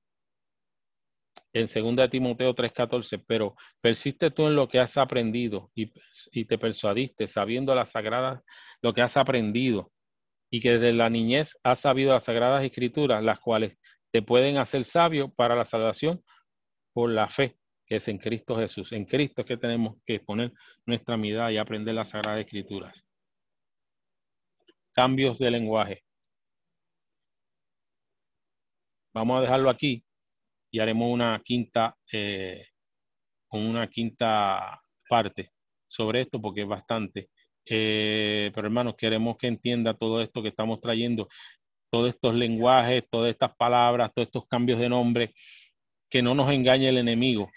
en 1.53 1.67
2 1.67 2.11
Timoteo 2.11 2.55
3:14, 2.55 3.19
pero 3.27 3.57
persiste 3.81 4.31
tú 4.31 4.47
en 4.47 4.57
lo 4.57 4.69
que 4.69 4.79
has 4.79 4.97
aprendido 4.97 5.71
y, 5.75 6.45
te 6.45 6.59
persuadiste, 6.59 7.27
sabiendo 7.27 7.75
las 7.75 7.91
sagradas, 7.91 8.43
lo 8.83 8.95
que 8.95 9.03
has 9.03 9.17
aprendido, 9.17 9.91
y 10.51 10.61
que 10.61 10.73
desde 10.73 10.93
la 10.93 11.11
niñez 11.11 11.59
has 11.63 11.81
sabido 11.81 12.13
las 12.13 12.25
sagradas 12.25 12.65
escrituras, 12.65 13.23
las 13.23 13.41
cuales 13.41 13.77
te 14.13 14.23
pueden 14.23 14.59
hacer 14.59 14.85
sabio 14.85 15.33
para 15.35 15.55
la 15.55 15.65
salvación 15.65 16.23
por 16.93 17.11
la 17.11 17.29
fe 17.29 17.57
que 17.87 17.97
es 17.97 18.07
en 18.07 18.19
Cristo 18.19 18.57
Jesús. 18.57 18.93
En 18.93 19.05
Cristo 19.05 19.41
es 19.41 19.49
que 19.49 19.57
tenemos 19.57 19.97
que 20.07 20.21
poner 20.21 20.53
nuestra 20.87 21.17
mirada 21.17 21.51
y 21.51 21.59
aprender 21.59 21.93
las 21.93 22.11
sagradas 22.11 22.45
escrituras. 22.45 23.05
Cambios 25.01 25.39
de 25.39 25.51
lenguaje. 25.51 26.03
Vamos 29.15 29.39
a 29.39 29.41
dejarlo 29.41 29.71
aquí 29.71 30.05
y 30.71 30.79
haremos 30.79 31.11
una 31.11 31.41
quinta, 31.43 31.97
eh, 32.13 32.67
una 33.53 33.89
quinta 33.89 34.79
parte 35.09 35.53
sobre 35.89 36.21
esto 36.21 36.39
porque 36.39 36.61
es 36.61 36.69
bastante. 36.69 37.31
Eh, 37.65 38.53
pero 38.55 38.67
hermanos, 38.67 38.95
queremos 38.99 39.39
que 39.39 39.47
entienda 39.47 39.95
todo 39.95 40.21
esto 40.21 40.43
que 40.43 40.51
estamos 40.51 40.83
trayendo, 40.83 41.31
todos 41.91 42.11
estos 42.11 42.35
lenguajes, 42.35 43.05
todas 43.11 43.31
estas 43.31 43.57
palabras, 43.57 44.13
todos 44.15 44.29
estos 44.29 44.47
cambios 44.49 44.79
de 44.79 44.91
nombre, 44.91 45.33
que 46.11 46.21
no 46.21 46.35
nos 46.35 46.53
engañe 46.53 46.91
el 46.91 46.99
enemigo, 46.99 47.51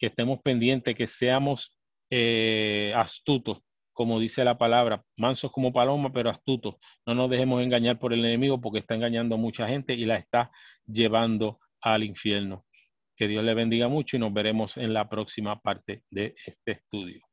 que 0.00 0.08
estemos 0.08 0.40
pendientes, 0.42 0.96
que 0.96 1.06
seamos 1.06 1.78
eh, 2.10 2.92
astutos, 2.96 3.60
como 3.98 4.20
dice 4.20 4.44
la 4.44 4.56
palabra, 4.56 5.02
mansos 5.16 5.50
como 5.50 5.72
paloma, 5.72 6.12
pero 6.12 6.30
astutos. 6.30 6.76
No 7.04 7.16
nos 7.16 7.28
dejemos 7.28 7.60
engañar 7.60 7.98
por 7.98 8.12
el 8.12 8.24
enemigo 8.24 8.60
porque 8.60 8.78
está 8.78 8.94
engañando 8.94 9.34
a 9.34 9.38
mucha 9.38 9.66
gente 9.66 9.92
y 9.92 10.04
la 10.04 10.14
está 10.14 10.52
llevando 10.86 11.58
al 11.80 12.04
infierno. 12.04 12.64
Que 13.16 13.26
Dios 13.26 13.42
le 13.42 13.54
bendiga 13.54 13.88
mucho 13.88 14.16
y 14.16 14.20
nos 14.20 14.32
veremos 14.32 14.76
en 14.76 14.94
la 14.94 15.08
próxima 15.08 15.60
parte 15.60 16.04
de 16.12 16.36
este 16.46 16.70
estudio. 16.70 17.27